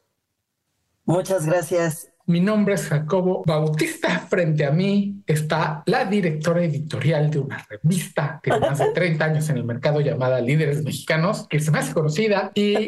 Muchas 1.05 1.45
gracias. 1.45 2.11
Mi 2.27 2.39
nombre 2.39 2.75
es 2.75 2.87
Jacobo 2.87 3.43
Bautista. 3.45 4.19
Frente 4.19 4.65
a 4.65 4.71
mí 4.71 5.23
está 5.25 5.83
la 5.87 6.05
directora 6.05 6.63
editorial 6.63 7.31
de 7.31 7.39
una 7.39 7.65
revista 7.67 8.39
que 8.43 8.51
tiene 8.51 8.69
más 8.69 8.79
de 8.79 8.89
30 8.93 9.25
años 9.25 9.49
en 9.49 9.57
el 9.57 9.63
mercado 9.63 9.99
llamada 10.01 10.39
Líderes 10.39 10.83
Mexicanos, 10.83 11.47
que 11.49 11.59
se 11.59 11.71
me 11.71 11.79
hace 11.79 11.93
conocida. 11.93 12.51
Y 12.53 12.87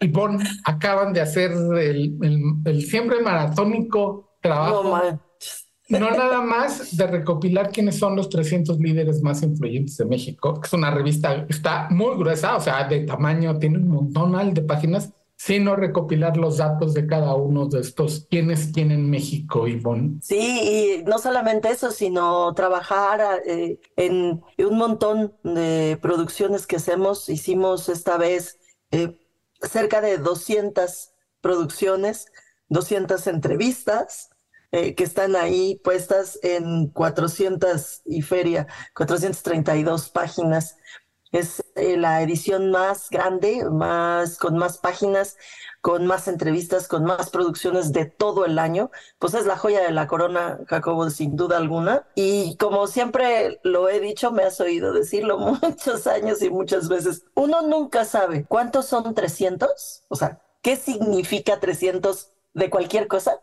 Ivonne 0.00 0.42
acaban 0.64 1.12
de 1.12 1.20
hacer 1.20 1.52
el, 1.52 2.18
el, 2.64 2.82
siempre 2.82 3.20
maratónico 3.20 4.36
trabajo 4.40 4.82
no 4.84 5.31
nada 6.00 6.40
más 6.40 6.96
de 6.96 7.06
recopilar 7.06 7.70
quiénes 7.70 7.98
son 7.98 8.16
los 8.16 8.28
300 8.28 8.78
líderes 8.78 9.22
más 9.22 9.42
influyentes 9.42 9.96
de 9.96 10.04
México, 10.04 10.60
que 10.60 10.66
es 10.66 10.72
una 10.72 10.90
revista, 10.90 11.46
está 11.48 11.88
muy 11.90 12.16
gruesa, 12.16 12.56
o 12.56 12.60
sea, 12.60 12.84
de 12.84 13.00
tamaño, 13.00 13.58
tiene 13.58 13.78
un 13.78 13.88
montón 13.88 14.54
de 14.54 14.62
páginas, 14.62 15.10
sino 15.36 15.74
recopilar 15.74 16.36
los 16.36 16.58
datos 16.58 16.94
de 16.94 17.06
cada 17.06 17.34
uno 17.34 17.66
de 17.66 17.80
estos 17.80 18.26
quienes 18.30 18.70
tienen 18.70 19.10
México, 19.10 19.66
Ivonne. 19.66 20.20
Sí, 20.22 21.00
y 21.00 21.04
no 21.04 21.18
solamente 21.18 21.68
eso, 21.68 21.90
sino 21.90 22.54
trabajar 22.54 23.42
eh, 23.44 23.80
en 23.96 24.40
un 24.58 24.78
montón 24.78 25.34
de 25.42 25.98
producciones 26.00 26.66
que 26.68 26.76
hacemos. 26.76 27.28
Hicimos 27.28 27.88
esta 27.88 28.16
vez 28.18 28.60
eh, 28.92 29.18
cerca 29.60 30.00
de 30.00 30.18
200 30.18 31.10
producciones, 31.40 32.26
200 32.68 33.26
entrevistas, 33.26 34.30
eh, 34.72 34.94
que 34.94 35.04
están 35.04 35.36
ahí 35.36 35.78
puestas 35.84 36.38
en 36.42 36.88
400 36.88 38.00
y 38.06 38.22
feria, 38.22 38.66
432 38.94 40.08
páginas. 40.08 40.78
Es 41.30 41.62
eh, 41.76 41.98
la 41.98 42.22
edición 42.22 42.70
más 42.70 43.10
grande, 43.10 43.66
más, 43.70 44.38
con 44.38 44.56
más 44.56 44.78
páginas, 44.78 45.36
con 45.82 46.06
más 46.06 46.26
entrevistas, 46.26 46.88
con 46.88 47.04
más 47.04 47.28
producciones 47.28 47.92
de 47.92 48.06
todo 48.06 48.46
el 48.46 48.58
año. 48.58 48.90
Pues 49.18 49.34
es 49.34 49.44
la 49.44 49.58
joya 49.58 49.82
de 49.82 49.92
la 49.92 50.06
corona, 50.06 50.58
Jacobo, 50.66 51.10
sin 51.10 51.36
duda 51.36 51.58
alguna. 51.58 52.06
Y 52.14 52.56
como 52.56 52.86
siempre 52.86 53.60
lo 53.64 53.90
he 53.90 54.00
dicho, 54.00 54.32
me 54.32 54.42
has 54.42 54.58
oído 54.58 54.94
decirlo 54.94 55.36
muchos 55.62 56.06
años 56.06 56.40
y 56.40 56.48
muchas 56.48 56.88
veces, 56.88 57.24
uno 57.34 57.60
nunca 57.60 58.06
sabe 58.06 58.46
cuántos 58.46 58.86
son 58.86 59.14
300, 59.14 60.04
o 60.08 60.16
sea, 60.16 60.40
qué 60.62 60.76
significa 60.76 61.60
300 61.60 62.30
de 62.54 62.70
cualquier 62.70 63.06
cosa 63.06 63.38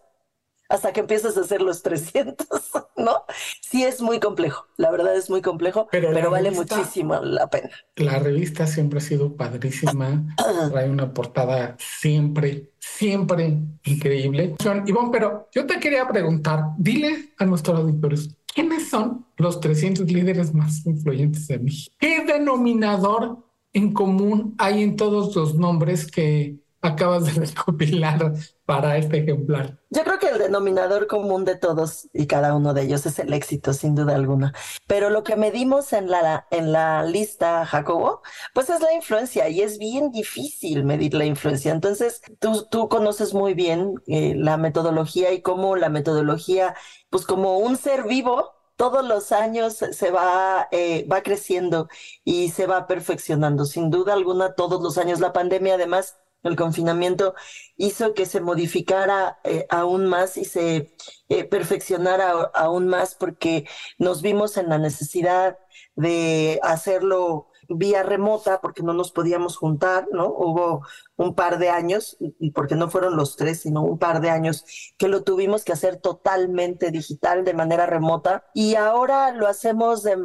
hasta 0.69 0.93
que 0.93 0.99
empiezas 1.01 1.35
a 1.35 1.41
hacer 1.41 1.61
los 1.61 1.81
300, 1.81 2.47
¿no? 2.97 3.23
Sí 3.61 3.83
es 3.83 4.01
muy 4.01 4.19
complejo, 4.19 4.67
la 4.77 4.91
verdad 4.91 5.15
es 5.15 5.29
muy 5.29 5.41
complejo, 5.41 5.87
pero, 5.91 6.29
vale 6.29 6.51
muchísimo 6.51 7.15
la 7.15 7.47
pena. 7.47 7.71
La 7.95 8.19
revista 8.19 8.67
siempre 8.67 8.99
ha 8.99 9.01
sido 9.01 9.35
padrísima, 9.35 10.25
trae 10.71 10.89
una 10.89 11.13
portada 11.13 11.75
siempre, 11.79 12.71
siempre 12.79 13.57
increíble. 13.83 14.55
Ivonne, 14.85 15.09
pero 15.11 15.49
yo 15.51 15.65
te 15.65 15.79
quería 15.79 16.07
preguntar, 16.07 16.63
dile 16.77 17.33
a 17.39 17.45
nuestros 17.45 17.79
auditores, 17.79 18.29
¿quiénes 18.53 18.89
son 18.89 19.25
los 19.37 19.59
300 19.59 20.09
líderes 20.11 20.53
más 20.53 20.85
influyentes 20.85 21.47
de 21.47 21.59
México? 21.59 21.95
¿Qué 21.99 22.23
denominador 22.23 23.39
en 23.73 23.93
común 23.93 24.55
hay 24.57 24.83
en 24.83 24.95
todos 24.95 25.35
los 25.35 25.55
nombres 25.55 26.09
que 26.09 26.57
acabas 26.81 27.25
de 27.25 27.31
recopilar 27.45 28.33
para 28.65 28.97
este 28.97 29.19
ejemplar? 29.19 29.77
Yo 29.89 30.03
creo 30.03 30.19
que 30.19 30.29
el 30.29 30.39
denominador 30.39 31.07
común 31.07 31.45
de 31.45 31.55
todos 31.55 32.07
y 32.13 32.27
cada 32.27 32.55
uno 32.55 32.73
de 32.73 32.83
ellos 32.83 33.05
es 33.05 33.19
el 33.19 33.33
éxito, 33.33 33.73
sin 33.73 33.95
duda 33.95 34.15
alguna. 34.15 34.53
Pero 34.87 35.09
lo 35.09 35.23
que 35.23 35.35
medimos 35.35 35.93
en 35.93 36.09
la, 36.09 36.47
en 36.51 36.71
la 36.71 37.03
lista, 37.03 37.65
Jacobo, 37.65 38.21
pues 38.53 38.69
es 38.69 38.81
la 38.81 38.93
influencia 38.93 39.49
y 39.49 39.61
es 39.61 39.77
bien 39.79 40.11
difícil 40.11 40.83
medir 40.83 41.13
la 41.13 41.25
influencia. 41.25 41.71
Entonces, 41.71 42.21
tú, 42.39 42.67
tú 42.69 42.89
conoces 42.89 43.33
muy 43.33 43.53
bien 43.53 43.95
eh, 44.07 44.35
la 44.35 44.57
metodología 44.57 45.33
y 45.33 45.41
cómo 45.41 45.75
la 45.75 45.89
metodología, 45.89 46.75
pues 47.09 47.25
como 47.25 47.57
un 47.57 47.77
ser 47.77 48.03
vivo, 48.03 48.59
todos 48.79 49.05
los 49.05 49.33
años 49.33 49.73
se 49.73 50.09
va, 50.09 50.69
eh, 50.71 51.05
va 51.11 51.21
creciendo 51.21 51.89
y 52.23 52.49
se 52.51 52.65
va 52.65 52.87
perfeccionando. 52.87 53.65
Sin 53.65 53.89
duda 53.89 54.13
alguna, 54.13 54.53
todos 54.53 54.81
los 54.81 54.97
años. 54.97 55.19
La 55.19 55.33
pandemia, 55.33 55.73
además, 55.73 56.17
el 56.43 56.55
confinamiento 56.55 57.35
hizo 57.77 58.13
que 58.13 58.25
se 58.25 58.41
modificara 58.41 59.39
eh, 59.43 59.65
aún 59.69 60.05
más 60.05 60.37
y 60.37 60.45
se 60.45 60.93
eh, 61.29 61.43
perfeccionara 61.45 62.31
aún 62.53 62.87
más 62.87 63.15
porque 63.15 63.67
nos 63.97 64.21
vimos 64.21 64.57
en 64.57 64.69
la 64.69 64.77
necesidad 64.77 65.57
de 65.95 66.59
hacerlo 66.63 67.49
vía 67.69 68.03
remota 68.03 68.61
porque 68.61 68.83
no 68.83 68.93
nos 68.93 69.11
podíamos 69.11 69.57
juntar, 69.57 70.07
¿no? 70.11 70.27
Hubo 70.27 70.81
un 71.17 71.35
par 71.35 71.59
de 71.59 71.69
años, 71.69 72.17
porque 72.53 72.75
no 72.75 72.89
fueron 72.89 73.15
los 73.15 73.35
tres, 73.35 73.61
sino 73.61 73.83
un 73.83 73.99
par 73.99 74.21
de 74.21 74.29
años 74.29 74.65
que 74.97 75.07
lo 75.07 75.23
tuvimos 75.23 75.63
que 75.63 75.73
hacer 75.73 75.97
totalmente 75.97 76.91
digital, 76.91 77.43
de 77.45 77.53
manera 77.53 77.85
remota, 77.85 78.49
y 78.53 78.75
ahora 78.75 79.31
lo 79.31 79.47
hacemos 79.47 80.03
de, 80.03 80.17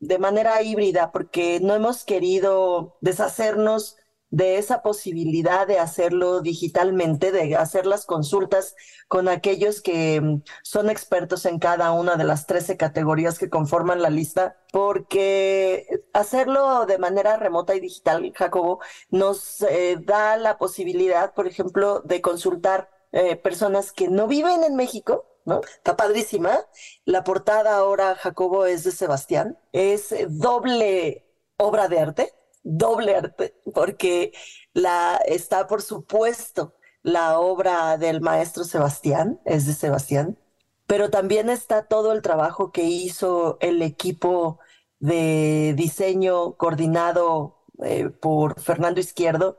de 0.00 0.18
manera 0.18 0.62
híbrida 0.62 1.12
porque 1.12 1.60
no 1.60 1.74
hemos 1.74 2.04
querido 2.04 2.96
deshacernos 3.00 3.96
de 4.32 4.56
esa 4.56 4.82
posibilidad 4.82 5.66
de 5.66 5.78
hacerlo 5.78 6.40
digitalmente, 6.40 7.32
de 7.32 7.54
hacer 7.54 7.84
las 7.84 8.06
consultas 8.06 8.74
con 9.06 9.28
aquellos 9.28 9.82
que 9.82 10.20
mm, 10.22 10.42
son 10.62 10.88
expertos 10.88 11.44
en 11.44 11.58
cada 11.58 11.92
una 11.92 12.16
de 12.16 12.24
las 12.24 12.46
13 12.46 12.78
categorías 12.78 13.38
que 13.38 13.50
conforman 13.50 14.00
la 14.00 14.08
lista, 14.08 14.56
porque 14.72 15.86
hacerlo 16.14 16.86
de 16.86 16.96
manera 16.98 17.36
remota 17.36 17.74
y 17.74 17.80
digital, 17.80 18.32
Jacobo, 18.34 18.80
nos 19.10 19.60
eh, 19.62 19.98
da 20.02 20.38
la 20.38 20.56
posibilidad, 20.56 21.34
por 21.34 21.46
ejemplo, 21.46 22.00
de 22.00 22.22
consultar 22.22 22.90
eh, 23.12 23.36
personas 23.36 23.92
que 23.92 24.08
no 24.08 24.26
viven 24.28 24.64
en 24.64 24.76
México, 24.76 25.26
¿no? 25.44 25.60
Está 25.60 25.94
padrísima. 25.94 26.58
La 27.04 27.22
portada 27.22 27.76
ahora, 27.76 28.14
Jacobo, 28.14 28.64
es 28.64 28.84
de 28.84 28.92
Sebastián. 28.92 29.58
Es 29.72 30.14
doble 30.30 31.26
obra 31.58 31.88
de 31.88 32.00
arte 32.00 32.32
doble 32.62 33.16
arte, 33.16 33.54
porque 33.74 34.32
la, 34.72 35.16
está, 35.26 35.66
por 35.66 35.82
supuesto, 35.82 36.74
la 37.02 37.38
obra 37.38 37.98
del 37.98 38.20
maestro 38.20 38.64
Sebastián, 38.64 39.40
es 39.44 39.66
de 39.66 39.74
Sebastián, 39.74 40.38
pero 40.86 41.10
también 41.10 41.50
está 41.50 41.86
todo 41.86 42.12
el 42.12 42.22
trabajo 42.22 42.72
que 42.72 42.84
hizo 42.84 43.58
el 43.60 43.82
equipo 43.82 44.58
de 44.98 45.74
diseño 45.76 46.56
coordinado 46.56 47.64
eh, 47.84 48.08
por 48.08 48.60
Fernando 48.60 49.00
Izquierdo, 49.00 49.58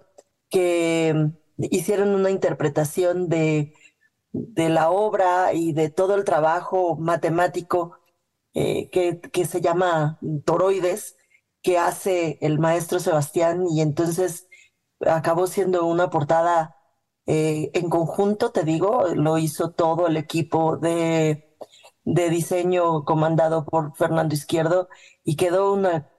que 0.49 1.31
hicieron 1.57 2.09
una 2.09 2.29
interpretación 2.29 3.29
de, 3.29 3.73
la 4.31 4.89
obra 4.89 5.53
y 5.53 5.73
de 5.73 5.89
todo 5.89 6.15
el 6.15 6.23
trabajo 6.23 6.95
matemático 6.97 7.99
eh, 8.53 8.89
que 8.89 9.45
se 9.45 9.61
llama 9.61 10.19
Toroides, 10.45 11.17
que 11.63 11.79
hace 11.79 12.37
el 12.41 12.59
maestro 12.59 12.99
Sebastián 12.99 13.65
y 13.67 13.81
entonces 13.81 14.47
acabó 14.99 15.47
siendo 15.47 15.85
una 15.85 16.09
portada 16.09 16.77
eh, 17.25 17.71
en 17.73 17.89
conjunto, 17.89 18.51
te 18.51 18.63
digo, 18.63 19.07
lo 19.15 19.37
hizo 19.37 19.71
todo 19.71 20.07
el 20.07 20.17
equipo 20.17 20.77
de, 20.77 21.55
de 22.03 22.29
diseño 22.29 23.05
comandado 23.05 23.65
por 23.65 23.95
Fernando 23.95 24.35
Izquierdo 24.35 24.89
y 25.23 25.37
quedó 25.37 25.73
una 25.73 26.09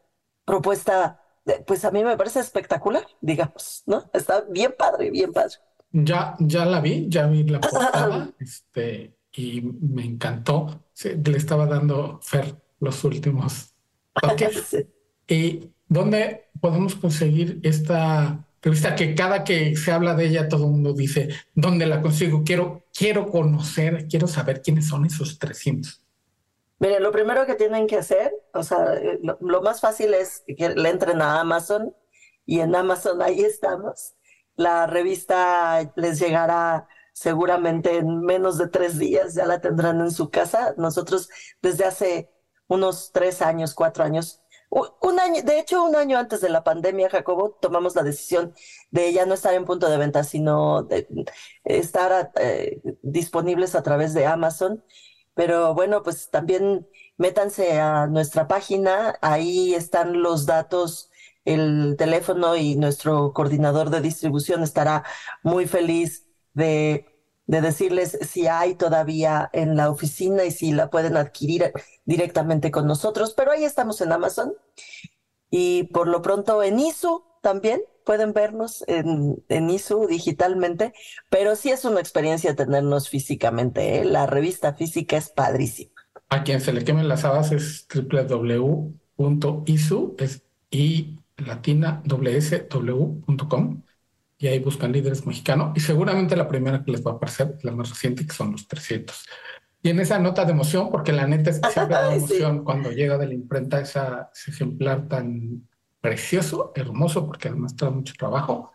propuesta, 0.46 1.20
pues 1.66 1.84
a 1.84 1.90
mí 1.90 2.02
me 2.02 2.16
parece 2.16 2.40
espectacular, 2.40 3.06
digamos, 3.20 3.82
¿no? 3.86 4.10
Está 4.14 4.40
bien 4.48 4.74
padre, 4.76 5.10
bien 5.10 5.32
padre. 5.32 5.54
Ya, 5.92 6.34
ya 6.38 6.64
la 6.64 6.80
vi, 6.80 7.06
ya 7.08 7.26
vi 7.26 7.44
la 7.44 7.60
portada, 7.60 8.30
este, 8.40 9.14
y 9.32 9.60
me 9.60 10.06
encantó. 10.06 10.84
le 11.04 11.36
estaba 11.36 11.66
dando 11.66 12.18
Fer 12.22 12.56
los 12.80 13.04
últimos 13.04 13.74
toques. 14.14 14.86
¿Y 15.28 15.70
dónde 15.88 16.48
podemos 16.60 16.94
conseguir 16.94 17.60
esta 17.62 18.46
revista 18.62 18.94
que 18.94 19.14
cada 19.14 19.44
que 19.44 19.76
se 19.76 19.92
habla 19.92 20.14
de 20.14 20.26
ella 20.26 20.48
todo 20.48 20.64
el 20.64 20.72
mundo 20.72 20.94
dice, 20.94 21.28
¿dónde 21.54 21.86
la 21.86 22.00
consigo? 22.00 22.42
Quiero, 22.44 22.84
quiero 22.92 23.28
conocer, 23.28 24.08
quiero 24.08 24.26
saber 24.26 24.62
quiénes 24.62 24.88
son 24.88 25.04
esos 25.04 25.38
300. 25.38 26.02
Mire, 26.78 27.00
lo 27.00 27.12
primero 27.12 27.46
que 27.46 27.54
tienen 27.54 27.86
que 27.86 27.96
hacer, 27.96 28.32
o 28.52 28.62
sea, 28.62 29.00
lo, 29.40 29.62
más 29.62 29.80
fácil 29.80 30.12
es 30.14 30.44
que 30.56 30.70
le 30.70 30.88
entren 30.88 31.22
a 31.22 31.40
Amazon 31.40 31.94
y 32.46 32.60
en 32.60 32.74
Amazon 32.74 33.22
ahí 33.22 33.40
estamos. 33.40 34.14
La 34.56 34.86
revista 34.86 35.92
les 35.96 36.18
llegará 36.18 36.88
seguramente 37.12 37.96
en 37.96 38.20
menos 38.22 38.58
de 38.58 38.68
tres 38.68 38.98
días, 38.98 39.34
ya 39.34 39.46
la 39.46 39.60
tendrán 39.60 40.00
en 40.00 40.10
su 40.10 40.30
casa. 40.30 40.74
Nosotros 40.76 41.28
desde 41.62 41.84
hace 41.84 42.30
unos 42.66 43.12
tres 43.12 43.40
años, 43.40 43.74
cuatro 43.74 44.04
años, 44.04 44.42
un 45.00 45.20
año, 45.20 45.42
de 45.42 45.58
hecho, 45.60 45.84
un 45.84 45.94
año 45.94 46.18
antes 46.18 46.40
de 46.40 46.48
la 46.48 46.64
pandemia, 46.64 47.08
Jacobo, 47.08 47.50
tomamos 47.60 47.94
la 47.94 48.02
decisión 48.02 48.54
de 48.90 49.12
ya 49.12 49.24
no 49.24 49.34
estar 49.34 49.54
en 49.54 49.64
punto 49.64 49.88
de 49.88 49.98
venta, 49.98 50.24
sino 50.24 50.82
de 50.82 51.06
estar 51.64 52.32
eh, 52.40 52.80
disponibles 53.02 53.74
a 53.74 53.82
través 53.82 54.14
de 54.14 54.26
Amazon. 54.26 54.84
Pero 55.34 55.74
bueno, 55.74 56.02
pues 56.02 56.30
también 56.30 56.88
métanse 57.16 57.80
a 57.80 58.06
nuestra 58.06 58.48
página, 58.48 59.16
ahí 59.22 59.74
están 59.74 60.22
los 60.22 60.46
datos, 60.46 61.10
el 61.44 61.96
teléfono 61.98 62.56
y 62.56 62.76
nuestro 62.76 63.32
coordinador 63.32 63.90
de 63.90 64.00
distribución 64.00 64.62
estará 64.62 65.04
muy 65.42 65.66
feliz 65.66 66.26
de 66.54 67.13
de 67.46 67.60
decirles 67.60 68.18
si 68.22 68.46
hay 68.46 68.74
todavía 68.74 69.50
en 69.52 69.76
la 69.76 69.90
oficina 69.90 70.44
y 70.44 70.50
si 70.50 70.72
la 70.72 70.90
pueden 70.90 71.16
adquirir 71.16 71.72
directamente 72.04 72.70
con 72.70 72.86
nosotros, 72.86 73.34
pero 73.34 73.52
ahí 73.52 73.64
estamos 73.64 74.00
en 74.00 74.12
Amazon 74.12 74.54
y 75.50 75.84
por 75.84 76.08
lo 76.08 76.22
pronto 76.22 76.62
en 76.62 76.78
ISU 76.78 77.24
también 77.42 77.82
pueden 78.04 78.32
vernos 78.32 78.84
en, 78.86 79.70
ISU 79.70 80.06
digitalmente, 80.06 80.92
pero 81.30 81.56
sí 81.56 81.70
es 81.70 81.84
una 81.84 82.00
experiencia 82.00 82.54
tenernos 82.54 83.08
físicamente, 83.08 84.00
¿eh? 84.00 84.04
la 84.04 84.26
revista 84.26 84.74
física 84.74 85.16
es 85.16 85.30
padrísima. 85.30 85.92
A 86.28 86.42
quien 86.42 86.60
se 86.60 86.72
le 86.72 86.84
quemen 86.84 87.08
las 87.08 87.24
habas 87.24 87.52
es 87.52 87.86
www.isu, 87.94 88.66
es 90.18 90.42
i 90.70 91.18
latina 91.36 92.02
y 94.44 94.48
ahí 94.48 94.58
buscan 94.58 94.92
líderes 94.92 95.24
mexicanos 95.24 95.72
y 95.74 95.80
seguramente 95.80 96.36
la 96.36 96.46
primera 96.46 96.84
que 96.84 96.92
les 96.92 97.02
va 97.02 97.12
a 97.12 97.14
aparecer 97.14 97.54
es 97.56 97.64
la 97.64 97.72
más 97.72 97.88
reciente, 97.88 98.26
que 98.26 98.34
son 98.34 98.52
los 98.52 98.68
300. 98.68 99.24
Y 99.82 99.88
en 99.88 100.00
esa 100.00 100.18
nota 100.18 100.44
de 100.44 100.52
emoción, 100.52 100.90
porque 100.90 101.12
la 101.12 101.26
neta 101.26 101.48
es 101.48 101.60
que 101.60 101.70
siempre 101.70 101.94
da 101.96 102.14
emoción 102.14 102.62
cuando 102.62 102.90
llega 102.90 103.16
de 103.16 103.26
la 103.26 103.32
imprenta 103.32 103.80
esa, 103.80 104.30
ese 104.34 104.50
ejemplar 104.50 105.08
tan 105.08 105.66
precioso, 105.98 106.72
hermoso, 106.74 107.26
porque 107.26 107.48
además 107.48 107.74
trae 107.74 107.90
mucho 107.90 108.12
trabajo. 108.18 108.70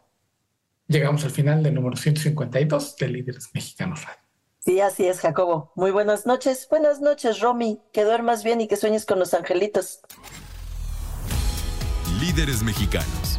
Llegamos 0.87 1.23
al 1.23 1.29
final 1.29 1.61
del 1.61 1.75
número 1.75 1.95
152 1.95 2.95
de 2.95 3.07
Líderes 3.07 3.51
Mexicanos 3.53 4.03
Radio. 4.05 4.23
Sí, 4.57 4.81
así 4.81 5.05
es, 5.05 5.19
Jacobo. 5.19 5.71
Muy 5.75 5.91
buenas 5.91 6.25
noches. 6.25 6.65
Buenas 6.67 6.99
noches, 6.99 7.41
Romy. 7.41 7.79
Que 7.93 8.05
duermas 8.05 8.43
bien 8.43 8.59
y 8.59 8.67
que 8.67 8.75
sueñes 8.75 9.05
con 9.05 9.19
los 9.19 9.35
angelitos. 9.35 9.99
Líderes 12.19 12.63
Mexicanos. 12.63 13.38